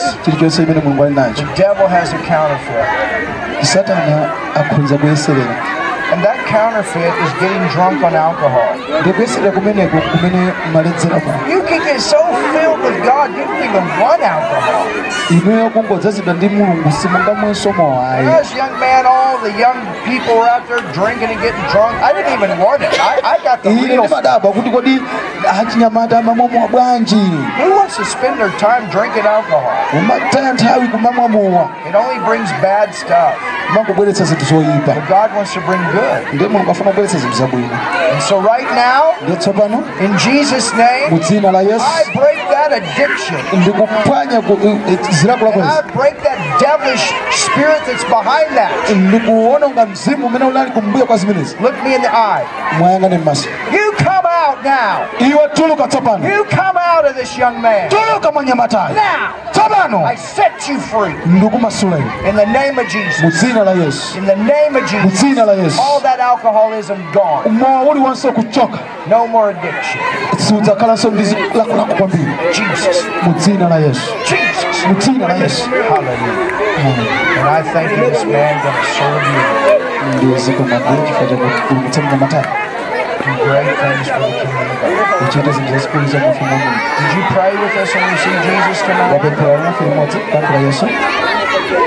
the 1.37 1.55
devil 1.57 1.87
has 1.89 2.13
a 2.13 2.19
counterfeit. 2.25 2.87
Counterfeit 6.57 7.13
is 7.25 7.33
getting 7.41 7.65
drunk 7.75 8.03
on 8.05 8.15
alcohol. 8.15 8.69
ndikuyeserera 9.01 9.53
kumeneko 9.53 9.97
kumene 10.11 10.53
maledzeramo 10.73 11.33
You 11.53 11.63
can 11.63 11.81
get 11.85 12.01
so 12.01 12.19
filled 12.53 12.81
with 12.87 12.99
God, 13.05 13.27
you 13.37 13.45
don't 13.45 13.65
even 13.69 13.85
want 14.03 14.23
alcohol. 14.23 14.87
inuyo 15.31 15.71
kungodzazidwa 15.71 16.35
ndi 16.35 16.49
mulungu 16.49 16.93
simungamwenso 16.93 17.73
mowayi 17.73 18.27
This 18.27 18.55
young 18.57 18.73
man, 18.81 19.07
all 19.07 19.39
the 19.43 19.53
young 19.63 19.79
people 20.05 20.35
were 20.41 20.51
out 20.55 20.65
there 20.69 20.83
drinking 20.93 21.31
and 21.35 21.41
getting 21.41 21.65
drunk. 21.73 21.95
I 22.03 22.13
didn't 22.13 22.33
even 22.39 22.59
want 22.65 22.83
it. 22.83 22.93
I, 23.01 23.15
I 23.35 23.37
got 23.49 23.63
the 23.63 23.69
real. 23.71 23.99
ndimadabwa 24.05 24.53
kuti 24.53 24.71
kodi 24.71 25.03
achinyamata 25.61 26.19
amamwamowa 26.19 26.69
bwanji 26.69 27.17
Who 27.63 27.77
wants 27.79 27.97
to 27.97 28.05
spend 28.05 28.37
their 28.39 28.53
time 28.59 28.83
drinking 28.91 29.27
alcohol? 29.27 29.73
umataya 29.99 30.53
nthawi 30.53 30.89
kumamwamowa 30.89 31.69
It 31.89 31.95
only 31.95 32.19
brings 32.27 32.51
bad 32.63 32.93
stuff. 32.95 33.35
mangobweretsa 33.75 34.25
zinthu 34.25 34.45
zoyipa 34.45 34.93
But 34.93 35.09
God 35.09 35.31
wants 35.37 35.55
to 35.55 35.61
bring 35.61 35.81
good. 35.93 36.41
Ndiye 36.43 36.53
mulungu 36.53 36.71
afuna 36.71 36.91
kubweretsa 36.91 37.19
zinthu 37.19 37.37
zabwino 37.39 37.69
And 38.13 38.23
so 38.23 38.41
right 38.41 38.69
now, 38.75 39.15
in 40.05 40.17
Jesus' 40.19 40.73
name, 40.75 41.11
mu 41.11 41.19
dzina 41.19 41.53
la 41.53 41.61
yesu 41.63 41.85
I 41.85 42.05
break 42.15 42.39
that 42.51 42.73
addiction. 42.73 43.37
And 43.53 43.63
I 43.63 43.67
break 45.95 46.23
that 46.23 46.39
devilish 46.61 47.13
spirit 47.31 47.83
that's 47.87 48.05
behind 48.05 48.55
that. 48.57 48.71
ndikuona 48.97 49.67
unga 49.67 49.87
mzimu 49.87 50.27
umene 50.27 50.45
unali 50.45 50.71
kumbuyo 50.71 51.07
kwa 51.07 51.17
zimenezi 51.17 51.57
Look 51.61 51.75
me 51.85 51.95
in 51.95 52.03
the 52.03 52.09
eye. 52.09 52.45
You 53.73 53.93
come 53.99 54.29
out 54.47 54.65
now. 54.65 55.07
iwe 55.29 55.49
tuluka 55.55 55.89
tsopano 55.89 56.29
You 56.29 56.45
come 56.45 56.79
out 56.97 57.07
of 57.11 57.17
this 57.17 57.39
young 57.39 57.61
man. 57.63 57.89
Now, 57.91 58.21
I 60.07 60.17
set 60.17 60.69
you 60.69 60.79
free. 60.79 61.15
In 61.25 61.41
the 62.37 62.47
name 62.47 62.79
of 62.79 62.89
Jesus. 62.89 63.35
dzina 63.41 63.65
la 63.65 63.73
yesu 63.73 64.19
In 64.19 64.25
the 64.27 64.37
name 64.37 64.77
of 64.77 64.85
Jesus. 64.91 65.21
dzina 65.21 65.45
la 65.47 65.53
yesu 65.53 65.81
All 65.81 66.01
that 66.01 66.21
alcoholism 66.33 66.97
gone. 67.13 67.51
mowa 67.51 67.81
uliwonse 67.83 68.31
kuchoka 68.33 68.79
No 69.11 69.27
more 69.27 69.51
addiction. 69.51 70.03
siudzakhalanso 70.39 71.11
ndi 71.11 71.25
zilakolako 71.25 71.95
kwambiri 71.95 72.33
Jesus. 72.53 73.07
mu 73.23 73.33
dzina 73.33 73.69
la 73.69 73.77
yesu 73.77 74.13
Jesus. 74.25 74.87
mu 74.89 74.95
dzina 74.95 75.29
la 75.29 75.35
yesu 75.35 75.71
Hallelujah. 75.71 77.39
And 77.39 77.49
I 77.49 77.63
thank 77.73 77.91
you 77.99 78.11
this 78.11 78.25
man 78.25 78.55
gonna 78.63 78.85
serve 78.97 79.27
you. 80.23 80.29
ndizikomagula 80.31 80.97
chifukwa 81.07 81.27
chakupulumutsa 81.29 82.01
mnyamatayo 82.03 82.45
Do 83.23 83.45
great 83.45 83.67
things 83.81 84.09
for 84.09 84.21
the 84.21 84.33
kingdom 84.41 84.67
of 84.73 85.21
God. 85.21 85.29
uchite 85.29 85.53
zinthu 85.53 85.73
zazikulu 85.73 86.07
za 86.07 86.19
mafumu 86.19 86.51
a 86.53 87.03
Did 87.03 87.17
you 87.19 87.25
pray 87.35 87.53
with 87.63 87.75
us 87.83 87.95
when 87.95 88.05
we 88.11 88.17
see 88.23 88.37
Jesus 88.47 88.83
tonight? 88.87 89.13
wapemphera 89.13 89.59
nafe 89.59 89.85
limodzi 89.85 90.19
pamphera 90.33 90.59
yesu 90.61 90.87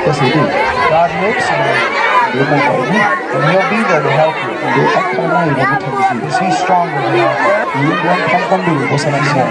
yes 0.07 0.17
it 0.17 0.35
is 0.35 0.53
God 0.89 1.11
lives 1.21 1.47
in 1.49 1.59
you. 1.59 2.04
And 2.34 3.43
he'll 3.51 3.69
be 3.69 3.80
there 3.89 4.01
to 4.01 4.11
help 4.21 4.36
you. 4.43 4.51
ndiye 4.69 4.88
akhala 4.99 5.45
naye 5.45 5.65
pakuthandizira 5.65 6.15
Because 6.15 6.39
he's 6.45 6.57
stronger 6.63 6.99
than 7.01 7.19
alcohol. 7.19 7.65
iye 7.78 7.93
ndi 7.95 8.07
wamphamvu 8.07 8.47
kwambiri 8.49 8.88
posana 8.89 9.17
msana 9.21 9.49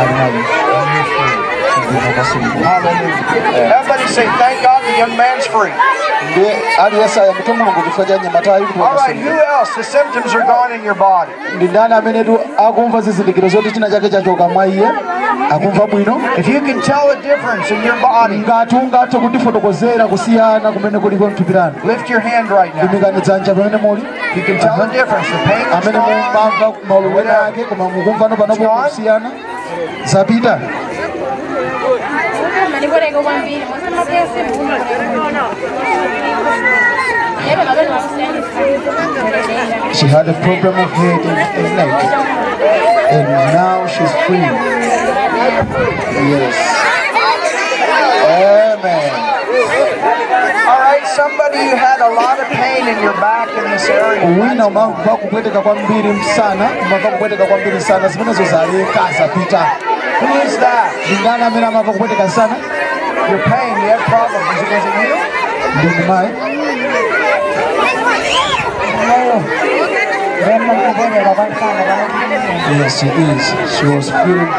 ali 0.00 0.14
naye 0.18 0.32
Hallelujah. 2.64 3.78
Everybody 3.78 4.06
say, 4.08 4.26
thank 4.38 4.62
God 4.62 4.75
the 4.96 5.02
young 5.02 5.16
man's 5.16 5.46
free. 5.46 5.72
ndiye 6.32 6.56
aliyense 6.84 7.20
ayamike 7.20 7.52
mulungu 7.52 7.80
chifukwa 7.84 8.04
cha 8.06 8.18
nyamatayo 8.18 8.66
kuti 8.66 8.78
All 8.80 8.96
right, 8.96 9.16
who 9.16 9.30
else? 9.58 9.70
The 9.74 9.84
symptoms 9.84 10.34
are 10.34 10.44
gone 10.46 10.74
in 10.78 10.84
your 10.84 10.94
body. 10.96 11.32
ndi 11.56 11.64
ndani 11.64 11.94
amenetu 11.94 12.38
akumva 12.58 13.00
zizindikiro 13.00 13.48
zoti 13.48 13.72
china 13.72 13.90
chake 13.90 14.08
chachoka 14.10 14.48
mwa 14.48 14.66
iye 14.66 14.88
akumva 15.50 15.86
bwino 15.86 16.20
If 16.38 16.48
you 16.48 16.60
can 16.60 16.80
tell 16.82 17.10
a 17.10 17.16
difference 17.22 17.74
in 17.74 17.82
your 17.84 17.96
body, 18.00 18.38
ngati 18.38 18.76
ungathe 18.76 19.18
kutifotokozera 19.18 20.06
kusiyana 20.06 20.72
kumene 20.72 20.98
kuliko 20.98 21.26
mthupi 21.26 21.52
lanu 21.52 21.74
lift 21.84 22.10
your 22.10 22.20
hand 22.20 22.50
right 22.50 22.74
now. 22.74 22.84
imikani 22.84 23.20
dzanja 23.20 23.54
pamene 23.54 23.76
muli 23.76 24.02
You 24.36 24.42
can 24.42 24.58
tell 24.58 24.76
the 24.76 24.86
difference. 24.92 25.28
The 25.28 25.38
pain 25.48 25.60
is 25.82 25.92
gone. 25.92 26.76
maulumene 26.88 27.30
ake 27.30 27.64
ngikusenza. 32.80 33.20
she 39.94 40.06
had 40.06 40.28
a 40.28 40.32
problem 40.44 40.74
of 40.78 40.90
head 40.92 41.20
and, 41.20 41.38
and 41.58 41.76
neck 41.76 41.88
and 43.12 43.28
now 43.54 43.86
she's 43.86 44.12
free 44.26 44.44
yes 46.32 46.56
amen 48.26 49.22
All 50.68 50.80
right, 50.80 51.06
somebody 51.06 51.58
who 51.70 51.76
had 51.76 52.00
a 52.00 52.12
lot 52.12 52.40
of 52.40 52.46
pain 52.48 52.88
in 52.88 53.02
your 53.02 53.12
back 53.14 53.48
in 53.56 53.70
this 53.70 53.88
area. 53.88 54.26
wina 54.26 54.66
umamva 54.66 55.16
kupweteka 55.16 55.60
kwambiri 55.60 56.08
msana 56.12 56.68
umamva 56.86 57.08
kupweteka 57.10 57.46
kwambiri 57.46 57.76
msana 57.76 58.08
zimenezo 58.08 58.44
zaleka 58.44 59.00
zapita 59.18 59.66
Who 60.20 60.32
is 60.46 60.56
that? 60.58 60.90
ndi 61.10 61.14
ndani 61.20 61.42
amene 61.44 61.66
amamva 61.66 61.92
kupweteka 61.92 62.24
msana 62.26 62.54
Your 63.30 63.42
pain, 63.50 63.72
you 63.82 63.88
have 63.90 64.04
problems. 64.04 64.46
Is 64.52 64.62
it, 64.62 64.68
was 64.72 64.84
it 64.86 64.94
you? 65.08 65.16
ndi 65.78 65.86
ndimayi 65.94 66.30
Rema 70.46 70.74
kuonera 70.94 71.30
kwansana 71.34 71.82
kana 71.86 72.06
Yes, 72.78 73.00
she 73.00 73.06
is. 73.06 73.44
She 73.78 73.86
was 73.86 74.10
feeling. 74.10 74.52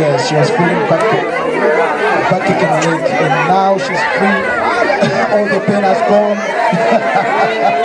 Yes, 0.00 0.28
she 0.28 0.34
was 0.36 0.50
feeling 0.50 0.82
back, 0.88 1.04
back 2.30 2.48
in 2.50 2.56
her 2.56 2.80
leg, 2.90 3.02
and 3.24 3.34
now 3.48 3.78
she's 3.78 4.02
free. 4.18 4.42
All 5.34 5.46
the 5.46 5.60
pain 5.66 5.82
has 5.82 6.00
gone. 6.08 6.38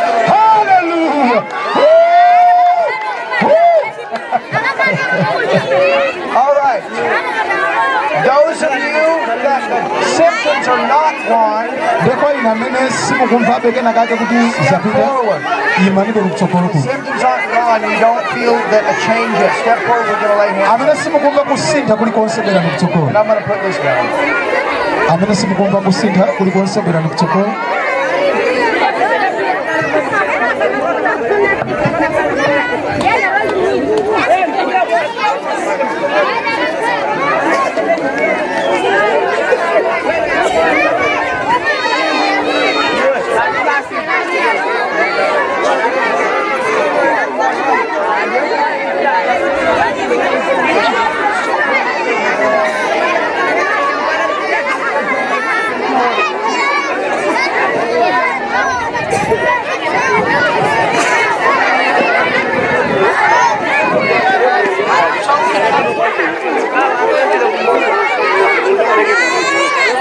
All 6.41 6.53
right. 6.64 6.84
Those 8.26 8.60
of 8.66 8.74
you 8.74 9.05
that 9.45 9.62
the 9.70 9.80
symptoms 10.18 10.66
are 10.68 10.84
not 10.89 11.14
gone, 11.30 11.70
kuno 14.84 15.22
Symptoms 16.82 17.24
aren't 17.24 17.49
gone. 17.53 17.82
You 17.91 17.99
don't 17.99 18.26
feel 18.34 18.55
that 18.74 18.84
a 18.89 18.95
change 19.05 19.34
yet. 19.38 19.53
Step 19.62 19.80
forward. 19.88 20.05
We're 20.10 20.22
going 20.22 20.34
lay 20.41 20.49
hands. 20.58 20.70
And 23.10 23.18
I'm 23.18 23.28
going 23.28 23.43
put 23.45 23.60
this 23.62 23.78
down. 23.78 24.05
amene 25.10 25.36
simukumva 25.36 25.82
kusintha 25.82 26.26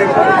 Hey, 0.00 0.40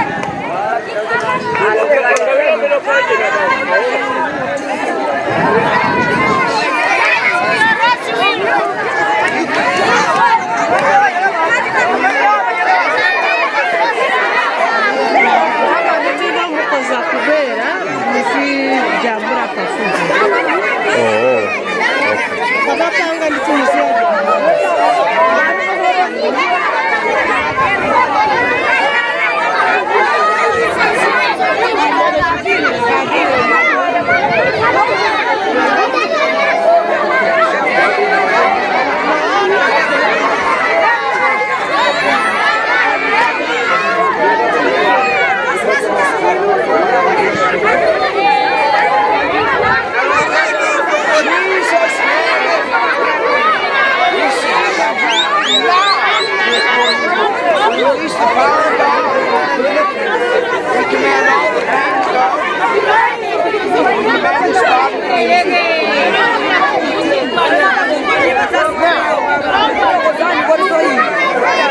Agora 70.43 70.61
estou 70.61 70.77
aí. 70.77 71.70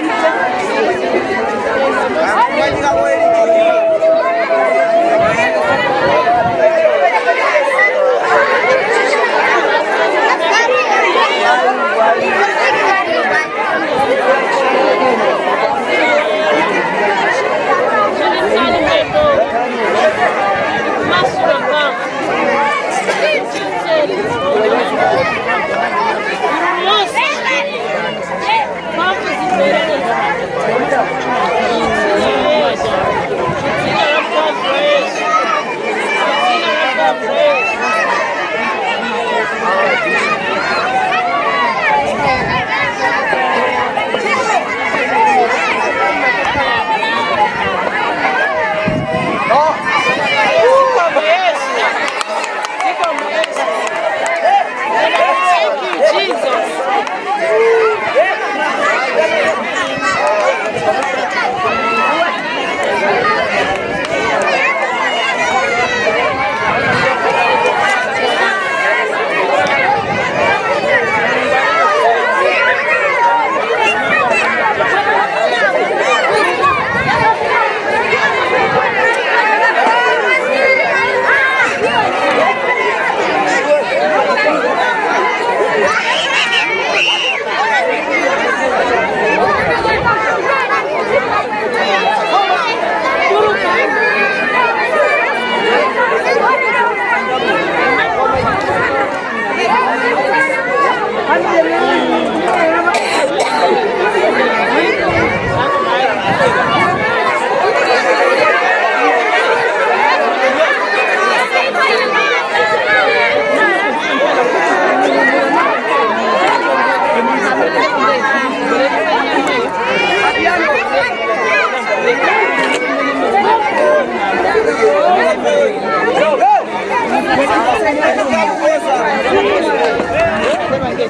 vanyika 2.59 2.91
voe 2.97 3.20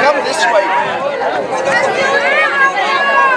Come 0.00 0.16
this 0.24 0.42
way. 0.48 0.66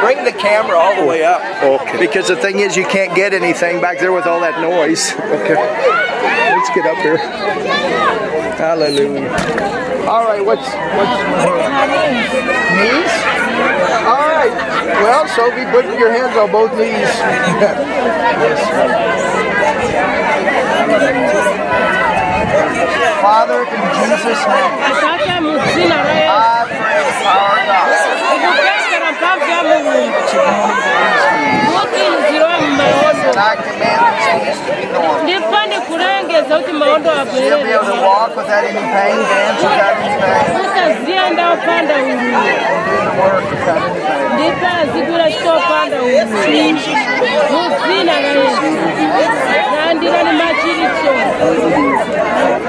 Bring 0.03 0.26
the 0.26 0.32
camera 0.32 0.78
all 0.78 0.95
the 0.99 1.05
way 1.05 1.24
up. 1.24 1.41
Okay. 1.64 1.99
Because 1.99 2.28
the 2.28 2.36
thing 2.36 2.59
is, 2.59 2.76
you 2.76 2.86
can't 2.86 3.16
get 3.16 3.34
anything 3.34 3.80
back 3.80 3.99
there 3.99 4.11
with 4.11 4.26
all 4.26 4.39
that 4.41 4.59
noise. 4.61 5.14
Okay. 5.14 5.55
Let's 5.55 6.70
get 6.76 6.86
up 6.86 6.97
here. 6.97 7.18
Hallelujah. 8.57 9.30
All 10.07 10.26
right, 10.26 10.45
what's 10.45 10.68
what's 10.68 11.18
knees? 12.80 13.14
All 14.03 14.28
right. 14.28 14.53
Well, 15.01 15.28
Sophie, 15.28 15.66
put 15.72 15.86
your 15.97 16.11
hands 16.11 16.36
on 16.38 16.51
both 16.51 16.72
knees. 16.78 17.09
Father, 23.21 23.59
in 23.63 23.82
Jesus' 23.95 24.43
name, 24.47 24.74
Asante 24.89 25.36
mu 25.45 25.53
jina 25.74 25.97
la 26.07 26.13
Yesu. 26.13 26.34
I 26.34 26.65
pray 26.80 26.99
the 27.07 27.13
power 27.24 27.57
of 27.59 27.65
God 27.69 28.24
Ndipande 35.24 35.80
kulengeza 35.80 36.57
kuti 36.59 36.71
maondo 36.74 37.09
She'll 37.09 37.63
be 37.63 37.74
able 37.74 37.86
to 37.86 37.93
abwerere. 37.93 38.07
walk 38.07 38.36
without 38.38 38.63
any 38.63 38.84
pain, 38.93 39.17
dance 39.30 39.61
without 39.63 39.97
any 40.03 40.15
pain, 40.21 40.45
Utaziyenda 40.61 41.43
opanda 41.53 41.95
ululu. 41.95 42.19
do 42.19 42.95
the 42.97 43.11
work 43.21 43.45
without 43.51 43.82
any 43.84 43.99
pain. 43.99 44.34
Ndipo 44.34 44.65
azigula 44.82 45.26
chitopanda 45.32 45.97
ululu. 46.01 46.28
Mu 47.51 47.63
dzina 47.80 48.15
la 48.24 48.30
Yesu. 48.38 48.69
Nandira 49.76 50.19
ni 50.24 50.32
machiritso. 50.41 51.11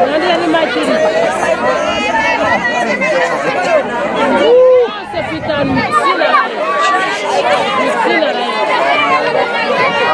Nandira 0.07 0.37
ni 0.37 0.47
machiritso. 0.47 1.09
Wose 4.41 5.19
pitani 5.31 5.71
mu 5.71 5.81
dzina 5.81 6.27
la 6.35 6.43
Yesu. 6.49 6.67
Mu 7.81 7.91
dzina 8.05 8.31
la 8.33 8.41
Yesu. 8.41 8.63
All 8.67 8.83
right, 8.85 9.01
tell 9.11 9.35
her 9.35 9.43
to 9.43 9.45
test 9.45 9.65
me. 9.65 9.75
Peleka 9.75 9.83
Yesu 9.83 10.05
ni 10.05 10.14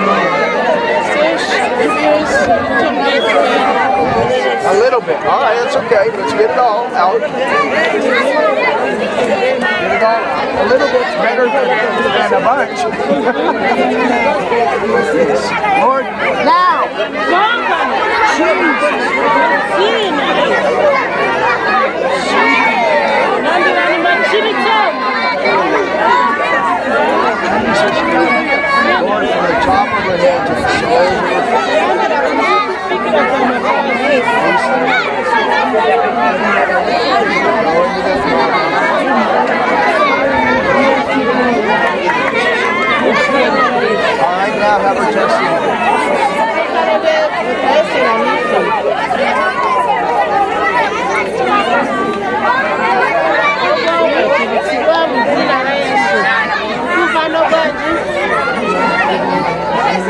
A 1.81 1.83
little 4.77 5.01
bit. 5.01 5.17
All 5.25 5.41
right, 5.41 5.55
that's 5.55 5.75
okay. 5.75 6.11
Let's 6.11 6.33
get 6.33 6.51
it 6.51 6.57
all 6.57 6.85
out. 6.93 7.19
Get 7.19 7.31
it 9.89 10.03
all 10.03 10.13
out. 10.13 10.61
A 10.61 10.65
little 10.69 10.87
bit's 10.91 11.15
better 11.17 11.47
than, 11.47 11.67
than 12.05 12.33
a 12.33 12.39
bunch. 12.45 12.77
Lord, 15.81 16.05
now. 16.45 16.85
From 27.81 28.11
the 28.11 28.30
top 29.61 29.87
of 29.87 30.03
her 30.03 30.17
head 30.17 30.47
to. 30.47 30.53
All 44.21 44.27
right, 44.27 44.55
now 44.59 44.79
have 44.79 44.97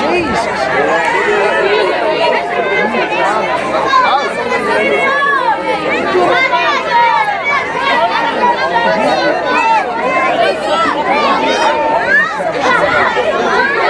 Jesus. 0.00 0.50
Yeah. 12.42 13.89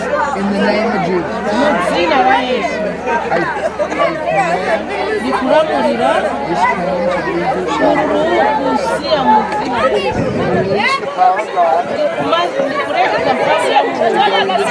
the 0.00 0.60
name 0.66 0.90
of 0.92 1.00
Jesus. 1.06 1.36
Zina 1.90 2.18
la 2.28 2.38
Yesu. 2.44 2.80
I, 3.26 3.38
command 5.38 5.66
this 6.46 6.62
pain 6.76 7.08
to 7.12 7.28
leave 7.32 7.52
your 7.56 7.66
soul. 7.78 7.96
kusia 8.60 9.20
muzima. 9.24 9.80
Release 9.86 10.98
the 11.00 11.06
power 11.16 11.40
of 11.40 11.48
God. 11.54 11.84
Mas 12.30 12.50
ndikureka 12.66 13.18
nafasi 13.26 13.70
ya 13.72 13.80
Mungu. 13.84 14.64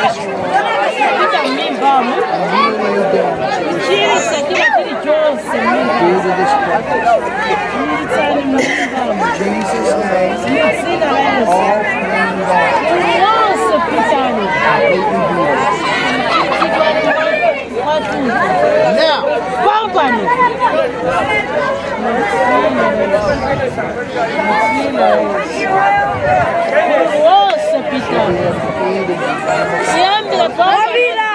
Kupita 1.09 1.41
mimbamu. 1.55 2.13
And 2.15 2.43
heal 2.51 2.75
any 2.85 3.03
damage 3.11 3.81
Chirisa 3.87 4.37
kila 4.47 4.65
kili 4.75 4.95
chose 5.03 5.43
Mungu. 5.57 5.93
due 5.99 6.19
to 6.23 6.31
this 6.37 6.53
pain. 6.65 6.83
Nditsani 7.93 8.43
mimbamu. 8.45 9.21
In 9.45 9.53
Jesus' 9.69 10.03
name, 10.05 10.37
Zina 10.81 11.07
la 11.11 11.19
Yesu. 11.19 11.51
all 13.11 13.25
gone. 13.25 13.34
Now, 18.95 19.21
company. 19.63 20.23
Ospita. 27.23 28.23
Siempre 29.93 30.49
company. 30.55 30.79
Ovira. 30.85 31.31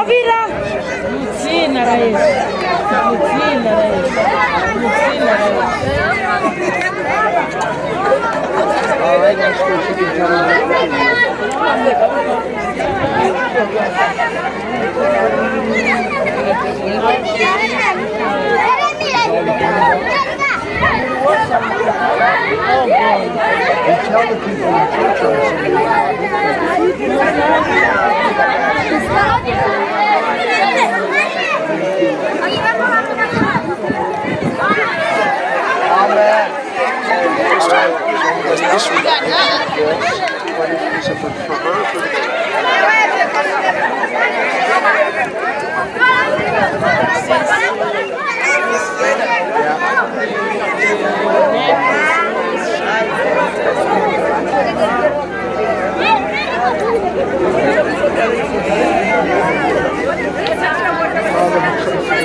Ovira. 0.00 0.79
Lucina, 1.08 1.84
Raíssa. 1.84 2.30
Lucina, 3.10 3.70
Raíssa. 3.74 4.22
Lucina, 4.80 5.30
They 22.70 23.96
tell 24.06 24.26
the 24.28 24.36
people 24.44 24.70
in 24.70 25.16
church, 25.16 26.60
so 38.56 38.64
this 38.72 38.90
week, 38.90 39.04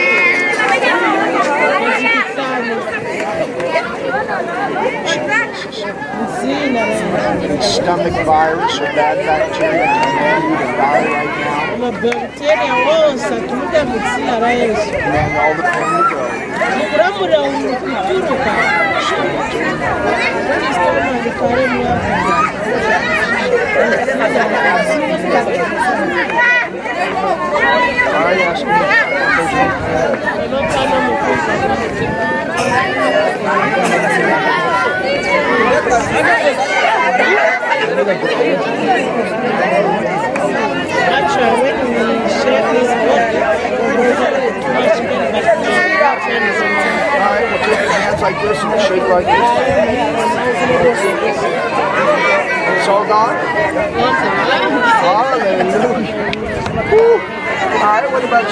stomach 7.61 8.13
virus 8.25 8.79
or 8.79 8.85
bad 8.97 9.17
bacteria 9.25 9.89
you 10.43 10.55
to 10.57 10.67
die 10.77 11.05
right 11.15 11.33
now. 11.39 11.91
mabakteriya 11.91 12.73
wose 12.87 13.25
atuluke 13.37 13.81
muzina 13.89 14.35
ra 14.43 14.51
yesu 14.61 14.91
all 15.41 15.53
the 15.57 15.63
pain 15.73 15.89
to 15.97 16.03
go. 16.11 16.23
mukuramura 16.77 17.39
uyu 17.41 17.71
kuturuka 17.81 18.53
kristomalikare 20.47 21.65
muyaka 21.73 22.15
I 22.63 22.93
ask 22.93 23.25
you 23.25 23.30
hands 48.01 48.21
like 48.21 48.41
this 48.41 48.63
and 48.63 48.81
shake 48.81 49.07
like 49.09 49.25
this. 52.45 52.60
It's 52.81 52.89
all 52.89 53.05
gone? 53.05 53.35
Hallelujah. 55.05 55.69
All 57.77 57.85
right, 57.85 58.11
what 58.11 58.23
about 58.23 58.49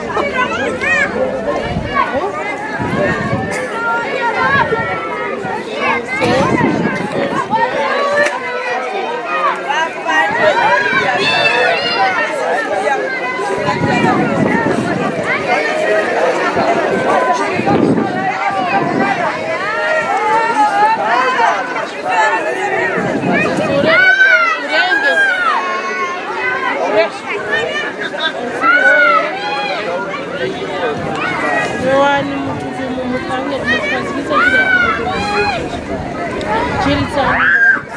Chilitsani 36.83 37.45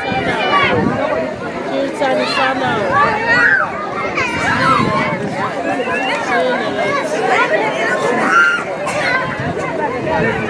sana 0.01 0.35
Chilitsani 1.69 2.25
sana 2.35 2.71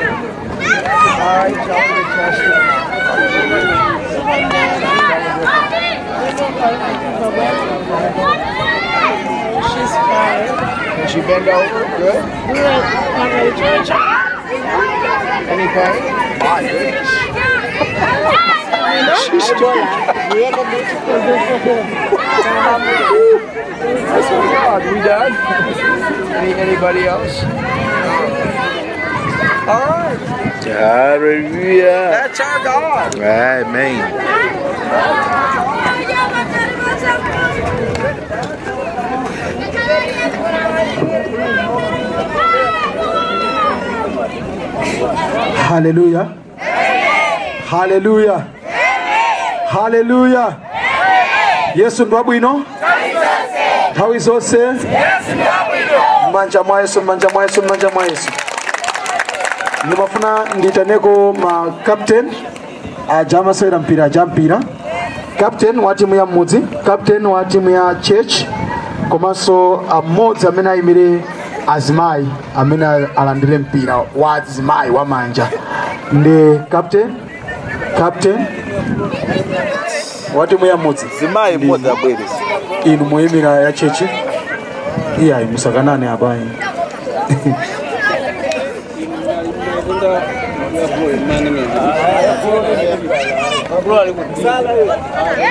All 0.01 1.37
right, 1.37 1.53
tell 1.53 1.77
me 1.77 1.93
the 1.97 2.03
testimony. 2.15 3.71
She's 8.61 9.93
fine. 10.05 10.47
Can 10.97 11.07
she 11.09 11.19
bend 11.21 11.47
over? 11.47 11.85
Good. 11.97 12.23
We 12.47 12.59
were 12.59 12.65
at 12.65 13.57
church. 13.57 13.89
Any 15.49 15.67
pain? 15.67 16.39
My 16.39 16.61
goodness. 16.61 17.40
God. 24.71 24.93
We 24.93 24.99
done? 25.01 25.33
Any, 26.35 26.53
anybody 26.53 27.05
else? 27.05 27.43
All 29.67 29.85
right. 29.85 30.17
Hallelujah. 30.63 32.09
That's 32.11 32.39
our 32.39 32.63
God. 32.63 33.15
Amen. 33.15 34.17
haleluya 45.71 46.40
haleluya 47.71 48.41
haleluya 49.69 50.53
yesu 51.75 52.05
ndi 52.05 52.15
wabwino 52.15 52.61
nthawi 53.91 54.19
zonse 54.19 54.57
m'manja 56.29 56.63
mwa 56.63 56.81
yesu 56.81 57.01
m'manja 57.01 57.29
mwa 57.33 57.43
yesu 57.43 57.61
m'manja 57.63 57.89
mwa 57.89 58.03
yesu. 58.05 58.29
Ndimafuna 59.87 60.39
nditaneko 60.57 61.33
ma 61.33 61.73
captain 61.85 62.33
aja 63.09 63.39
amasewera 63.39 63.79
mpira 63.79 64.05
aja 64.05 64.25
mpira. 64.25 64.59
Captain 65.39 65.79
wa 65.79 65.95
timu 65.95 66.15
ya 66.15 66.25
m'mudzi 66.25 66.61
captain 66.85 67.25
wa 67.25 67.45
timu 67.45 67.69
ya 67.69 67.95
church 68.01 68.43
komanso 69.09 69.83
amodzi 69.91 70.47
amene 70.47 70.69
ayimire 70.69 71.19
azimayi 71.67 72.27
amene 72.57 72.85
alandire 73.15 73.57
mpira 73.57 73.97
wa 74.15 74.33
azimayi 74.33 74.91
wa 74.91 75.05
manja. 75.05 75.47
Ndi 76.11 76.59
captain 76.69 77.15
captain 77.97 78.45
wati 80.35 80.55
muyamudzi 80.55 81.05
dzimai 81.19 81.57
mmodzi 81.57 81.89
abweresi 81.89 82.35
inu 82.85 83.05
moyimira 83.05 83.49
ya 83.49 83.73
chechi? 83.73 84.05
Iyayi 85.21 85.45
musakanane 85.45 86.09
apayi 86.09 86.41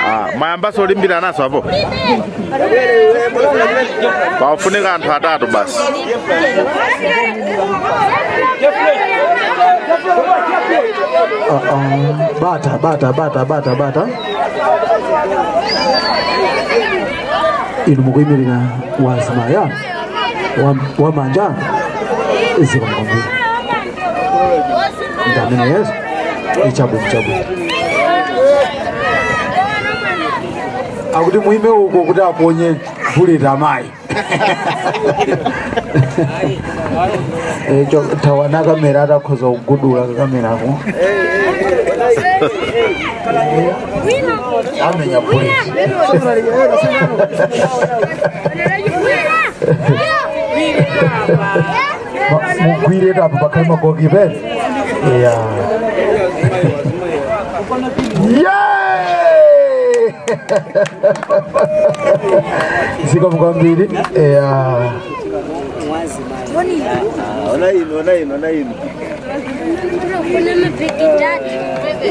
ah, 0.07 0.27
mwayambaso 0.37 0.81
olimbira 0.81 1.21
naso 1.21 1.43
apo 1.43 1.61
pakufunika 4.39 4.93
anthu 4.93 5.11
atatu 5.13 5.47
basi. 5.47 5.79
Ah, 11.51 11.61
ah, 11.73 12.29
bata 12.41 12.77
bata 12.77 13.11
bata 13.13 13.45
bata 13.45 13.75
bata. 13.75 14.03
Inu 17.87 18.01
mukuyimirira 18.01 18.59
wazimaya. 19.03 19.61
Wa- 20.63 20.75
wamanja 21.05 21.49
ziko 22.59 22.85
mkwambiri 22.85 23.23
ndamene 25.31 25.63
yesu. 25.79 25.91
Ichabwino 26.69 27.07
ichabu, 27.07 27.31
akuti 31.15 31.37
muime 31.37 31.69
uko 31.69 32.03
kuti 32.03 32.21
aponye 32.21 32.75
fulira 33.13 33.57
mai 33.57 33.85
ekyo 37.81 37.99
tawana 38.21 38.63
kamera 38.63 39.03
atakhoza 39.03 39.45
Ame 44.81 45.11
ya 45.11 45.19
amenya 45.21 45.21
polisi 45.21 45.71
da 53.13 53.23
apo 53.25 53.63
makogi 53.67 54.07
ben. 54.07 54.31
Yeah. 55.21 55.41
yeah. 58.41 58.80
siko 63.11 63.29
mukwambiri 63.31 63.89
iya. 64.15 64.49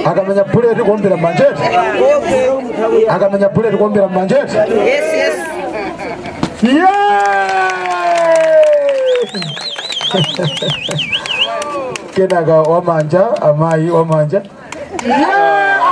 akamenya 0.04 0.44
puleti 0.44 0.82
kuombera 0.82 1.16
mumanjeti 1.16 1.62
akamenya 3.08 3.48
Yes 3.48 3.76
kuombera 3.76 4.06
iya. 4.06 4.12
mumanjeti 4.12 4.56
kenaka 12.14 12.54
wamanja 12.62 13.42
amai 13.42 13.90
wamanja 13.90 14.42
yeah! 15.06 15.89